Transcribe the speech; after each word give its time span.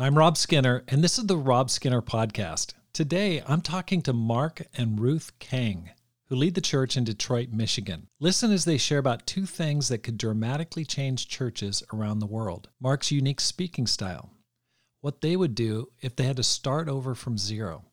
I'm 0.00 0.16
Rob 0.16 0.36
Skinner, 0.36 0.84
and 0.86 1.02
this 1.02 1.18
is 1.18 1.26
the 1.26 1.36
Rob 1.36 1.70
Skinner 1.70 2.00
Podcast. 2.00 2.74
Today, 2.92 3.42
I'm 3.48 3.60
talking 3.60 4.00
to 4.02 4.12
Mark 4.12 4.62
and 4.76 5.00
Ruth 5.00 5.32
Kang, 5.40 5.90
who 6.26 6.36
lead 6.36 6.54
the 6.54 6.60
church 6.60 6.96
in 6.96 7.02
Detroit, 7.02 7.48
Michigan. 7.50 8.06
Listen 8.20 8.52
as 8.52 8.64
they 8.64 8.78
share 8.78 9.00
about 9.00 9.26
two 9.26 9.44
things 9.44 9.88
that 9.88 10.04
could 10.04 10.16
dramatically 10.16 10.84
change 10.84 11.26
churches 11.26 11.82
around 11.92 12.20
the 12.20 12.26
world 12.26 12.68
Mark's 12.80 13.10
unique 13.10 13.40
speaking 13.40 13.88
style, 13.88 14.30
what 15.00 15.20
they 15.20 15.34
would 15.34 15.56
do 15.56 15.88
if 16.00 16.14
they 16.14 16.22
had 16.26 16.36
to 16.36 16.44
start 16.44 16.88
over 16.88 17.16
from 17.16 17.36
zero, 17.36 17.84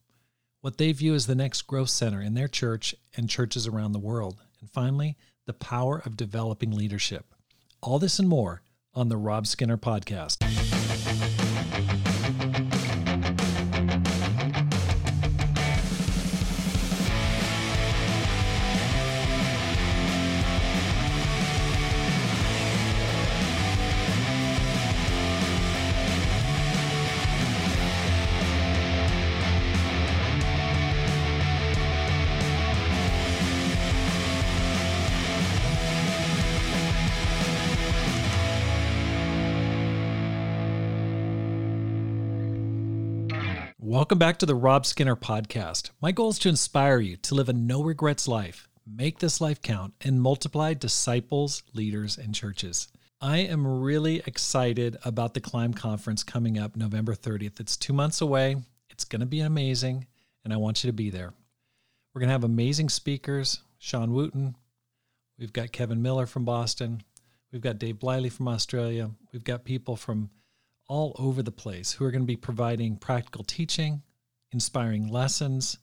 what 0.60 0.78
they 0.78 0.92
view 0.92 1.12
as 1.12 1.26
the 1.26 1.34
next 1.34 1.62
growth 1.62 1.90
center 1.90 2.22
in 2.22 2.34
their 2.34 2.46
church 2.46 2.94
and 3.16 3.28
churches 3.28 3.66
around 3.66 3.90
the 3.90 3.98
world, 3.98 4.36
and 4.60 4.70
finally, 4.70 5.16
the 5.46 5.52
power 5.52 6.00
of 6.06 6.16
developing 6.16 6.70
leadership. 6.70 7.34
All 7.82 7.98
this 7.98 8.20
and 8.20 8.28
more 8.28 8.62
on 8.94 9.08
the 9.08 9.16
Rob 9.16 9.48
Skinner 9.48 9.76
Podcast. 9.76 10.44
Welcome 44.06 44.20
back 44.20 44.38
to 44.38 44.46
the 44.46 44.54
Rob 44.54 44.86
Skinner 44.86 45.16
podcast. 45.16 45.90
My 46.00 46.12
goal 46.12 46.28
is 46.28 46.38
to 46.38 46.48
inspire 46.48 47.00
you 47.00 47.16
to 47.16 47.34
live 47.34 47.48
a 47.48 47.52
no 47.52 47.82
regrets 47.82 48.28
life, 48.28 48.68
make 48.86 49.18
this 49.18 49.40
life 49.40 49.60
count, 49.60 49.94
and 50.00 50.22
multiply 50.22 50.74
disciples, 50.74 51.64
leaders, 51.74 52.16
and 52.16 52.32
churches. 52.32 52.86
I 53.20 53.38
am 53.38 53.66
really 53.66 54.22
excited 54.24 54.96
about 55.04 55.34
the 55.34 55.40
Climb 55.40 55.74
Conference 55.74 56.22
coming 56.22 56.56
up 56.56 56.76
November 56.76 57.16
30th. 57.16 57.58
It's 57.58 57.76
two 57.76 57.92
months 57.92 58.20
away. 58.20 58.58
It's 58.90 59.02
going 59.02 59.18
to 59.18 59.26
be 59.26 59.40
amazing, 59.40 60.06
and 60.44 60.54
I 60.54 60.56
want 60.56 60.84
you 60.84 60.88
to 60.88 60.96
be 60.96 61.10
there. 61.10 61.34
We're 62.14 62.20
going 62.20 62.28
to 62.28 62.34
have 62.34 62.44
amazing 62.44 62.90
speakers 62.90 63.58
Sean 63.78 64.12
Wooten. 64.12 64.54
We've 65.36 65.52
got 65.52 65.72
Kevin 65.72 66.00
Miller 66.00 66.26
from 66.26 66.44
Boston. 66.44 67.02
We've 67.50 67.60
got 67.60 67.80
Dave 67.80 67.96
Bliley 67.96 68.30
from 68.30 68.46
Australia. 68.46 69.10
We've 69.32 69.42
got 69.42 69.64
people 69.64 69.96
from 69.96 70.30
all 70.88 71.14
over 71.18 71.42
the 71.42 71.52
place 71.52 71.92
who 71.92 72.04
are 72.04 72.10
going 72.10 72.22
to 72.22 72.26
be 72.26 72.36
providing 72.36 72.96
practical 72.96 73.44
teaching, 73.44 74.02
inspiring 74.52 75.08
lessons, 75.08 75.78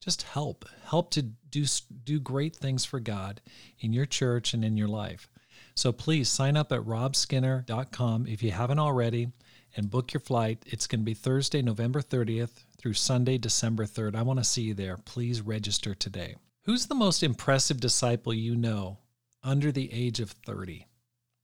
just 0.00 0.22
help, 0.22 0.64
help 0.84 1.10
to 1.10 1.22
do 1.22 1.64
do 2.04 2.20
great 2.20 2.54
things 2.54 2.84
for 2.84 3.00
God 3.00 3.40
in 3.80 3.92
your 3.92 4.06
church 4.06 4.54
and 4.54 4.64
in 4.64 4.76
your 4.76 4.88
life. 4.88 5.28
So 5.74 5.92
please 5.92 6.28
sign 6.28 6.56
up 6.56 6.72
at 6.72 6.80
robskinner.com 6.80 8.26
if 8.26 8.42
you 8.42 8.50
haven't 8.50 8.78
already 8.78 9.28
and 9.76 9.90
book 9.90 10.12
your 10.12 10.20
flight. 10.20 10.62
It's 10.66 10.86
going 10.86 11.00
to 11.00 11.04
be 11.04 11.14
Thursday, 11.14 11.60
November 11.62 12.00
30th 12.00 12.64
through 12.78 12.94
Sunday, 12.94 13.38
December 13.38 13.84
3rd. 13.84 14.16
I 14.16 14.22
want 14.22 14.38
to 14.38 14.44
see 14.44 14.62
you 14.62 14.74
there. 14.74 14.96
Please 14.96 15.42
register 15.42 15.94
today. 15.94 16.36
Who's 16.64 16.86
the 16.86 16.94
most 16.94 17.22
impressive 17.22 17.80
disciple 17.80 18.32
you 18.34 18.56
know 18.56 18.98
under 19.42 19.70
the 19.70 19.92
age 19.92 20.20
of 20.20 20.30
30? 20.30 20.86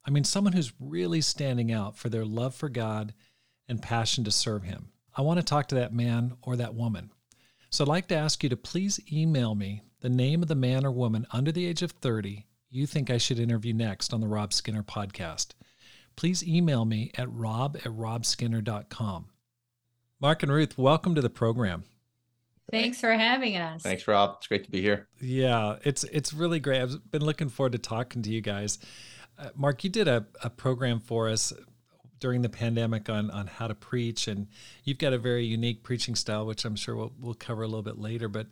I 0.04 0.10
mean, 0.10 0.24
someone 0.24 0.52
who's 0.52 0.72
really 0.80 1.20
standing 1.20 1.70
out 1.72 1.96
for 1.96 2.08
their 2.08 2.24
love 2.24 2.54
for 2.54 2.68
God 2.68 3.14
and 3.68 3.80
passion 3.80 4.24
to 4.24 4.30
serve 4.30 4.64
Him. 4.64 4.88
I 5.16 5.22
want 5.22 5.38
to 5.38 5.44
talk 5.44 5.68
to 5.68 5.74
that 5.76 5.94
man 5.94 6.34
or 6.42 6.56
that 6.56 6.74
woman. 6.74 7.12
So 7.70 7.84
I'd 7.84 7.88
like 7.88 8.08
to 8.08 8.16
ask 8.16 8.42
you 8.42 8.48
to 8.48 8.56
please 8.56 9.00
email 9.12 9.54
me 9.54 9.82
the 10.00 10.08
name 10.08 10.42
of 10.42 10.48
the 10.48 10.54
man 10.54 10.84
or 10.84 10.90
woman 10.90 11.26
under 11.32 11.52
the 11.52 11.66
age 11.66 11.82
of 11.82 11.92
30 11.92 12.46
you 12.74 12.86
think 12.86 13.10
I 13.10 13.18
should 13.18 13.38
interview 13.38 13.74
next 13.74 14.14
on 14.14 14.22
the 14.22 14.26
Rob 14.26 14.54
Skinner 14.54 14.82
podcast. 14.82 15.48
Please 16.16 16.42
email 16.42 16.86
me 16.86 17.10
at 17.18 17.30
rob 17.30 17.76
at 17.76 17.92
robskinner.com. 17.92 19.26
Mark 20.18 20.42
and 20.42 20.50
Ruth, 20.50 20.78
welcome 20.78 21.14
to 21.14 21.20
the 21.20 21.28
program. 21.28 21.84
Thanks 22.70 22.98
for 22.98 23.12
having 23.12 23.58
us. 23.58 23.82
Thanks, 23.82 24.08
Rob. 24.08 24.36
It's 24.38 24.46
great 24.46 24.64
to 24.64 24.70
be 24.70 24.80
here. 24.80 25.06
Yeah, 25.20 25.76
it's 25.84 26.04
it's 26.04 26.32
really 26.32 26.60
great. 26.60 26.80
I've 26.80 27.10
been 27.10 27.24
looking 27.24 27.50
forward 27.50 27.72
to 27.72 27.78
talking 27.78 28.22
to 28.22 28.30
you 28.30 28.40
guys. 28.40 28.78
Uh, 29.42 29.48
Mark, 29.56 29.82
you 29.82 29.90
did 29.90 30.06
a, 30.06 30.24
a 30.44 30.50
program 30.50 31.00
for 31.00 31.28
us 31.28 31.52
during 32.20 32.42
the 32.42 32.48
pandemic 32.48 33.08
on, 33.08 33.28
on 33.32 33.48
how 33.48 33.66
to 33.66 33.74
preach, 33.74 34.28
and 34.28 34.46
you've 34.84 34.98
got 34.98 35.12
a 35.12 35.18
very 35.18 35.44
unique 35.44 35.82
preaching 35.82 36.14
style, 36.14 36.46
which 36.46 36.64
I'm 36.64 36.76
sure 36.76 36.94
we'll, 36.94 37.12
we'll 37.18 37.34
cover 37.34 37.62
a 37.62 37.66
little 37.66 37.82
bit 37.82 37.98
later. 37.98 38.28
But 38.28 38.46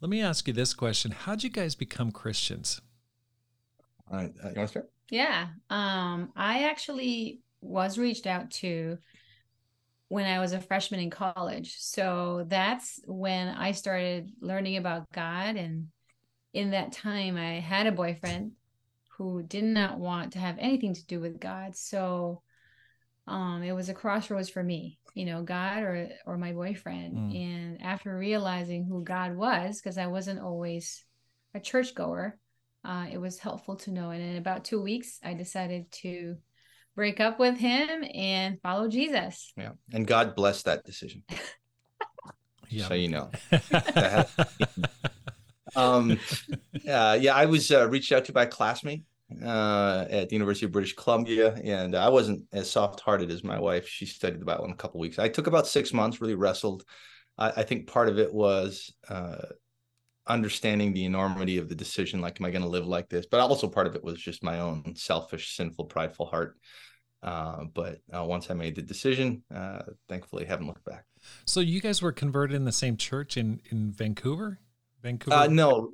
let 0.00 0.08
me 0.08 0.22
ask 0.22 0.48
you 0.48 0.54
this 0.54 0.72
question 0.72 1.10
How'd 1.10 1.42
you 1.42 1.50
guys 1.50 1.74
become 1.74 2.10
Christians? 2.10 2.80
Uh, 4.10 4.22
you 4.22 4.42
want 4.42 4.54
to 4.56 4.68
start? 4.68 4.90
Yeah. 5.10 5.48
Um, 5.68 6.32
I 6.34 6.64
actually 6.64 7.40
was 7.60 7.98
reached 7.98 8.26
out 8.26 8.50
to 8.52 8.96
when 10.08 10.24
I 10.24 10.38
was 10.38 10.52
a 10.52 10.60
freshman 10.60 11.00
in 11.00 11.10
college. 11.10 11.76
So 11.78 12.46
that's 12.48 13.00
when 13.06 13.48
I 13.48 13.72
started 13.72 14.30
learning 14.40 14.78
about 14.78 15.10
God. 15.12 15.56
And 15.56 15.88
in 16.54 16.70
that 16.70 16.92
time, 16.92 17.36
I 17.36 17.60
had 17.60 17.86
a 17.86 17.92
boyfriend 17.92 18.52
who 19.16 19.42
did 19.42 19.64
not 19.64 19.98
want 19.98 20.32
to 20.32 20.38
have 20.38 20.56
anything 20.58 20.94
to 20.94 21.06
do 21.06 21.20
with 21.20 21.40
God. 21.40 21.76
So 21.76 22.42
um, 23.26 23.62
it 23.62 23.72
was 23.72 23.88
a 23.88 23.94
crossroads 23.94 24.48
for 24.48 24.62
me, 24.62 24.98
you 25.14 25.24
know, 25.24 25.42
God 25.42 25.82
or 25.82 26.08
or 26.26 26.36
my 26.36 26.52
boyfriend. 26.52 27.16
Mm. 27.16 27.44
And 27.44 27.82
after 27.82 28.16
realizing 28.16 28.84
who 28.84 29.02
God 29.02 29.36
was, 29.36 29.80
because 29.80 29.98
I 29.98 30.06
wasn't 30.08 30.40
always 30.40 31.04
a 31.54 31.60
churchgoer, 31.60 32.38
uh, 32.84 33.06
it 33.10 33.18
was 33.18 33.38
helpful 33.38 33.76
to 33.76 33.90
know. 33.92 34.10
And 34.10 34.22
in 34.22 34.36
about 34.36 34.64
two 34.64 34.82
weeks, 34.82 35.20
I 35.22 35.34
decided 35.34 35.90
to 36.02 36.36
break 36.96 37.20
up 37.20 37.38
with 37.38 37.56
him 37.56 38.04
and 38.14 38.60
follow 38.60 38.88
Jesus. 38.88 39.52
Yeah, 39.56 39.72
and 39.92 40.06
God 40.06 40.34
blessed 40.34 40.64
that 40.66 40.84
decision. 40.84 41.22
yeah. 42.68 42.88
So 42.88 42.94
you 42.94 43.08
know. 43.08 43.30
um, 45.76 46.18
uh, 46.88 47.18
yeah, 47.20 47.34
I 47.34 47.46
was 47.46 47.70
uh, 47.70 47.88
reached 47.88 48.12
out 48.12 48.24
to 48.26 48.32
by 48.32 48.44
a 48.44 48.46
classmate 48.46 49.04
uh, 49.42 50.04
at 50.10 50.28
the 50.28 50.34
University 50.34 50.66
of 50.66 50.72
British 50.72 50.94
Columbia, 50.94 51.54
and 51.64 51.94
I 51.94 52.08
wasn't 52.08 52.44
as 52.52 52.70
soft-hearted 52.70 53.30
as 53.30 53.42
my 53.42 53.58
wife. 53.58 53.88
She 53.88 54.06
studied 54.06 54.40
the 54.40 54.44
Bible 54.44 54.64
in 54.64 54.70
a 54.70 54.76
couple 54.76 55.00
weeks. 55.00 55.18
I 55.18 55.28
took 55.28 55.46
about 55.46 55.66
six 55.66 55.92
months, 55.92 56.20
really 56.20 56.34
wrestled. 56.34 56.84
I, 57.38 57.50
I 57.56 57.62
think 57.62 57.86
part 57.86 58.08
of 58.08 58.18
it 58.18 58.32
was 58.32 58.92
uh, 59.08 59.46
understanding 60.26 60.92
the 60.92 61.04
enormity 61.04 61.58
of 61.58 61.68
the 61.68 61.74
decision. 61.74 62.20
Like, 62.20 62.40
am 62.40 62.46
I 62.46 62.50
going 62.50 62.62
to 62.62 62.68
live 62.68 62.86
like 62.86 63.08
this? 63.08 63.26
But 63.26 63.40
also 63.40 63.68
part 63.68 63.86
of 63.86 63.96
it 63.96 64.04
was 64.04 64.20
just 64.20 64.42
my 64.42 64.60
own 64.60 64.94
selfish, 64.96 65.56
sinful, 65.56 65.86
prideful 65.86 66.26
heart. 66.26 66.58
Uh, 67.22 67.64
but 67.72 68.00
uh, 68.12 68.22
once 68.22 68.50
I 68.50 68.54
made 68.54 68.74
the 68.74 68.82
decision, 68.82 69.42
thankfully, 70.10 70.44
haven't 70.44 70.66
looked 70.66 70.84
back. 70.84 71.06
So 71.46 71.60
you 71.60 71.80
guys 71.80 72.02
were 72.02 72.12
converted 72.12 72.54
in 72.54 72.66
the 72.66 72.72
same 72.72 72.98
church 72.98 73.38
in 73.38 73.62
in 73.70 73.92
Vancouver. 73.92 74.60
Vancouver. 75.04 75.36
Uh, 75.36 75.46
no, 75.46 75.92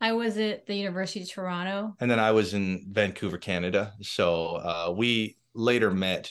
I 0.00 0.12
was 0.12 0.36
at 0.36 0.66
the 0.66 0.74
University 0.74 1.22
of 1.22 1.30
Toronto, 1.30 1.94
and 2.00 2.10
then 2.10 2.18
I 2.18 2.32
was 2.32 2.54
in 2.54 2.84
Vancouver, 2.90 3.38
Canada. 3.38 3.94
So 4.02 4.56
uh, 4.56 4.92
we 4.94 5.38
later 5.54 5.90
met 5.90 6.30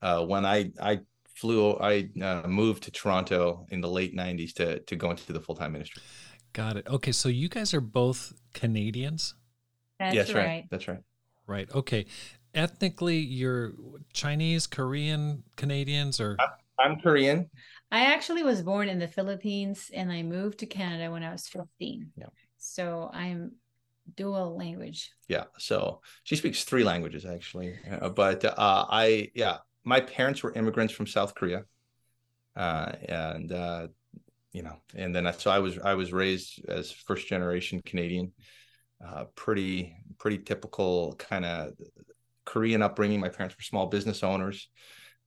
uh, 0.00 0.24
when 0.24 0.44
I 0.44 0.72
I 0.80 1.00
flew. 1.36 1.76
I 1.78 2.08
uh, 2.20 2.48
moved 2.48 2.84
to 2.84 2.90
Toronto 2.90 3.66
in 3.68 3.80
the 3.82 3.88
late 3.88 4.16
'90s 4.16 4.54
to 4.54 4.80
to 4.80 4.96
go 4.96 5.10
into 5.10 5.32
the 5.32 5.40
full 5.40 5.54
time 5.54 5.72
ministry. 5.72 6.02
Got 6.54 6.78
it. 6.78 6.86
Okay, 6.88 7.12
so 7.12 7.28
you 7.28 7.48
guys 7.48 7.74
are 7.74 7.80
both 7.80 8.32
Canadians. 8.54 9.34
That's 9.98 10.14
yes, 10.14 10.32
right. 10.32 10.46
right. 10.46 10.64
That's 10.70 10.88
right. 10.88 11.00
Right. 11.46 11.68
Okay. 11.74 12.06
Ethnically, 12.54 13.18
you're 13.18 13.72
Chinese, 14.12 14.66
Korean, 14.66 15.42
Canadians, 15.56 16.20
or 16.20 16.36
I'm 16.78 16.96
Korean. 17.00 17.48
I 17.92 18.06
actually 18.06 18.42
was 18.42 18.62
born 18.62 18.88
in 18.88 18.98
the 18.98 19.06
Philippines 19.06 19.90
and 19.92 20.10
I 20.10 20.22
moved 20.22 20.60
to 20.60 20.66
Canada 20.66 21.10
when 21.10 21.22
I 21.22 21.30
was 21.30 21.46
15. 21.46 22.12
Yeah. 22.16 22.24
So 22.56 23.10
I'm 23.12 23.52
dual 24.16 24.56
language. 24.56 25.10
Yeah. 25.28 25.44
So 25.58 26.00
she 26.24 26.36
speaks 26.36 26.64
three 26.64 26.84
languages 26.84 27.26
actually. 27.26 27.78
Uh, 28.00 28.08
but 28.08 28.46
uh, 28.46 28.86
I, 28.88 29.30
yeah, 29.34 29.58
my 29.84 30.00
parents 30.00 30.42
were 30.42 30.54
immigrants 30.54 30.94
from 30.94 31.06
South 31.06 31.34
Korea. 31.34 31.64
Uh, 32.56 32.92
and, 33.10 33.52
uh, 33.52 33.88
you 34.52 34.62
know, 34.62 34.76
and 34.94 35.14
then 35.14 35.26
I, 35.26 35.32
so 35.32 35.50
I 35.50 35.58
was, 35.58 35.78
I 35.78 35.92
was 35.92 36.14
raised 36.14 36.64
as 36.68 36.90
first 36.90 37.28
generation 37.28 37.82
Canadian, 37.84 38.32
uh, 39.06 39.24
pretty, 39.34 39.94
pretty 40.18 40.38
typical 40.38 41.14
kind 41.18 41.44
of 41.44 41.74
Korean 42.46 42.80
upbringing. 42.80 43.20
My 43.20 43.28
parents 43.28 43.54
were 43.54 43.62
small 43.62 43.86
business 43.86 44.22
owners 44.22 44.68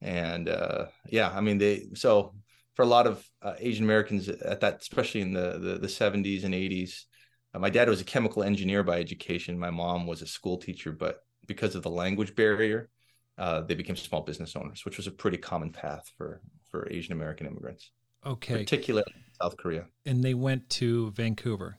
and 0.01 0.49
uh, 0.49 0.85
yeah, 1.09 1.29
I 1.29 1.41
mean 1.41 1.57
they 1.57 1.87
so 1.93 2.33
for 2.75 2.83
a 2.83 2.87
lot 2.87 3.07
of 3.07 3.25
uh, 3.41 3.53
Asian 3.59 3.85
Americans 3.85 4.29
at 4.29 4.61
that, 4.61 4.81
especially 4.81 5.21
in 5.21 5.33
the 5.33 5.57
the, 5.59 5.79
the 5.79 5.89
70s 5.89 6.43
and 6.43 6.53
80s, 6.53 7.07
uh, 7.53 7.59
my 7.59 7.69
dad 7.69 7.89
was 7.89 8.01
a 8.01 8.05
chemical 8.05 8.43
engineer 8.43 8.83
by 8.83 8.99
education. 8.99 9.57
My 9.59 9.71
mom 9.71 10.07
was 10.07 10.21
a 10.21 10.27
school 10.27 10.57
teacher, 10.57 10.91
but 10.91 11.19
because 11.47 11.75
of 11.75 11.83
the 11.83 11.89
language 11.89 12.35
barrier, 12.35 12.89
uh, 13.37 13.61
they 13.61 13.75
became 13.75 13.95
small 13.95 14.21
business 14.21 14.55
owners, 14.55 14.85
which 14.85 14.97
was 14.97 15.07
a 15.07 15.11
pretty 15.11 15.37
common 15.37 15.71
path 15.71 16.09
for 16.17 16.41
for 16.69 16.87
Asian 16.91 17.13
American 17.13 17.47
immigrants, 17.47 17.91
Okay. 18.25 18.57
particularly 18.57 19.05
in 19.15 19.21
South 19.41 19.57
Korea. 19.57 19.85
And 20.05 20.23
they 20.23 20.33
went 20.33 20.69
to 20.71 21.11
Vancouver. 21.11 21.77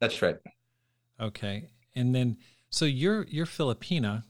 That's 0.00 0.22
right. 0.22 0.38
Okay. 1.20 1.68
And 1.94 2.14
then 2.14 2.38
so 2.70 2.84
you're 2.84 3.24
you're 3.28 3.46
Filipina, 3.46 4.24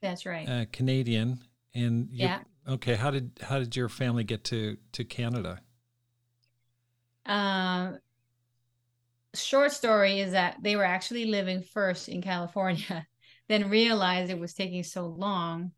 That's 0.00 0.26
right. 0.26 0.46
uh, 0.46 0.64
Canadian, 0.72 1.40
and 1.74 2.08
you 2.10 2.26
Yeah. 2.26 2.40
Okay. 2.68 2.94
How 2.94 3.10
did 3.10 3.32
how 3.42 3.58
did 3.58 3.74
your 3.76 3.88
family 3.88 4.24
get 4.24 4.44
to 4.44 4.76
to 4.92 5.04
Canada? 5.04 5.60
Um, 7.26 7.98
short 9.34 9.72
story 9.72 10.20
is 10.20 10.32
that 10.32 10.56
they 10.62 10.76
were 10.76 10.84
actually 10.84 11.26
living 11.26 11.62
first 11.62 12.08
in 12.08 12.22
California, 12.22 13.06
then 13.48 13.70
realized 13.70 14.30
it 14.30 14.38
was 14.38 14.54
taking 14.54 14.82
so 14.82 15.06
long, 15.06 15.72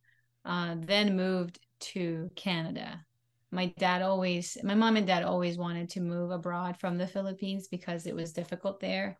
uh, 0.44 0.76
then 0.78 1.16
moved 1.16 1.58
to 1.80 2.30
Canada. 2.36 3.04
My 3.50 3.66
dad 3.78 4.02
always, 4.02 4.58
my 4.64 4.74
mom 4.74 4.96
and 4.96 5.06
dad 5.06 5.22
always 5.22 5.56
wanted 5.56 5.88
to 5.90 6.00
move 6.00 6.30
abroad 6.32 6.76
from 6.80 6.98
the 6.98 7.06
Philippines 7.06 7.68
because 7.68 8.06
it 8.06 8.14
was 8.14 8.32
difficult 8.32 8.80
there. 8.80 9.16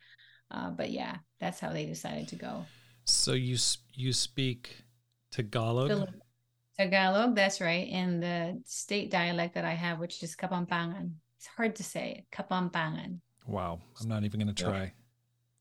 Uh, 0.50 0.70
but 0.70 0.90
yeah, 0.90 1.16
that's 1.40 1.60
how 1.60 1.72
they 1.72 1.86
decided 1.86 2.28
to 2.28 2.36
go. 2.36 2.64
So 3.04 3.32
you 3.32 3.56
you 3.94 4.12
speak 4.12 4.82
Tagalog. 5.30 6.08
Tagalog, 6.76 7.34
that's 7.36 7.60
right. 7.60 7.88
And 7.92 8.22
the 8.22 8.60
state 8.64 9.10
dialect 9.10 9.54
that 9.54 9.64
I 9.64 9.74
have, 9.74 9.98
which 10.00 10.22
is 10.22 10.34
Kapampangan. 10.36 11.12
It's 11.38 11.46
hard 11.46 11.76
to 11.76 11.84
say, 11.84 12.26
Kapampangan. 12.32 13.20
Wow. 13.46 13.80
I'm 14.00 14.08
not 14.08 14.24
even 14.24 14.40
going 14.40 14.54
to 14.54 14.62
Yeah. 14.62 14.70
try. 14.70 14.92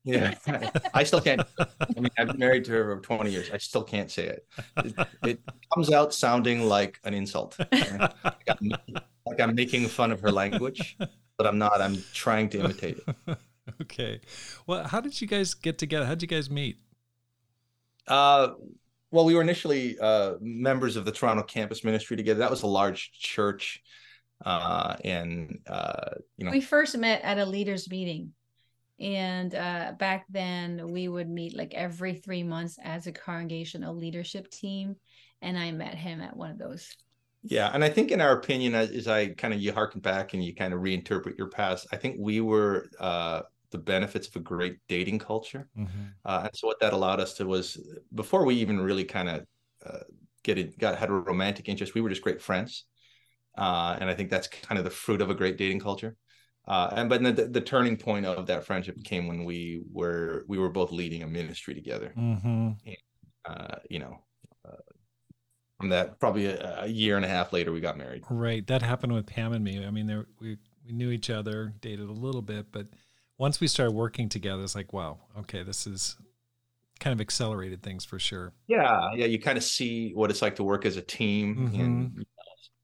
Yeah, 0.06 0.34
I 0.92 1.02
still 1.02 1.20
can't. 1.22 1.40
I 1.58 1.66
mean, 1.98 2.10
I've 2.18 2.26
been 2.26 2.38
married 2.38 2.66
to 2.66 2.72
her 2.72 2.96
for 2.96 3.00
20 3.00 3.30
years. 3.30 3.50
I 3.50 3.56
still 3.56 3.82
can't 3.82 4.10
say 4.10 4.26
it. 4.26 4.46
It, 4.76 5.08
it 5.24 5.40
comes 5.72 5.90
out 5.90 6.12
sounding 6.12 6.68
like 6.68 7.00
an 7.04 7.14
insult, 7.14 7.56
like 7.72 8.12
I'm, 8.46 8.72
like 9.24 9.40
I'm 9.40 9.54
making 9.54 9.88
fun 9.88 10.12
of 10.12 10.20
her 10.20 10.30
language, 10.30 10.98
but 11.38 11.46
I'm 11.46 11.56
not. 11.56 11.80
I'm 11.80 12.04
trying 12.12 12.50
to 12.50 12.58
imitate 12.60 12.98
it. 12.98 13.38
okay. 13.82 14.20
Well, 14.66 14.86
how 14.86 15.00
did 15.00 15.18
you 15.22 15.26
guys 15.26 15.54
get 15.54 15.78
together? 15.78 16.04
How 16.04 16.14
did 16.14 16.20
you 16.20 16.28
guys 16.28 16.50
meet? 16.50 16.76
Uh, 18.06 18.48
well, 19.14 19.24
we 19.24 19.34
were 19.36 19.42
initially 19.42 19.96
uh, 20.00 20.34
members 20.40 20.96
of 20.96 21.04
the 21.04 21.12
Toronto 21.12 21.44
campus 21.44 21.84
ministry 21.84 22.16
together. 22.16 22.40
That 22.40 22.50
was 22.50 22.64
a 22.64 22.66
large 22.66 23.12
church, 23.12 23.80
uh, 24.44 24.96
and 25.04 25.60
uh, 25.68 26.16
you 26.36 26.44
know, 26.44 26.50
We 26.50 26.60
first 26.60 26.98
met 26.98 27.22
at 27.22 27.38
a 27.38 27.46
leaders 27.46 27.88
meeting. 27.88 28.32
And 28.98 29.54
uh, 29.54 29.92
back 29.98 30.24
then, 30.30 30.88
we 30.88 31.06
would 31.06 31.28
meet 31.28 31.56
like 31.56 31.74
every 31.74 32.14
three 32.14 32.42
months 32.42 32.76
as 32.82 33.06
a 33.06 33.12
congregational 33.12 33.94
leadership 33.94 34.50
team. 34.50 34.96
And 35.42 35.56
I 35.56 35.70
met 35.70 35.94
him 35.94 36.20
at 36.20 36.36
one 36.36 36.50
of 36.50 36.58
those. 36.58 36.88
Yeah, 37.44 37.70
and 37.72 37.84
I 37.84 37.90
think 37.90 38.10
in 38.10 38.20
our 38.20 38.32
opinion, 38.32 38.74
as, 38.74 38.90
as 38.90 39.06
I 39.06 39.28
kind 39.28 39.54
of 39.54 39.60
you 39.60 39.72
harken 39.72 40.00
back 40.00 40.34
and 40.34 40.42
you 40.42 40.56
kind 40.56 40.74
of 40.74 40.80
reinterpret 40.80 41.38
your 41.38 41.50
past, 41.50 41.86
I 41.92 41.96
think 41.96 42.16
we 42.18 42.40
were 42.40 42.88
uh, 42.98 43.42
the 43.74 43.78
benefits 43.94 44.26
of 44.28 44.36
a 44.36 44.40
great 44.40 44.76
dating 44.88 45.18
culture, 45.18 45.68
uh, 46.24 46.40
and 46.44 46.50
so 46.54 46.66
what 46.68 46.80
that 46.80 46.92
allowed 46.92 47.20
us 47.20 47.34
to 47.34 47.44
was 47.44 47.66
before 48.14 48.44
we 48.46 48.54
even 48.54 48.80
really 48.80 49.04
kind 49.04 49.28
of 49.28 49.44
uh, 49.84 50.04
get 50.42 50.56
it 50.58 50.78
got 50.78 50.96
had 50.96 51.10
a 51.10 51.12
romantic 51.12 51.68
interest, 51.68 51.94
we 51.94 52.00
were 52.00 52.08
just 52.08 52.22
great 52.22 52.40
friends, 52.40 52.86
uh, 53.58 53.96
and 54.00 54.08
I 54.08 54.14
think 54.14 54.30
that's 54.30 54.48
kind 54.48 54.78
of 54.78 54.84
the 54.84 54.90
fruit 55.04 55.20
of 55.20 55.28
a 55.28 55.34
great 55.34 55.58
dating 55.58 55.80
culture. 55.80 56.16
Uh, 56.66 56.88
and 56.96 57.08
but 57.10 57.22
the, 57.22 57.46
the 57.46 57.60
turning 57.60 57.96
point 57.96 58.24
of 58.24 58.46
that 58.46 58.64
friendship 58.64 58.96
came 59.04 59.26
when 59.26 59.44
we 59.44 59.82
were 59.92 60.44
we 60.48 60.58
were 60.58 60.70
both 60.70 60.92
leading 60.92 61.22
a 61.22 61.26
ministry 61.26 61.74
together. 61.74 62.14
Mm-hmm. 62.16 62.70
Uh, 63.44 63.76
you 63.90 63.98
know, 63.98 64.16
uh, 64.66 64.82
from 65.78 65.90
that 65.90 66.18
probably 66.18 66.46
a, 66.46 66.84
a 66.84 66.86
year 66.86 67.16
and 67.16 67.24
a 67.24 67.28
half 67.28 67.52
later, 67.52 67.70
we 67.72 67.80
got 67.80 67.98
married. 67.98 68.22
Right. 68.30 68.66
That 68.66 68.80
happened 68.80 69.12
with 69.12 69.26
Pam 69.26 69.52
and 69.52 69.62
me. 69.62 69.84
I 69.84 69.90
mean, 69.90 70.06
there 70.06 70.26
we 70.40 70.56
we 70.86 70.92
knew 70.92 71.10
each 71.10 71.30
other, 71.30 71.74
dated 71.80 72.08
a 72.08 72.12
little 72.12 72.42
bit, 72.42 72.72
but 72.72 72.86
once 73.38 73.60
we 73.60 73.66
started 73.66 73.92
working 73.92 74.28
together, 74.28 74.62
it's 74.62 74.74
like, 74.74 74.92
wow, 74.92 75.18
okay, 75.38 75.62
this 75.62 75.86
is 75.86 76.16
kind 77.00 77.12
of 77.12 77.20
accelerated 77.20 77.82
things 77.82 78.04
for 78.04 78.18
sure. 78.18 78.52
Yeah, 78.66 79.10
yeah, 79.14 79.26
you 79.26 79.40
kind 79.40 79.58
of 79.58 79.64
see 79.64 80.12
what 80.14 80.30
it's 80.30 80.42
like 80.42 80.56
to 80.56 80.64
work 80.64 80.86
as 80.86 80.96
a 80.96 81.02
team, 81.02 81.56
mm-hmm. 81.56 81.80
and 81.80 82.26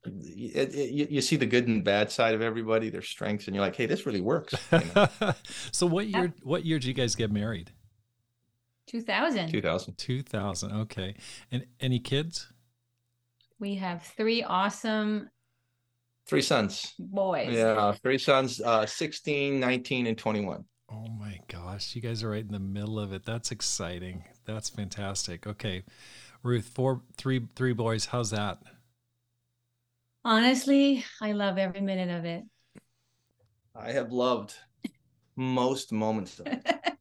it, 0.05 0.75
it, 0.75 0.91
you, 0.91 1.07
you 1.11 1.21
see 1.21 1.37
the 1.37 1.47
good 1.47 1.69
and 1.69 1.85
bad 1.85 2.11
side 2.11 2.35
of 2.35 2.43
everybody, 2.43 2.91
their 2.91 3.03
strengths, 3.03 3.47
and 3.47 3.55
you're 3.55 3.65
like, 3.65 3.77
hey, 3.77 3.87
this 3.87 4.07
really 4.07 4.21
works. 4.21 4.55
You 4.73 4.81
know? 4.95 5.09
so 5.73 5.87
what 5.87 6.09
year 6.09 6.33
what 6.43 6.65
year 6.65 6.79
did 6.79 6.89
you 6.89 6.95
guys 6.95 7.15
get 7.15 7.31
married? 7.31 7.73
2000. 8.87 9.49
2000. 9.49 9.95
2000. 9.97 10.73
Okay. 10.73 11.15
And 11.53 11.65
any 11.79 12.01
kids? 12.01 12.53
We 13.61 13.77
have 13.77 14.03
three 14.03 14.43
awesome 14.43 15.31
Three 16.31 16.43
sons. 16.43 16.95
boys. 16.97 17.53
Yeah, 17.53 17.91
three 18.05 18.17
sons, 18.17 18.61
uh, 18.61 18.87
16, 18.87 19.59
19, 19.59 20.07
and 20.07 20.17
21. 20.17 20.65
Oh 20.89 21.07
my 21.19 21.41
gosh, 21.49 21.97
you 21.97 22.01
guys 22.01 22.23
are 22.23 22.31
right 22.31 22.45
in 22.45 22.53
the 22.53 22.61
middle 22.61 23.01
of 23.01 23.13
it. 23.13 23.25
That's 23.27 23.51
exciting. 23.51 24.23
That's 24.45 24.69
fantastic. 24.69 25.49
Okay. 25.49 25.83
Ruth, 26.45 26.69
four 26.69 27.03
three 27.17 27.49
three 27.57 27.73
boys, 27.73 28.07
how's 28.07 28.31
that? 28.31 28.59
Honestly, 30.25 31.05
I 31.21 31.33
love 31.33 31.59
every 31.59 31.81
minute 31.81 32.17
of 32.17 32.25
it. 32.25 32.45
I 33.75 33.91
have 33.91 34.13
loved 34.13 34.55
most 35.35 35.91
moments 35.91 36.39
of 36.39 36.47
it. 36.47 36.65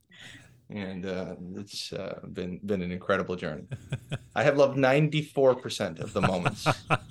and 0.70 1.06
uh, 1.06 1.34
it's 1.56 1.92
uh, 1.92 2.20
been 2.32 2.60
been 2.64 2.82
an 2.82 2.92
incredible 2.92 3.36
journey. 3.36 3.64
I 4.36 4.42
have 4.42 4.56
loved 4.56 4.76
94% 4.76 6.00
of 6.00 6.12
the 6.12 6.20
moments. 6.20 6.66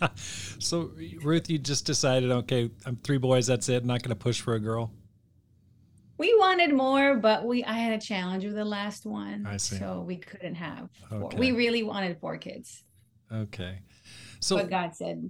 so 0.60 0.92
Ruth, 1.22 1.50
you 1.50 1.58
just 1.58 1.86
decided, 1.86 2.32
okay, 2.32 2.70
I'm 2.86 2.96
three 2.98 3.18
boys, 3.18 3.48
that's 3.48 3.70
it. 3.70 3.82
I'm 3.82 3.88
not 3.88 4.02
gonna 4.04 4.16
push 4.16 4.42
for 4.42 4.54
a 4.54 4.60
girl. 4.60 4.92
We 6.18 6.36
wanted 6.36 6.74
more, 6.74 7.16
but 7.16 7.46
we 7.46 7.64
I 7.64 7.74
had 7.74 7.94
a 7.94 8.02
challenge 8.02 8.44
with 8.44 8.56
the 8.56 8.66
last 8.66 9.06
one. 9.06 9.46
I 9.48 9.58
see. 9.58 9.78
So 9.78 10.04
we 10.06 10.18
couldn't 10.18 10.56
have 10.56 10.90
four. 11.10 11.26
Okay. 11.26 11.38
We 11.38 11.52
really 11.52 11.84
wanted 11.84 12.20
four 12.20 12.38
kids. 12.38 12.84
Okay. 13.32 13.80
So 14.40 14.58
but 14.58 14.70
God 14.70 14.96
said 14.96 15.30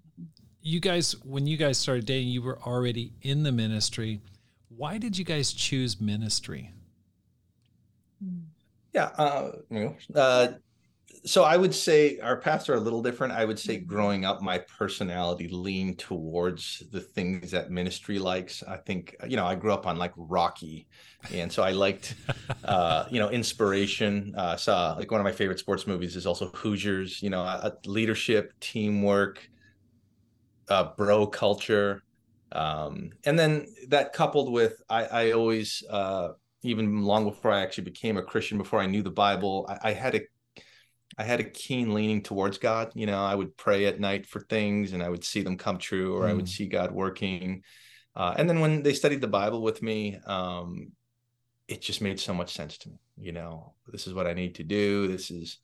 you 0.62 0.80
guys 0.80 1.16
when 1.24 1.48
you 1.48 1.58
guys 1.58 1.78
started 1.78 2.06
dating, 2.06 2.30
you 2.30 2.42
were 2.42 2.60
already 2.62 3.14
in 3.22 3.44
the 3.44 3.52
ministry. 3.52 4.22
Why 4.70 4.98
did 4.98 5.18
you 5.18 5.26
guys 5.26 5.52
choose 5.52 6.00
ministry? 6.00 6.72
Yeah. 8.94 9.10
Uh, 9.18 9.52
you 9.70 9.80
know, 9.80 9.96
uh, 10.16 10.48
so 11.26 11.44
I 11.44 11.58
would 11.58 11.74
say 11.74 12.18
our 12.20 12.38
paths 12.38 12.70
are 12.70 12.76
a 12.76 12.80
little 12.80 13.02
different. 13.02 13.34
I 13.34 13.46
would 13.46 13.60
say 13.60 13.78
growing 13.78 14.26
up, 14.26 14.42
my 14.42 14.60
personality 14.78 15.48
leaned 15.50 16.00
towards 16.00 16.84
the 16.92 17.02
things 17.02 17.52
that 17.52 17.72
ministry 17.72 18.20
likes. 18.20 18.64
I 18.64 18.78
think, 18.78 19.16
you 19.28 19.36
know, 19.36 19.46
I 19.46 19.56
grew 19.56 19.74
up 19.74 19.86
on 19.86 19.98
like 19.98 20.14
Rocky. 20.16 20.88
And 21.34 21.52
so 21.52 21.62
I 21.64 21.72
liked, 21.72 22.16
uh, 22.64 23.06
you 23.10 23.20
know, 23.20 23.30
inspiration. 23.30 24.34
Uh, 24.38 24.56
saw 24.56 24.94
like 24.94 25.12
one 25.12 25.20
of 25.20 25.26
my 25.26 25.32
favorite 25.32 25.60
sports 25.60 25.88
movies 25.88 26.16
is 26.16 26.26
also 26.26 26.48
Hoosiers, 26.54 27.22
you 27.22 27.30
know, 27.30 27.42
uh, 27.42 27.72
leadership, 27.86 28.54
teamwork, 28.60 29.42
uh, 30.70 30.92
bro 30.96 31.28
culture. 31.28 32.02
Um, 32.52 33.12
and 33.26 33.38
then 33.38 33.68
that 33.90 34.14
coupled 34.14 34.52
with, 34.52 34.82
I, 34.90 35.06
I 35.06 35.32
always, 35.32 35.84
uh, 35.90 36.30
even 36.62 37.04
long 37.04 37.26
before 37.26 37.52
I 37.52 37.62
actually 37.62 37.86
became 37.86 38.18
a 38.18 38.24
Christian, 38.24 38.58
before 38.58 38.80
I 38.80 38.86
knew 38.86 39.02
the 39.02 39.10
Bible, 39.10 39.66
I, 39.70 39.90
I 39.90 39.94
had 39.94 40.16
a 40.16 40.22
I 41.18 41.24
had 41.24 41.40
a 41.40 41.44
keen 41.44 41.94
leaning 41.94 42.22
towards 42.22 42.58
God. 42.58 42.92
You 42.96 43.06
know, 43.06 43.24
I 43.24 43.36
would 43.36 43.58
pray 43.58 43.86
at 43.86 44.00
night 44.00 44.26
for 44.26 44.42
things 44.42 44.94
and 44.94 45.02
I 45.04 45.10
would 45.10 45.24
see 45.24 45.42
them 45.42 45.58
come 45.58 45.78
true, 45.78 46.16
or 46.16 46.24
mm. 46.24 46.30
I 46.30 46.34
would 46.34 46.48
see 46.48 46.68
God 46.68 46.92
working. 46.92 47.64
Uh, 48.16 48.36
and 48.38 48.50
then 48.50 48.60
when 48.60 48.84
they 48.84 48.94
studied 48.94 49.22
the 49.22 49.28
Bible 49.28 49.62
with 49.62 49.82
me, 49.82 50.18
um, 50.26 50.92
it 51.68 51.82
just 51.82 52.02
made 52.02 52.20
so 52.20 52.34
much 52.34 52.54
sense 52.54 52.78
to 52.80 52.90
me. 52.90 53.00
You 53.18 53.32
know, 53.32 53.74
this 53.88 54.08
is 54.08 54.14
what 54.14 54.28
I 54.28 54.34
need 54.34 54.56
to 54.56 54.64
do. 54.64 55.08
This 55.08 55.32
is 55.32 55.58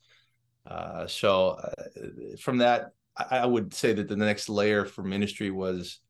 uh, 0.66 1.06
so. 1.06 1.50
Uh, 1.50 2.36
from 2.40 2.58
that, 2.58 2.92
I, 3.16 3.38
I 3.38 3.46
would 3.46 3.72
say 3.72 3.92
that 3.92 4.08
the 4.08 4.16
next 4.16 4.48
layer 4.48 4.84
for 4.84 5.02
ministry 5.02 5.50
was 5.50 6.00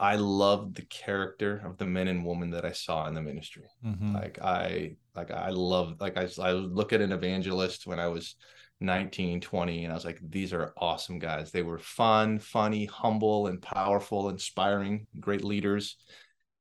I 0.00 0.16
loved 0.16 0.76
the 0.76 0.82
character 0.82 1.60
of 1.64 1.76
the 1.76 1.86
men 1.86 2.08
and 2.08 2.24
women 2.24 2.50
that 2.50 2.64
I 2.64 2.72
saw 2.72 3.06
in 3.08 3.14
the 3.14 3.22
ministry. 3.22 3.68
Mm-hmm. 3.84 4.14
Like 4.14 4.38
I, 4.40 4.96
like 5.16 5.30
I 5.30 5.50
love 5.50 5.96
like 6.00 6.16
I, 6.16 6.28
I 6.40 6.52
look 6.52 6.92
at 6.92 7.00
an 7.00 7.12
evangelist 7.12 7.86
when 7.86 7.98
I 7.98 8.06
was 8.06 8.36
19, 8.80 9.40
20, 9.40 9.84
and 9.84 9.92
I 9.92 9.96
was 9.96 10.04
like, 10.04 10.20
these 10.22 10.52
are 10.52 10.72
awesome 10.76 11.18
guys. 11.18 11.50
They 11.50 11.62
were 11.62 11.78
fun, 11.78 12.38
funny, 12.38 12.84
humble, 12.84 13.48
and 13.48 13.60
powerful, 13.60 14.28
inspiring, 14.28 15.06
great 15.18 15.44
leaders. 15.44 15.96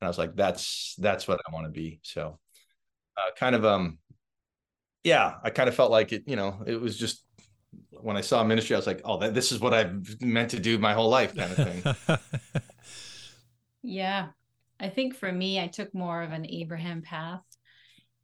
And 0.02 0.08
I 0.08 0.10
was 0.10 0.18
like, 0.18 0.36
that's 0.36 0.96
that's 0.98 1.28
what 1.28 1.40
I 1.48 1.54
want 1.54 1.66
to 1.66 1.72
be. 1.72 2.00
So, 2.04 2.40
uh, 3.18 3.32
kind 3.38 3.56
of, 3.56 3.66
um, 3.66 4.00
yeah, 5.04 5.36
I 5.44 5.52
kind 5.52 5.70
of 5.70 5.76
felt 5.76 5.92
like 5.92 6.12
it. 6.12 6.24
You 6.26 6.36
know, 6.36 6.64
it 6.66 6.80
was 6.80 6.98
just 6.98 7.24
when 7.92 8.18
I 8.18 8.22
saw 8.22 8.44
ministry, 8.44 8.76
I 8.76 8.80
was 8.80 8.88
like, 8.88 9.02
oh, 9.06 9.20
that, 9.20 9.34
this 9.34 9.52
is 9.52 9.60
what 9.60 9.74
I've 9.74 10.22
meant 10.22 10.52
to 10.52 10.60
do 10.60 10.78
my 10.78 10.94
whole 10.94 11.10
life, 11.10 11.36
kind 11.36 11.52
of 11.52 11.58
thing. 12.08 12.18
Yeah. 13.88 14.28
I 14.80 14.90
think 14.90 15.16
for 15.16 15.32
me, 15.32 15.62
I 15.62 15.68
took 15.68 15.94
more 15.96 16.22
of 16.22 16.34
an 16.34 16.46
Abraham 16.46 17.02
path. 17.02 17.42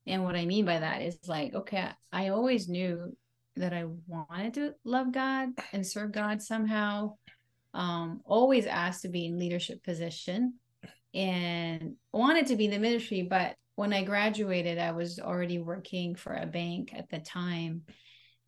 And 0.06 0.26
what 0.26 0.36
I 0.36 0.46
mean 0.46 0.66
by 0.66 0.80
that 0.80 1.02
is 1.02 1.18
like, 1.26 1.56
okay, 1.56 1.90
I 2.12 2.28
always 2.28 2.68
knew 2.68 3.16
that 3.56 3.74
I 3.74 3.86
wanted 4.06 4.56
to 4.56 4.76
love 4.84 5.14
God 5.14 5.50
and 5.72 5.88
serve 5.88 6.12
God 6.12 6.42
somehow. 6.42 7.16
Um, 7.74 8.22
always 8.26 8.66
asked 8.66 9.04
to 9.04 9.08
be 9.08 9.26
in 9.26 9.40
leadership 9.40 9.84
position 9.84 10.56
and 11.14 11.96
wanted 12.12 12.48
to 12.48 12.58
be 12.58 12.66
in 12.66 12.72
the 12.72 12.78
ministry, 12.80 13.22
but 13.22 13.56
when 13.76 13.94
I 13.94 14.04
graduated, 14.04 14.78
I 14.78 14.92
was 14.92 15.18
already 15.18 15.60
working 15.60 16.16
for 16.16 16.34
a 16.34 16.46
bank 16.46 16.94
at 16.94 17.10
the 17.10 17.20
time. 17.20 17.84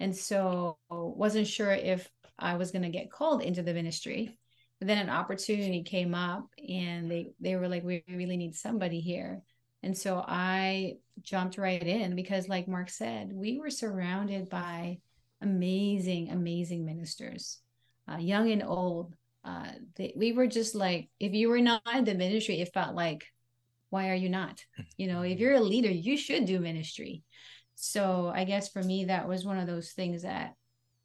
And 0.02 0.16
so 0.16 0.78
wasn't 0.90 1.48
sure 1.48 1.72
if 1.72 2.10
I 2.38 2.58
was 2.58 2.72
going 2.72 2.84
to 2.84 2.90
get 2.90 3.10
called 3.10 3.42
into 3.42 3.64
the 3.64 3.74
ministry. 3.74 4.38
But 4.80 4.88
then 4.88 4.98
an 4.98 5.10
opportunity 5.10 5.84
came 5.84 6.14
up 6.14 6.48
and 6.68 7.10
they 7.10 7.32
they 7.40 7.56
were 7.56 7.68
like 7.68 7.84
we 7.84 8.04
really 8.10 8.38
need 8.38 8.56
somebody 8.56 9.00
here. 9.00 9.42
And 9.84 9.98
so 9.98 10.24
I 10.28 10.96
jumped 11.22 11.58
right 11.58 11.82
in 11.82 12.16
because 12.16 12.50
like 12.50 12.68
Mark 12.68 12.90
said, 12.90 13.32
we 13.34 13.60
were 13.60 13.70
surrounded 13.70 14.50
by 14.50 15.00
amazing 15.42 16.32
amazing 16.32 16.86
ministers. 16.86 17.60
Uh, 18.08 18.18
young 18.18 18.52
and 18.52 18.64
old. 18.64 19.16
Uh, 19.44 19.72
they, 19.96 20.12
we 20.16 20.32
were 20.32 20.48
just 20.48 20.74
like 20.74 21.08
if 21.20 21.34
you 21.34 21.50
were 21.50 21.62
not 21.62 21.82
in 21.94 22.04
the 22.04 22.16
ministry 22.16 22.60
it 22.60 22.74
felt 22.74 22.96
like 22.96 23.28
why 23.92 24.10
are 24.10 24.16
you 24.16 24.28
not 24.28 24.60
you 24.98 25.06
know 25.06 25.22
if 25.22 25.40
you're 25.40 25.54
a 25.54 25.60
leader 25.60 25.92
you 25.92 26.18
should 26.18 26.46
do 26.46 26.60
ministry 26.60 27.22
so 27.76 28.32
i 28.34 28.44
guess 28.44 28.70
for 28.70 28.82
me 28.82 29.06
that 29.06 29.28
was 29.28 29.46
one 29.46 29.60
of 29.60 29.68
those 29.68 29.92
things 29.92 30.24
that 30.24 30.56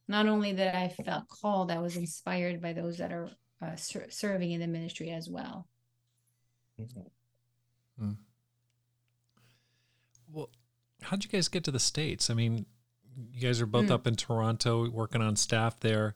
not 0.08 0.26
only 0.26 0.54
that 0.54 0.74
i 0.74 0.88
felt 0.88 1.28
called 1.28 1.70
i 1.70 1.78
was 1.78 1.98
inspired 1.98 2.62
by 2.62 2.72
those 2.72 2.96
that 2.96 3.12
are 3.12 3.28
uh, 3.62 3.76
ser- 3.76 4.06
serving 4.10 4.50
in 4.52 4.60
the 4.60 4.66
ministry 4.66 5.10
as 5.10 5.28
well 5.28 5.66
mm-hmm. 6.80 8.10
well 10.32 10.48
how'd 11.02 11.24
you 11.24 11.30
guys 11.30 11.48
get 11.48 11.64
to 11.64 11.70
the 11.70 11.78
states 11.78 12.30
i 12.30 12.34
mean 12.34 12.66
you 13.32 13.40
guys 13.40 13.60
are 13.60 13.66
both 13.66 13.86
mm. 13.86 13.90
up 13.90 14.06
in 14.06 14.14
toronto 14.14 14.88
working 14.90 15.20
on 15.20 15.36
staff 15.36 15.78
there 15.80 16.14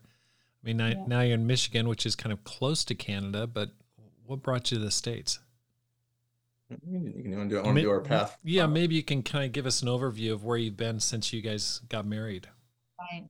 i 0.62 0.66
mean 0.66 0.76
now, 0.76 0.88
yeah. 0.88 1.04
now 1.06 1.20
you're 1.20 1.34
in 1.34 1.46
michigan 1.46 1.88
which 1.88 2.06
is 2.06 2.16
kind 2.16 2.32
of 2.32 2.44
close 2.44 2.84
to 2.84 2.94
canada 2.94 3.46
but 3.46 3.70
what 4.26 4.42
brought 4.42 4.70
you 4.70 4.78
to 4.78 4.84
the 4.84 4.90
states 4.90 5.40
you 6.70 7.22
can 7.22 7.36
want 7.36 7.50
to 7.50 7.56
do, 7.56 7.62
want 7.62 7.76
to 7.76 7.82
do 7.82 7.90
our 7.90 8.00
path. 8.00 8.38
Yeah, 8.42 8.66
maybe 8.66 8.94
you 8.94 9.02
can 9.02 9.22
kind 9.22 9.44
of 9.44 9.52
give 9.52 9.66
us 9.66 9.82
an 9.82 9.88
overview 9.88 10.32
of 10.32 10.44
where 10.44 10.56
you've 10.56 10.76
been 10.76 11.00
since 11.00 11.32
you 11.32 11.42
guys 11.42 11.80
got 11.88 12.06
married. 12.06 12.48
Right. 12.98 13.28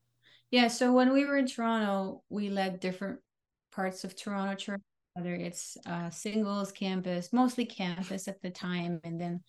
Yeah. 0.51 0.69
So 0.69 0.93
when 0.93 1.13
we 1.13 1.25
were 1.25 1.37
in 1.37 1.47
Toronto, 1.47 2.23
we 2.29 2.49
led 2.49 2.81
different 2.81 3.21
parts 3.75 4.05
of 4.05 4.17
Toronto 4.17 4.55
church, 4.55 4.81
whether 5.15 5.35
it's 5.35 5.77
uh, 5.87 6.11
singles 6.11 6.73
campus, 6.73 7.33
mostly 7.33 7.67
campus 7.67 8.29
at 8.29 8.41
the 8.43 8.51
time, 8.51 9.01
and 9.05 9.21
then 9.21 9.41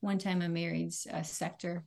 one 0.00 0.18
time 0.18 0.42
a 0.42 0.48
married 0.48 0.92
uh, 1.12 1.22
sector. 1.22 1.84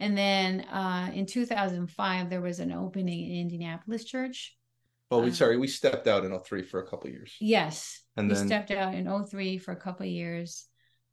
And 0.00 0.16
then 0.18 0.62
uh, 0.62 1.10
in 1.14 1.26
2005, 1.26 2.30
there 2.30 2.40
was 2.40 2.58
an 2.58 2.72
opening 2.72 3.30
in 3.30 3.40
Indianapolis 3.42 4.04
church. 4.04 4.56
Oh, 5.10 5.20
we 5.20 5.30
uh, 5.30 5.34
sorry, 5.34 5.58
we 5.58 5.68
stepped 5.68 6.08
out 6.08 6.24
in 6.24 6.38
03 6.38 6.62
for 6.62 6.80
a 6.80 6.86
couple 6.86 7.10
years. 7.10 7.36
Yes. 7.40 8.02
And 8.16 8.28
we 8.28 8.34
then 8.34 8.46
stepped 8.46 8.70
out 8.70 8.94
in 8.94 9.24
03 9.26 9.58
for 9.58 9.72
a 9.72 9.76
couple 9.76 10.06
years 10.06 10.66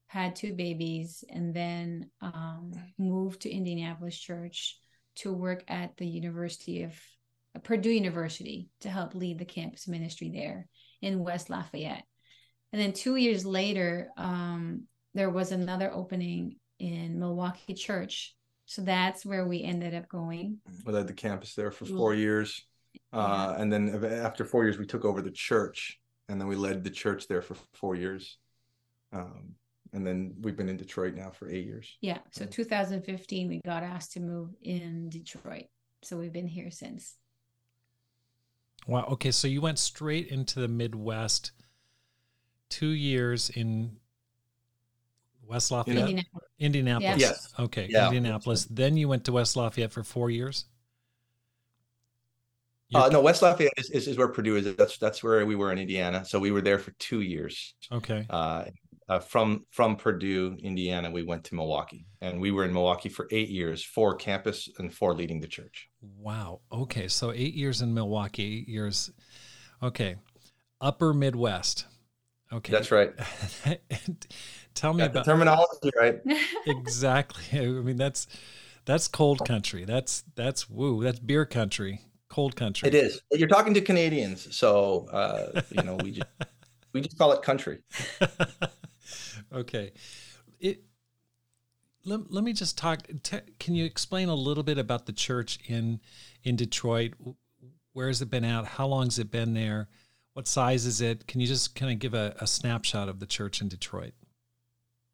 had 0.09 0.35
two 0.35 0.55
babies, 0.55 1.23
and 1.29 1.53
then 1.53 2.09
um, 2.19 2.71
moved 2.97 3.41
to 3.41 3.49
Indianapolis 3.49 4.17
Church 4.17 4.79
to 5.17 5.31
work 5.31 5.63
at 5.67 5.95
the 5.97 6.07
University 6.07 6.81
of 6.81 6.99
Purdue 7.63 7.89
University 7.89 8.69
to 8.81 8.89
help 8.89 9.15
lead 9.15 9.39
the 9.39 9.45
campus 9.45 9.87
ministry 9.87 10.31
there 10.33 10.67
in 11.01 11.23
West 11.23 11.49
Lafayette. 11.49 12.03
And 12.71 12.81
then 12.81 12.93
two 12.93 13.15
years 13.15 13.45
later, 13.45 14.09
um, 14.17 14.83
there 15.13 15.29
was 15.29 15.51
another 15.51 15.91
opening 15.91 16.57
in 16.77 17.19
Milwaukee 17.19 17.73
Church. 17.73 18.35
So 18.65 18.83
that's 18.83 19.25
where 19.25 19.47
we 19.47 19.63
ended 19.63 19.95
up 19.95 20.07
going. 20.07 20.59
We 20.85 20.93
led 20.93 21.07
the 21.07 21.13
campus 21.13 21.55
there 21.55 21.71
for 21.71 21.85
four 21.85 22.13
years. 22.13 22.63
Uh, 23.11 23.55
and 23.57 23.73
then 23.73 24.03
after 24.05 24.45
four 24.45 24.63
years, 24.63 24.77
we 24.77 24.85
took 24.85 25.05
over 25.05 25.21
the 25.21 25.31
church. 25.31 25.99
And 26.27 26.39
then 26.39 26.47
we 26.47 26.55
led 26.55 26.83
the 26.83 26.91
church 26.91 27.27
there 27.27 27.41
for 27.41 27.55
four 27.73 27.95
years. 27.95 28.37
Um, 29.11 29.55
and 29.93 30.05
then 30.05 30.35
we've 30.41 30.55
been 30.55 30.69
in 30.69 30.77
Detroit 30.77 31.15
now 31.15 31.31
for 31.31 31.49
eight 31.49 31.65
years. 31.65 31.97
Yeah. 32.01 32.19
So 32.31 32.45
2015, 32.45 33.47
we 33.47 33.61
got 33.65 33.81
asked 33.81 34.13
to 34.13 34.19
move 34.19 34.51
in 34.61 35.09
Detroit. 35.09 35.65
So 36.03 36.17
we've 36.17 36.31
been 36.31 36.47
here 36.47 36.69
since. 36.69 37.15
Wow. 38.87 39.05
Okay. 39.11 39.31
So 39.31 39.47
you 39.47 39.61
went 39.61 39.79
straight 39.79 40.27
into 40.27 40.59
the 40.59 40.67
Midwest, 40.67 41.51
two 42.69 42.89
years 42.89 43.49
in 43.49 43.97
West 45.45 45.71
Lafayette, 45.71 45.97
Indianapolis. 45.97 46.49
Indianapolis. 46.59 47.21
Yes. 47.21 47.53
Okay. 47.59 47.87
Yeah. 47.89 48.07
Indianapolis. 48.07 48.65
Then 48.65 48.97
you 48.97 49.07
went 49.07 49.25
to 49.25 49.31
West 49.31 49.55
Lafayette 49.55 49.91
for 49.91 50.03
four 50.03 50.29
years. 50.29 50.65
Uh, 52.93 53.07
no, 53.11 53.21
West 53.21 53.43
Lafayette 53.43 53.73
is, 53.77 53.91
is, 53.91 54.07
is, 54.07 54.17
where 54.17 54.27
Purdue 54.27 54.55
is. 54.55 54.75
That's 54.75 54.97
that's 54.97 55.23
where 55.23 55.45
we 55.45 55.55
were 55.55 55.71
in 55.71 55.77
Indiana. 55.77 56.25
So 56.25 56.39
we 56.39 56.49
were 56.49 56.61
there 56.61 56.79
for 56.79 56.91
two 56.91 57.21
years. 57.21 57.75
Okay. 57.91 58.25
Uh, 58.29 58.65
uh, 59.09 59.19
from 59.19 59.65
from 59.71 59.95
Purdue, 59.95 60.55
Indiana, 60.61 61.09
we 61.09 61.23
went 61.23 61.43
to 61.45 61.55
Milwaukee, 61.55 62.05
and 62.21 62.39
we 62.39 62.51
were 62.51 62.63
in 62.63 62.71
Milwaukee 62.71 63.09
for 63.09 63.27
eight 63.31 63.49
years, 63.49 63.83
four 63.83 64.15
campus 64.15 64.69
and 64.77 64.93
four 64.93 65.15
leading 65.15 65.41
the 65.41 65.47
church. 65.47 65.89
Wow. 66.01 66.61
Okay, 66.71 67.07
so 67.07 67.31
eight 67.31 67.55
years 67.55 67.81
in 67.81 67.93
Milwaukee, 67.93 68.59
eight 68.59 68.69
years. 68.69 69.11
Okay, 69.81 70.17
Upper 70.79 71.13
Midwest. 71.13 71.87
Okay, 72.53 72.71
that's 72.71 72.91
right. 72.91 73.11
Tell 74.75 74.93
me 74.93 75.03
about 75.03 75.25
terminology, 75.25 75.91
right? 75.97 76.21
exactly. 76.67 77.59
I 77.59 77.65
mean, 77.65 77.97
that's 77.97 78.27
that's 78.85 79.07
cold 79.07 79.43
country. 79.43 79.85
That's 79.85 80.23
that's 80.35 80.69
woo. 80.69 81.03
That's 81.03 81.19
beer 81.19 81.45
country. 81.45 82.01
Cold 82.29 82.55
country. 82.55 82.87
It 82.87 82.93
is. 82.93 83.21
You're 83.31 83.47
talking 83.47 83.73
to 83.73 83.81
Canadians, 83.81 84.55
so 84.55 85.07
uh, 85.11 85.61
you 85.71 85.81
know 85.81 85.95
we 85.95 86.11
just 86.11 86.29
we 86.93 87.01
just 87.01 87.17
call 87.17 87.31
it 87.31 87.41
country. 87.41 87.79
Okay. 89.53 89.91
It 90.59 90.83
let, 92.05 92.31
let 92.31 92.43
me 92.43 92.53
just 92.53 92.77
talk 92.77 93.01
t- 93.23 93.39
can 93.59 93.75
you 93.75 93.85
explain 93.85 94.29
a 94.29 94.35
little 94.35 94.63
bit 94.63 94.77
about 94.77 95.05
the 95.05 95.13
church 95.13 95.59
in 95.67 95.99
in 96.43 96.55
Detroit? 96.55 97.13
Where 97.93 98.07
has 98.07 98.21
it 98.21 98.29
been 98.29 98.45
at? 98.45 98.65
How 98.65 98.87
long 98.87 99.05
has 99.05 99.19
it 99.19 99.31
been 99.31 99.53
there? 99.53 99.89
What 100.33 100.47
size 100.47 100.85
is 100.85 101.01
it? 101.01 101.27
Can 101.27 101.41
you 101.41 101.47
just 101.47 101.75
kind 101.75 101.91
of 101.91 101.99
give 101.99 102.13
a, 102.13 102.35
a 102.39 102.47
snapshot 102.47 103.09
of 103.09 103.19
the 103.19 103.25
church 103.25 103.61
in 103.61 103.67
Detroit? 103.67 104.13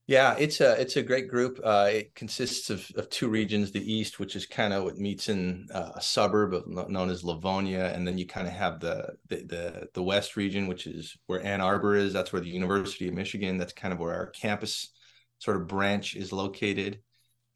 Yeah, 0.08 0.36
it's 0.38 0.62
a 0.62 0.80
it's 0.80 0.98
a 0.98 1.02
great 1.02 1.28
group. 1.28 1.60
Uh, 1.64 1.90
it 1.92 2.14
consists 2.14 2.70
of, 2.70 2.92
of 2.96 3.10
two 3.10 3.28
regions: 3.28 3.72
the 3.72 3.92
east, 3.92 4.20
which 4.20 4.36
is 4.36 4.46
kind 4.46 4.72
of 4.72 4.84
what 4.84 4.98
meets 5.00 5.30
in 5.30 5.68
uh, 5.74 5.94
a 5.96 6.02
suburb 6.02 6.54
of, 6.54 6.68
known 6.68 7.10
as 7.10 7.24
Livonia, 7.24 7.92
and 7.92 8.08
then 8.08 8.16
you 8.20 8.28
kind 8.28 8.46
of 8.48 8.54
have 8.54 8.80
the, 8.80 9.16
the, 9.30 9.38
the 9.38 9.90
the 9.96 10.04
west 10.04 10.36
region, 10.38 10.68
which 10.68 10.86
is 10.86 11.18
where 11.26 11.44
Ann 11.44 11.60
Arbor 11.60 11.96
is. 11.96 12.14
That's 12.14 12.32
where 12.32 12.42
the 12.42 12.50
University 12.50 13.08
of 13.08 13.16
Michigan. 13.16 13.58
That's 13.58 13.74
kind 13.74 13.92
of 13.94 14.00
where 14.00 14.14
our 14.14 14.28
campus 14.28 14.92
sort 15.40 15.58
of 15.58 15.68
branch 15.68 16.16
is 16.16 16.32
located. 16.32 17.00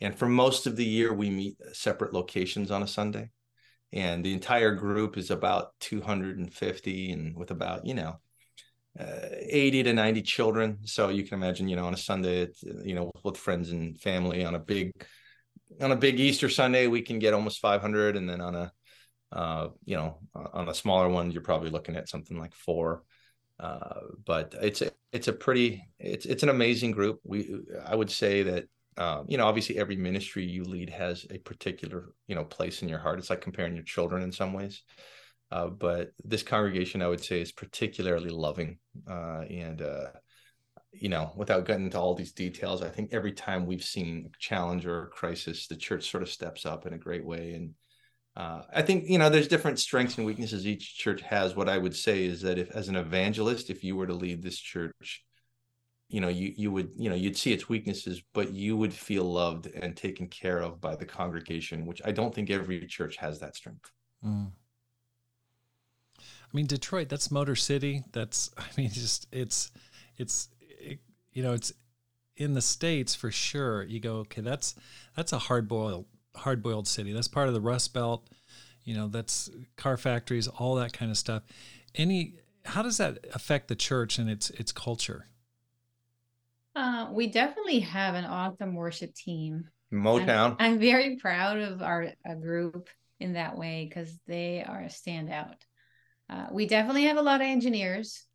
And 0.01 0.17
for 0.17 0.27
most 0.27 0.65
of 0.65 0.75
the 0.75 0.85
year, 0.85 1.13
we 1.13 1.29
meet 1.29 1.57
separate 1.73 2.13
locations 2.13 2.71
on 2.71 2.81
a 2.81 2.87
Sunday, 2.87 3.29
and 3.93 4.25
the 4.25 4.33
entire 4.33 4.73
group 4.73 5.17
is 5.17 5.29
about 5.29 5.79
250, 5.81 7.11
and 7.11 7.35
with 7.37 7.51
about 7.51 7.85
you 7.85 7.93
know 7.93 8.19
uh, 8.97 9.05
80 9.31 9.83
to 9.83 9.93
90 9.93 10.21
children. 10.21 10.79
So 10.85 11.09
you 11.09 11.23
can 11.23 11.35
imagine, 11.35 11.67
you 11.67 11.75
know, 11.75 11.85
on 11.85 11.93
a 11.93 11.97
Sunday, 11.97 12.47
you 12.83 12.95
know, 12.95 13.11
with 13.23 13.37
friends 13.37 13.71
and 13.71 13.99
family 13.99 14.43
on 14.45 14.55
a 14.55 14.59
big, 14.59 14.91
on 15.81 15.91
a 15.91 15.95
big 15.95 16.19
Easter 16.19 16.49
Sunday, 16.49 16.87
we 16.87 17.01
can 17.01 17.19
get 17.19 17.33
almost 17.33 17.59
500. 17.59 18.17
And 18.17 18.29
then 18.29 18.41
on 18.41 18.55
a, 18.55 18.71
uh, 19.31 19.69
you 19.85 19.95
know, 19.95 20.19
on 20.33 20.69
a 20.69 20.73
smaller 20.73 21.09
one, 21.09 21.31
you're 21.31 21.41
probably 21.41 21.69
looking 21.69 21.95
at 21.95 22.09
something 22.09 22.39
like 22.39 22.53
four. 22.55 23.03
Uh, 23.59 23.99
but 24.25 24.55
it's 24.61 24.81
a, 24.81 24.91
it's 25.11 25.27
a 25.27 25.33
pretty, 25.33 25.83
it's, 25.99 26.25
it's 26.25 26.43
an 26.43 26.49
amazing 26.49 26.91
group. 26.91 27.19
We, 27.23 27.59
I 27.85 27.95
would 27.95 28.09
say 28.09 28.43
that, 28.43 28.65
um, 28.97 29.25
you 29.29 29.37
know, 29.37 29.45
obviously 29.45 29.77
every 29.77 29.95
ministry 29.95 30.45
you 30.45 30.63
lead 30.63 30.89
has 30.89 31.25
a 31.29 31.37
particular, 31.37 32.13
you 32.27 32.35
know, 32.35 32.43
place 32.43 32.81
in 32.81 32.89
your 32.89 32.99
heart. 32.99 33.19
It's 33.19 33.29
like 33.29 33.41
comparing 33.41 33.75
your 33.75 33.83
children 33.83 34.23
in 34.23 34.31
some 34.31 34.53
ways. 34.53 34.81
Uh, 35.51 35.67
but 35.67 36.11
this 36.23 36.43
congregation, 36.43 37.01
I 37.01 37.07
would 37.07 37.23
say, 37.23 37.41
is 37.41 37.51
particularly 37.51 38.29
loving. 38.29 38.77
Uh, 39.09 39.41
and, 39.49 39.81
uh, 39.81 40.07
you 40.91 41.09
know, 41.09 41.31
without 41.35 41.65
getting 41.65 41.85
into 41.85 41.99
all 41.99 42.13
these 42.13 42.33
details, 42.33 42.81
I 42.81 42.89
think 42.89 43.13
every 43.13 43.31
time 43.31 43.65
we've 43.65 43.83
seen 43.83 44.29
a 44.33 44.37
challenge 44.39 44.85
or 44.85 45.03
a 45.03 45.07
crisis, 45.07 45.67
the 45.67 45.75
church 45.75 46.09
sort 46.09 46.23
of 46.23 46.29
steps 46.29 46.65
up 46.65 46.85
in 46.85 46.93
a 46.93 46.99
great 46.99 47.25
way. 47.25 47.53
And 47.53 47.73
uh, 48.35 48.61
I 48.73 48.81
think, 48.83 49.05
you 49.07 49.17
know, 49.17 49.29
there's 49.29 49.47
different 49.47 49.79
strengths 49.79 50.17
and 50.17 50.25
weaknesses 50.25 50.67
each 50.67 50.97
church 50.97 51.21
has. 51.21 51.55
What 51.55 51.69
I 51.69 51.77
would 51.77 51.95
say 51.95 52.25
is 52.25 52.41
that 52.41 52.59
if, 52.59 52.69
as 52.71 52.87
an 52.87 52.95
evangelist, 52.95 53.69
if 53.69 53.83
you 53.83 53.95
were 53.95 54.07
to 54.07 54.13
lead 54.13 54.41
this 54.41 54.57
church, 54.57 55.23
you 56.09 56.21
know, 56.21 56.27
you 56.27 56.53
you 56.57 56.71
would, 56.71 56.89
you 56.95 57.09
know, 57.09 57.15
you'd 57.15 57.37
see 57.37 57.53
its 57.53 57.69
weaknesses, 57.69 58.21
but 58.33 58.51
you 58.51 58.75
would 58.75 58.93
feel 58.93 59.23
loved 59.23 59.67
and 59.67 59.95
taken 59.95 60.27
care 60.27 60.59
of 60.59 60.81
by 60.81 60.95
the 60.95 61.05
congregation, 61.05 61.85
which 61.85 62.01
I 62.03 62.11
don't 62.11 62.33
think 62.33 62.49
every 62.49 62.87
church 62.87 63.15
has 63.17 63.39
that 63.39 63.55
strength. 63.55 63.91
Mm. 64.25 64.51
I 66.51 66.55
mean, 66.57 66.65
Detroit, 66.65 67.09
that's 67.09 67.31
Motor 67.31 67.55
City. 67.55 68.03
That's, 68.11 68.49
I 68.57 68.65
mean, 68.77 68.89
just, 68.89 69.27
it's, 69.31 69.71
it's, 70.17 70.49
it, 70.59 70.99
you 71.33 71.43
know, 71.43 71.53
it's 71.53 71.71
in 72.37 72.53
the 72.53 72.61
States 72.61 73.15
for 73.15 73.31
sure. 73.31 73.83
You 73.83 73.99
go, 73.99 74.17
okay, 74.17 74.41
that's, 74.41 74.75
that's 75.15 75.33
a 75.33 75.39
hard 75.39 75.67
boiled, 75.67 76.05
hard 76.35 76.63
boiled 76.63 76.87
city. 76.87 77.13
That's 77.13 77.27
part 77.27 77.47
of 77.47 77.53
the 77.53 77.61
Rust 77.61 77.93
Belt. 77.93 78.27
You 78.83 78.95
know, 78.95 79.07
that's 79.07 79.49
car 79.75 79.97
factories, 79.97 80.47
all 80.47 80.75
that 80.75 80.93
kind 80.93 81.11
of 81.11 81.17
stuff. 81.17 81.43
Any, 81.93 82.35
how 82.65 82.81
does 82.81 82.97
that 82.97 83.19
affect 83.33 83.67
the 83.67 83.75
church 83.75 84.17
and 84.17 84.29
its 84.29 84.49
its 84.51 84.71
culture? 84.71 85.27
Uh, 86.75 87.07
we 87.11 87.27
definitely 87.27 87.79
have 87.79 88.15
an 88.15 88.25
awesome 88.25 88.73
worship 88.75 89.13
team. 89.13 89.65
Motown. 89.91 90.55
I'm, 90.59 90.73
I'm 90.73 90.79
very 90.79 91.17
proud 91.17 91.57
of 91.57 91.81
our 91.81 92.13
group 92.39 92.89
in 93.19 93.33
that 93.33 93.57
way 93.57 93.85
because 93.87 94.17
they 94.27 94.63
are 94.63 94.81
a 94.81 94.85
standout. 94.85 95.55
Uh, 96.29 96.47
we 96.51 96.67
definitely 96.67 97.03
have 97.03 97.17
a 97.17 97.21
lot 97.21 97.41
of 97.41 97.47
engineers 97.47 98.25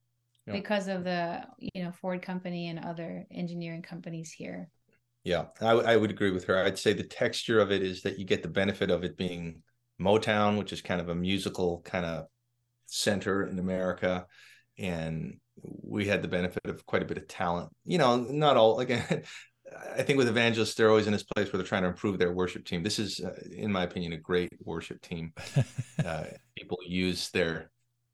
yeah. 0.47 0.53
because 0.53 0.89
of 0.89 1.05
the 1.05 1.45
you 1.59 1.85
know 1.85 1.93
Ford 1.93 2.23
company 2.23 2.69
and 2.69 2.79
other 2.79 3.25
engineering 3.31 3.83
companies 3.83 4.33
here. 4.33 4.69
Yeah, 5.23 5.47
I, 5.61 5.71
I 5.71 5.97
would 5.97 6.11
agree 6.11 6.33
with 6.33 6.45
her. 6.45 6.63
I'd 6.63 6.79
say 6.79 6.93
the 6.93 7.03
texture 7.03 7.61
of 7.61 7.73
it 7.73 7.83
is 7.83 8.03
that 8.03 8.19
you 8.19 8.27
get 8.27 8.43
the 8.43 8.49
benefit 8.49 8.91
of 8.91 9.05
it 9.05 9.17
being 9.17 9.63
Motown, 10.01 10.59
which 10.59 10.73
is 10.73 10.83
kind 10.83 11.01
of 11.01 11.09
a 11.09 11.15
musical 11.15 11.81
kind 11.83 12.05
of 12.05 12.27
center 12.87 13.47
in 13.47 13.59
America, 13.59 14.27
and 14.79 15.39
we 15.63 16.05
had 16.05 16.21
the 16.21 16.29
benefit 16.29 16.63
of 16.67 16.85
quite 16.85 17.03
a 17.03 17.07
bit 17.07 17.17
of 17.17 17.29
talent. 17.29 17.71
You 17.85 17.99
know, 17.99 18.17
not 18.17 18.57
all 18.57 18.81
again. 18.81 19.23
I 19.97 20.03
think 20.03 20.19
with 20.19 20.29
evangelists, 20.29 20.75
they're 20.75 20.91
always 20.91 21.07
in 21.07 21.13
this 21.13 21.23
place 21.23 21.51
where 21.51 21.59
they're 21.59 21.67
trying 21.67 21.83
to 21.83 21.89
improve 21.89 22.19
their 22.19 22.33
worship 22.33 22.65
team. 22.67 22.83
This 22.83 22.99
is, 22.99 23.21
uh, 23.21 23.33
in 23.51 23.73
my 23.73 23.83
opinion, 23.83 24.13
a 24.13 24.19
great 24.19 24.53
worship 24.63 25.01
team. 25.01 25.33
uh, 26.05 26.25
people 26.55 26.79
use 26.87 27.31
their 27.31 27.71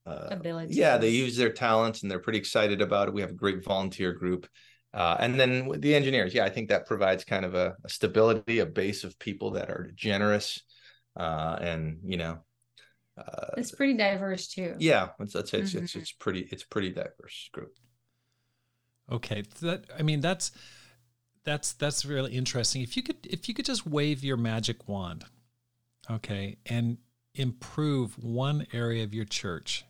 uh, 0.06 0.28
ability. 0.30 0.74
Yeah, 0.74 0.96
they 0.96 1.10
use 1.10 1.36
their 1.36 1.52
talents 1.52 2.02
and 2.02 2.10
they're 2.10 2.18
pretty 2.18 2.38
excited 2.38 2.80
about 2.80 3.08
it. 3.08 3.14
We 3.14 3.20
have 3.20 3.30
a 3.30 3.34
great 3.34 3.62
volunteer 3.64 4.12
group. 4.12 4.46
Uh, 4.92 5.16
and 5.20 5.38
then 5.38 5.66
with 5.66 5.80
the 5.82 5.94
engineers, 5.94 6.34
yeah, 6.34 6.44
I 6.44 6.50
think 6.50 6.68
that 6.68 6.86
provides 6.86 7.24
kind 7.24 7.44
of 7.44 7.54
a, 7.54 7.76
a 7.84 7.88
stability, 7.88 8.58
a 8.58 8.66
base 8.66 9.04
of 9.04 9.18
people 9.18 9.52
that 9.52 9.70
are 9.70 9.90
generous, 9.94 10.60
uh, 11.16 11.56
and 11.60 11.98
you 12.04 12.16
know, 12.16 12.38
uh, 13.16 13.50
it's 13.56 13.70
pretty 13.70 13.94
diverse 13.94 14.48
too. 14.48 14.74
Yeah, 14.78 15.10
it's 15.20 15.36
it's 15.36 15.54
it's, 15.54 15.70
mm-hmm. 15.70 15.84
it's, 15.84 15.94
it's 15.94 16.12
pretty 16.12 16.48
it's 16.50 16.64
pretty 16.64 16.90
diverse 16.90 17.50
group. 17.52 17.72
Okay, 19.12 19.44
that 19.60 19.84
I 19.96 20.02
mean 20.02 20.20
that's 20.20 20.50
that's 21.44 21.72
that's 21.72 22.04
really 22.04 22.32
interesting. 22.32 22.82
If 22.82 22.96
you 22.96 23.04
could 23.04 23.24
if 23.24 23.48
you 23.48 23.54
could 23.54 23.66
just 23.66 23.86
wave 23.86 24.24
your 24.24 24.36
magic 24.36 24.88
wand, 24.88 25.24
okay, 26.10 26.56
and 26.66 26.98
improve 27.34 28.18
one 28.18 28.66
area 28.72 29.04
of 29.04 29.14
your 29.14 29.24
church 29.24 29.84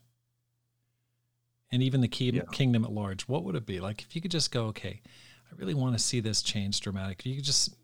and 1.73 1.83
even 1.83 2.01
the 2.01 2.09
key, 2.09 2.31
yeah. 2.31 2.43
kingdom 2.53 2.85
at 2.85 2.93
large, 2.93 3.29
what 3.29 3.45
would 3.45 3.55
it 3.55 3.67
be? 3.67 3.81
Like 3.81 4.03
if 4.03 4.15
you 4.15 4.23
could 4.23 4.31
just 4.31 4.51
go, 4.51 4.67
okay, 4.67 5.01
I 5.51 5.55
really 5.57 5.75
want 5.75 5.97
to 5.97 6.03
see 6.03 6.21
this 6.21 6.43
change 6.43 6.81
dramatic. 6.81 7.21
If 7.21 7.27
you 7.27 7.37
could 7.37 7.45
just 7.45 7.77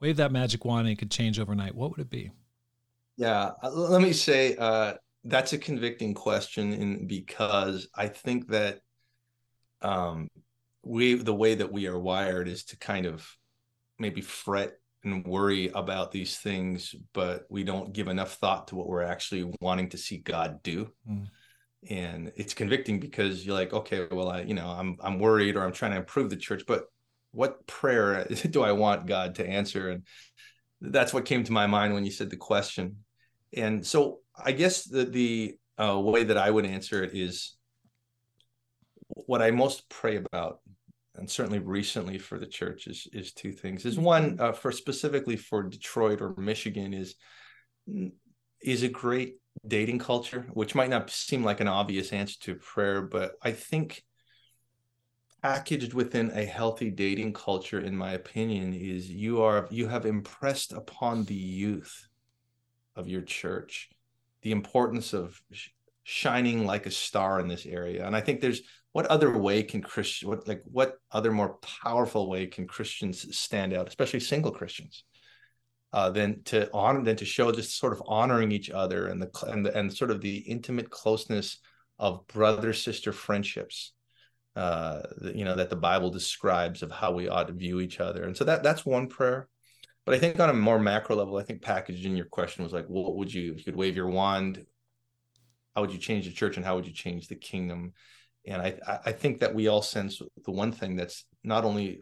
wave 0.00 0.16
that 0.16 0.32
magic 0.32 0.64
wand 0.64 0.86
and 0.86 0.96
it 0.96 0.98
could 0.98 1.10
change 1.10 1.38
overnight, 1.38 1.74
what 1.74 1.90
would 1.90 2.00
it 2.00 2.10
be? 2.10 2.30
Yeah, 3.16 3.50
uh, 3.62 3.70
let 3.70 4.02
me 4.02 4.12
say 4.12 4.56
uh, 4.56 4.94
that's 5.24 5.52
a 5.52 5.58
convicting 5.58 6.14
question, 6.14 6.72
in 6.72 7.06
because 7.06 7.88
I 7.94 8.08
think 8.08 8.48
that 8.48 8.80
um, 9.82 10.28
we 10.82 11.14
the 11.14 11.34
way 11.34 11.54
that 11.54 11.70
we 11.70 11.86
are 11.86 11.98
wired 11.98 12.48
is 12.48 12.64
to 12.66 12.78
kind 12.78 13.06
of 13.06 13.28
maybe 13.98 14.20
fret 14.20 14.72
and 15.04 15.26
worry 15.26 15.68
about 15.74 16.10
these 16.10 16.38
things, 16.38 16.94
but 17.12 17.44
we 17.50 17.64
don't 17.64 17.92
give 17.92 18.08
enough 18.08 18.34
thought 18.34 18.68
to 18.68 18.76
what 18.76 18.88
we're 18.88 19.02
actually 19.02 19.52
wanting 19.60 19.88
to 19.90 19.98
see 19.98 20.18
God 20.18 20.62
do. 20.62 20.90
Mm 21.08 21.28
and 21.90 22.32
it's 22.36 22.54
convicting 22.54 23.00
because 23.00 23.44
you're 23.44 23.56
like 23.56 23.72
okay 23.72 24.06
well 24.12 24.28
i 24.28 24.42
you 24.42 24.54
know 24.54 24.68
i'm 24.68 24.96
i'm 25.00 25.18
worried 25.18 25.56
or 25.56 25.64
i'm 25.64 25.72
trying 25.72 25.90
to 25.90 25.96
improve 25.96 26.30
the 26.30 26.36
church 26.36 26.62
but 26.66 26.84
what 27.32 27.66
prayer 27.66 28.24
do 28.50 28.62
i 28.62 28.72
want 28.72 29.06
god 29.06 29.34
to 29.36 29.46
answer? 29.46 29.90
And 29.90 30.06
that's 30.80 31.12
what 31.12 31.24
came 31.24 31.44
to 31.44 31.52
my 31.52 31.66
mind 31.66 31.94
when 31.94 32.04
you 32.04 32.10
said 32.10 32.30
the 32.30 32.36
question. 32.36 32.96
And 33.54 33.84
so 33.84 34.20
i 34.42 34.52
guess 34.52 34.84
the 34.84 35.04
the 35.04 35.56
uh, 35.78 35.98
way 35.98 36.24
that 36.24 36.38
i 36.38 36.50
would 36.50 36.64
answer 36.64 37.02
it 37.02 37.14
is 37.14 37.56
what 39.08 39.42
i 39.42 39.50
most 39.50 39.88
pray 39.90 40.16
about 40.16 40.60
and 41.16 41.28
certainly 41.28 41.58
recently 41.58 42.18
for 42.18 42.38
the 42.38 42.46
church 42.46 42.86
is 42.86 43.06
is 43.12 43.32
two 43.32 43.52
things. 43.52 43.84
Is 43.84 43.98
one 43.98 44.36
mm-hmm. 44.36 44.42
uh, 44.42 44.52
for 44.52 44.72
specifically 44.72 45.36
for 45.36 45.62
detroit 45.62 46.22
or 46.22 46.34
michigan 46.36 46.94
is 46.94 47.16
is 48.62 48.82
a 48.82 48.88
great 48.88 49.36
dating 49.66 49.98
culture, 49.98 50.46
which 50.52 50.74
might 50.74 50.90
not 50.90 51.10
seem 51.10 51.44
like 51.44 51.60
an 51.60 51.68
obvious 51.68 52.12
answer 52.12 52.38
to 52.40 52.54
prayer, 52.56 53.02
but 53.02 53.32
I 53.42 53.52
think 53.52 54.02
packaged 55.42 55.92
within 55.92 56.30
a 56.34 56.44
healthy 56.44 56.90
dating 56.90 57.32
culture, 57.32 57.80
in 57.80 57.96
my 57.96 58.12
opinion, 58.12 58.72
is 58.72 59.10
you 59.10 59.42
are 59.42 59.66
you 59.70 59.88
have 59.88 60.06
impressed 60.06 60.72
upon 60.72 61.24
the 61.24 61.34
youth 61.34 62.08
of 62.96 63.08
your 63.08 63.22
church 63.22 63.90
the 64.42 64.52
importance 64.52 65.12
of 65.12 65.40
sh- 65.52 65.68
shining 66.02 66.66
like 66.66 66.86
a 66.86 66.90
star 66.90 67.40
in 67.40 67.48
this 67.48 67.64
area. 67.64 68.06
And 68.06 68.14
I 68.14 68.20
think 68.20 68.40
there's 68.40 68.62
what 68.92 69.06
other 69.06 69.36
way 69.38 69.62
can 69.62 69.80
Christian 69.80 70.28
what 70.28 70.46
like 70.46 70.62
what 70.64 70.98
other 71.10 71.32
more 71.32 71.58
powerful 71.82 72.28
way 72.28 72.46
can 72.46 72.66
Christians 72.66 73.36
stand 73.36 73.72
out, 73.72 73.88
especially 73.88 74.20
single 74.20 74.52
Christians? 74.52 75.04
Uh, 75.92 76.10
than 76.10 76.42
to 76.44 76.70
honor 76.72 77.02
than 77.02 77.16
to 77.16 77.24
show 77.24 77.52
just 77.52 77.78
sort 77.78 77.92
of 77.92 78.02
honoring 78.06 78.52
each 78.52 78.70
other 78.70 79.06
and 79.06 79.20
the 79.20 79.30
and 79.48 79.66
the, 79.66 79.76
and 79.76 79.92
sort 79.92 80.10
of 80.10 80.20
the 80.20 80.38
intimate 80.38 80.90
closeness 80.90 81.58
of 81.98 82.26
brother 82.28 82.72
sister 82.72 83.12
friendships 83.12 83.92
uh, 84.56 85.02
you 85.34 85.44
know 85.44 85.54
that 85.54 85.70
the 85.70 85.76
bible 85.76 86.10
describes 86.10 86.82
of 86.82 86.90
how 86.90 87.12
we 87.12 87.28
ought 87.28 87.48
to 87.48 87.54
view 87.54 87.80
each 87.80 88.00
other. 88.00 88.24
And 88.24 88.36
so 88.36 88.44
that 88.44 88.62
that's 88.62 88.84
one 88.84 89.08
prayer. 89.08 89.48
But 90.04 90.14
i 90.14 90.18
think 90.18 90.40
on 90.40 90.50
a 90.50 90.54
more 90.54 90.78
macro 90.78 91.16
level 91.16 91.36
i 91.36 91.42
think 91.42 91.62
packaged 91.62 92.04
in 92.04 92.16
your 92.16 92.26
question 92.26 92.64
was 92.64 92.72
like 92.72 92.86
what 92.86 93.16
would 93.16 93.32
you 93.32 93.52
if 93.52 93.58
you 93.58 93.64
could 93.64 93.76
wave 93.76 93.96
your 93.96 94.08
wand 94.08 94.66
how 95.74 95.80
would 95.80 95.92
you 95.92 95.98
change 95.98 96.26
the 96.26 96.32
church 96.32 96.56
and 96.56 96.66
how 96.66 96.74
would 96.74 96.86
you 96.86 96.92
change 96.92 97.28
the 97.28 97.36
kingdom? 97.36 97.92
And 98.46 98.60
i 98.60 98.74
i 99.06 99.12
think 99.12 99.40
that 99.40 99.54
we 99.54 99.68
all 99.68 99.82
sense 99.82 100.20
the 100.44 100.50
one 100.50 100.72
thing 100.72 100.96
that's 100.96 101.24
not 101.44 101.64
only 101.64 102.00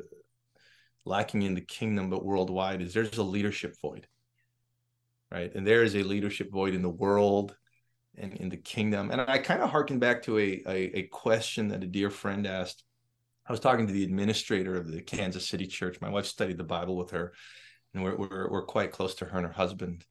lacking 1.05 1.43
in 1.43 1.55
the 1.55 1.61
kingdom 1.61 2.11
but 2.11 2.25
worldwide 2.25 2.83
is 2.83 2.95
there's 2.95 3.19
a 3.19 3.23
leadership 3.23 3.75
void 3.81 4.07
right? 5.31 5.55
And 5.55 5.67
there 5.67 5.83
is 5.83 5.95
a 5.95 6.03
leadership 6.03 6.51
void 6.51 6.75
in 6.75 6.83
the 6.83 6.89
world 6.89 7.57
and 8.17 8.35
in 8.35 8.49
the 8.49 8.57
kingdom. 8.57 9.11
And 9.11 9.21
i 9.21 9.39
kind 9.39 9.63
of 9.63 9.71
harken 9.71 9.99
back 9.99 10.23
to 10.23 10.39
a, 10.39 10.63
a, 10.67 10.99
a 10.99 11.03
question 11.05 11.69
that 11.69 11.85
a 11.85 11.87
dear 11.87 12.11
friend 12.11 12.47
asked. 12.47 12.85
I 13.47 13.53
was 13.53 13.61
talking 13.61 13.87
to 13.87 13.93
the 13.93 14.05
administrator 14.05 14.77
of 14.77 14.91
the 14.91 15.01
kansas 15.01 15.49
city 15.49 15.67
church. 15.67 16.01
My 16.01 16.11
wife 16.11 16.27
studied 16.27 16.59
the 16.59 16.65
bible 16.65 16.97
with 16.97 17.11
her 17.11 17.33
and 17.95 18.03
we're 18.03 18.17
we're, 18.17 18.49
we're 18.51 18.65
quite 18.65 18.93
close 18.93 19.15
to 19.17 19.25
her 19.25 19.39
and 19.39 19.47
her 19.47 19.53
husband. 19.53 20.05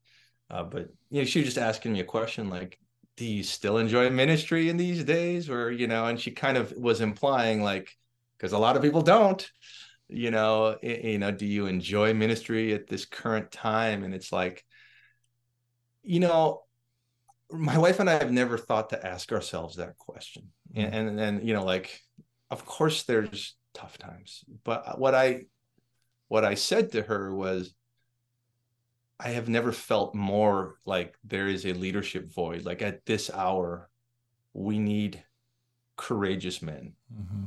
Uh, 0.49 0.63
but 0.63 0.89
you 1.09 1.21
know 1.21 1.25
she 1.25 1.39
was 1.39 1.47
just 1.47 1.57
asking 1.57 1.93
me 1.93 1.99
a 1.99 2.05
question 2.05 2.49
like 2.49 2.79
do 3.15 3.25
you 3.25 3.43
still 3.43 3.77
enjoy 3.77 4.09
ministry 4.09 4.69
in 4.69 4.77
these 4.77 5.03
days? 5.03 5.49
Or 5.49 5.71
you 5.71 5.87
know 5.87 6.05
and 6.05 6.19
she 6.19 6.31
kind 6.31 6.57
of 6.57 6.71
was 6.75 7.01
implying 7.01 7.61
like 7.61 7.95
because 8.37 8.53
a 8.53 8.57
lot 8.57 8.75
of 8.75 8.81
people 8.81 9.01
don't 9.01 9.49
you 10.09 10.31
know 10.31 10.77
you 10.81 11.19
know 11.19 11.31
do 11.31 11.45
you 11.45 11.67
enjoy 11.67 12.13
ministry 12.13 12.73
at 12.73 12.87
this 12.87 13.05
current 13.05 13.51
time? 13.51 14.03
And 14.03 14.13
it's 14.13 14.31
like 14.31 14.63
you 16.03 16.19
know 16.19 16.61
my 17.51 17.77
wife 17.77 17.99
and 17.99 18.09
i 18.09 18.13
have 18.13 18.31
never 18.31 18.57
thought 18.57 18.89
to 18.89 19.05
ask 19.05 19.31
ourselves 19.31 19.75
that 19.75 19.97
question. 19.97 20.49
Mm-hmm. 20.73 20.93
and, 20.93 21.09
and 21.09 21.19
and 21.19 21.47
you 21.47 21.53
know 21.53 21.63
like 21.63 21.99
of 22.51 22.65
course 22.65 23.03
there's 23.03 23.55
tough 23.73 23.97
times 23.97 24.43
but 24.63 24.99
what 24.99 25.15
i 25.15 25.45
what 26.27 26.45
i 26.45 26.53
said 26.53 26.91
to 26.91 27.01
her 27.01 27.33
was 27.33 27.73
i 29.19 29.29
have 29.29 29.49
never 29.49 29.71
felt 29.71 30.15
more 30.15 30.75
like 30.85 31.15
there 31.23 31.47
is 31.47 31.65
a 31.65 31.73
leadership 31.73 32.31
void. 32.33 32.65
Like 32.65 32.81
at 32.81 33.05
this 33.05 33.29
hour 33.29 33.89
we 34.53 34.79
need 34.79 35.23
courageous 35.97 36.61
men. 36.61 36.93
Mm-hmm 37.13 37.45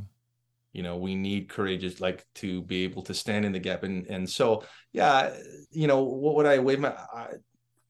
you 0.73 0.83
know 0.83 0.97
we 0.97 1.15
need 1.15 1.49
courageous 1.49 2.01
like 2.01 2.25
to 2.35 2.63
be 2.63 2.85
able 2.85 3.03
to 3.03 3.15
stand 3.15 3.45
in 3.45 3.53
the 3.53 3.59
gap. 3.59 3.83
And 3.83 4.07
and 4.07 4.29
so 4.29 4.65
yeah 4.93 5.35
you 5.71 5.87
know 5.87 6.03
what 6.03 6.35
would 6.37 6.47
i 6.47 6.59
wave 6.59 6.81
my 6.81 6.91
I, 6.91 7.29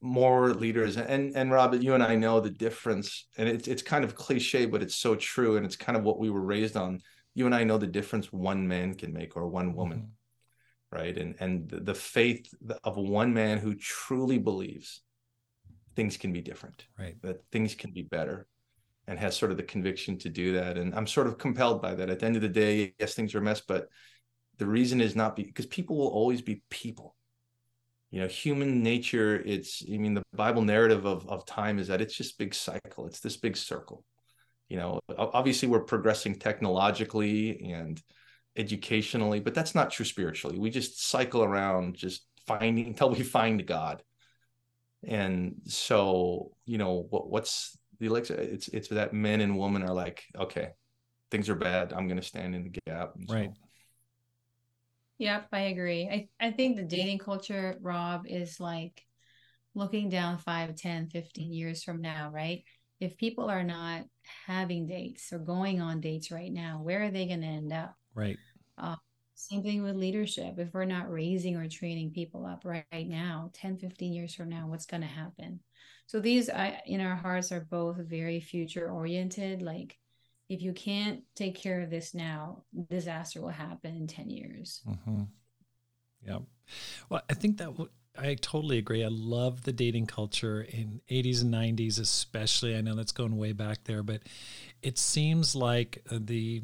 more 0.03 0.53
leaders 0.53 0.97
and 0.97 1.37
and 1.37 1.53
Rob 1.53 1.75
you 1.81 1.95
and 1.95 2.03
I 2.03 2.17
know 2.17 2.41
the 2.41 2.51
difference 2.51 3.29
and 3.39 3.49
it's 3.49 3.69
it's 3.69 3.83
kind 3.83 4.05
of 4.05 4.17
cliche 4.17 4.67
but 4.67 4.83
it's 4.83 4.97
so 4.97 5.15
true 5.15 5.57
and 5.57 5.65
it's 5.65 5.77
kind 5.77 5.97
of 5.97 6.03
what 6.03 6.19
we 6.19 6.29
were 6.29 6.43
raised 6.43 6.77
on. 6.77 7.01
You 7.35 7.47
and 7.47 7.55
I 7.55 7.65
know 7.65 7.79
the 7.79 7.87
difference 7.87 8.33
one 8.33 8.67
man 8.67 8.95
can 8.95 9.13
make 9.13 9.37
or 9.37 9.47
one 9.47 9.75
woman 9.75 9.99
mm-hmm. 9.99 10.97
right? 10.97 11.17
And 11.17 11.37
and 11.39 11.69
the 11.71 11.95
faith 11.95 12.53
of 12.83 12.97
one 12.97 13.33
man 13.33 13.59
who 13.59 13.77
truly 13.77 14.39
believes 14.39 15.03
things 15.95 16.17
can 16.17 16.33
be 16.33 16.41
different 16.41 16.85
right. 16.99 17.17
that 17.23 17.45
things 17.53 17.75
can 17.77 17.93
be 17.93 18.03
better 18.03 18.49
and 19.07 19.19
has 19.19 19.37
sort 19.37 19.51
of 19.51 19.57
the 19.57 19.63
conviction 19.63 20.19
to 20.19 20.29
do 20.29 20.53
that. 20.55 20.79
And 20.79 20.95
I'm 20.95 21.07
sort 21.07 21.27
of 21.27 21.39
compelled 21.39 21.83
by 21.83 21.95
that. 21.95 22.11
At 22.11 22.21
the 22.21 22.27
end 22.27 22.37
of 22.37 22.43
the 22.43 22.49
day, 22.49 22.95
yes, 22.99 23.15
things 23.15 23.35
are 23.35 23.39
a 23.39 23.43
mess, 23.43 23.61
but 23.61 23.89
the 24.59 24.67
reason 24.67 25.01
is 25.01 25.17
not 25.17 25.37
because 25.37 25.67
people 25.67 25.97
will 25.97 26.09
always 26.09 26.43
be 26.43 26.63
people. 26.71 27.17
You 28.11 28.21
know, 28.21 28.29
human 28.29 28.83
nature, 28.83 29.43
it's, 29.45 29.83
I 29.91 29.97
mean, 29.97 30.15
the 30.15 30.23
Bible 30.35 30.63
narrative 30.63 31.07
of, 31.07 31.27
of 31.29 31.47
time 31.47 31.79
is 31.79 31.89
that 31.89 32.01
it's 32.01 32.15
just 32.15 32.39
big 32.39 32.55
cycle. 32.55 33.07
It's 33.07 33.21
this 33.21 33.37
big 33.37 33.57
circle. 33.57 34.05
You 34.69 34.77
know, 34.77 35.01
obviously 35.19 35.69
we're 35.69 35.81
progressing 35.81 36.37
technologically 36.39 37.73
and 37.73 38.01
educationally, 38.57 39.41
but 39.41 39.55
that's 39.55 39.75
not 39.75 39.91
true 39.91 40.05
spiritually. 40.05 40.59
We 40.59 40.71
just 40.71 41.09
cycle 41.09 41.43
around 41.43 41.97
just 41.97 42.27
finding 42.47 42.87
until 42.87 43.11
we 43.11 43.23
find 43.23 43.67
God 43.67 44.03
and 45.05 45.55
so 45.67 46.53
you 46.65 46.79
know 46.79 47.07
what 47.11 47.29
what's 47.29 47.77
the 48.03 48.09
elixir 48.09 48.35
it's 48.35 48.69
it's 48.69 48.89
that 48.89 49.15
men 49.15 49.41
and 49.41 49.57
women 49.57 49.83
are 49.83 49.95
like 49.95 50.25
okay 50.37 50.71
things 51.31 51.49
are 51.49 51.55
bad 51.55 51.93
i'm 51.93 52.09
going 52.09 52.21
to 52.21 52.27
stand 52.27 52.55
in 52.55 52.65
the 52.65 52.81
gap 52.87 53.13
so, 53.27 53.35
right 53.35 53.53
Yep, 55.23 55.49
I 55.53 55.61
agree. 55.61 56.09
I, 56.11 56.29
I 56.45 56.51
think 56.51 56.77
the 56.77 56.83
dating 56.83 57.19
culture, 57.19 57.79
Rob, 57.81 58.25
is 58.27 58.59
like 58.59 59.01
looking 59.73 60.09
down 60.09 60.39
5, 60.39 60.75
10, 60.75 61.11
15 61.11 61.53
years 61.53 61.85
from 61.85 62.01
now, 62.01 62.31
right? 62.35 62.65
If 62.99 63.17
people 63.17 63.49
are 63.49 63.63
not 63.63 64.03
having 64.49 64.89
dates 64.89 65.33
or 65.33 65.39
going 65.39 65.81
on 65.81 66.01
dates 66.01 66.33
right 66.33 66.53
now, 66.53 66.81
where 66.83 67.05
are 67.05 67.11
they 67.13 67.29
going 67.29 67.43
to 67.43 67.47
end 67.47 67.73
up? 67.73 67.95
Right. 68.17 68.37
Uh, 68.77 68.97
same 69.37 69.63
thing 69.63 69.85
with 69.85 69.95
leadership. 69.95 70.59
If 70.59 70.75
we're 70.75 70.87
not 70.87 71.09
raising 71.09 71.55
or 71.55 71.69
training 71.69 72.11
people 72.11 72.45
up 72.45 72.63
right, 72.65 72.85
right 72.93 73.09
now, 73.09 73.51
10, 73.53 73.77
15 73.77 74.13
years 74.13 74.35
from 74.35 74.49
now, 74.49 74.67
what's 74.67 74.87
going 74.87 75.03
to 75.03 75.07
happen? 75.07 75.61
So 76.07 76.21
these 76.21 76.51
I, 76.51 76.83
in 76.87 77.01
our 77.01 77.17
hearts 77.17 77.53
are 77.53 77.67
both 77.71 77.97
very 77.97 78.41
future 78.41 78.91
oriented. 78.91 79.63
Like 79.63 79.99
if 80.49 80.61
you 80.63 80.73
can't 80.73 81.23
take 81.35 81.55
care 81.55 81.81
of 81.81 81.91
this 81.91 82.15
now, 82.15 82.65
disaster 82.91 83.41
will 83.41 83.49
happen 83.49 83.97
in 83.97 84.07
10 84.07 84.29
years. 84.31 84.83
Mm-hmm. 84.89 85.23
Yeah. 86.27 86.39
Well, 87.09 87.23
I 87.29 87.35
think 87.35 87.59
that 87.59 87.71
w- 87.71 87.91
I 88.19 88.35
totally 88.35 88.79
agree. 88.79 89.05
I 89.05 89.09
love 89.09 89.63
the 89.65 89.73
dating 89.73 90.07
culture 90.07 90.63
in 90.63 91.01
80s 91.11 91.43
and 91.43 91.51
90s, 91.51 91.99
especially. 91.99 92.77
I 92.77 92.81
know 92.81 92.95
that's 92.95 93.13
going 93.13 93.37
way 93.37 93.53
back 93.53 93.85
there, 93.85 94.03
but 94.03 94.23
it 94.83 94.99
seems 94.99 95.55
like 95.55 96.05
the 96.11 96.63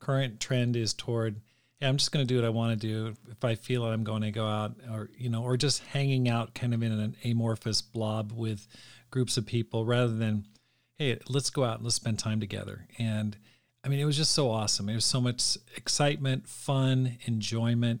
current 0.00 0.40
trend 0.40 0.76
is 0.76 0.94
toward, 0.94 1.40
yeah, 1.80 1.88
I'm 1.88 1.96
just 1.98 2.10
going 2.10 2.26
to 2.26 2.28
do 2.28 2.40
what 2.40 2.46
I 2.46 2.50
want 2.50 2.80
to 2.80 2.86
do. 2.86 3.14
If 3.30 3.44
I 3.44 3.54
feel 3.54 3.84
it, 3.84 3.92
I'm 3.92 4.04
going 4.04 4.22
to 4.22 4.30
go 4.30 4.46
out 4.46 4.76
or, 4.90 5.10
you 5.16 5.28
know, 5.28 5.42
or 5.42 5.56
just 5.56 5.82
hanging 5.84 6.28
out 6.28 6.54
kind 6.54 6.72
of 6.72 6.82
in 6.82 6.92
an 6.92 7.16
amorphous 7.24 7.82
blob 7.82 8.32
with 8.32 8.66
groups 9.10 9.36
of 9.36 9.46
people 9.46 9.84
rather 9.84 10.14
than, 10.14 10.46
hey, 10.96 11.18
let's 11.28 11.50
go 11.50 11.64
out 11.64 11.76
and 11.76 11.84
let's 11.84 11.96
spend 11.96 12.18
time 12.18 12.40
together. 12.40 12.86
And 12.98 13.36
I 13.84 13.88
mean, 13.88 14.00
it 14.00 14.04
was 14.04 14.16
just 14.16 14.32
so 14.32 14.50
awesome. 14.50 14.88
It 14.88 14.94
was 14.94 15.04
so 15.04 15.20
much 15.20 15.58
excitement, 15.76 16.48
fun, 16.48 17.18
enjoyment, 17.26 18.00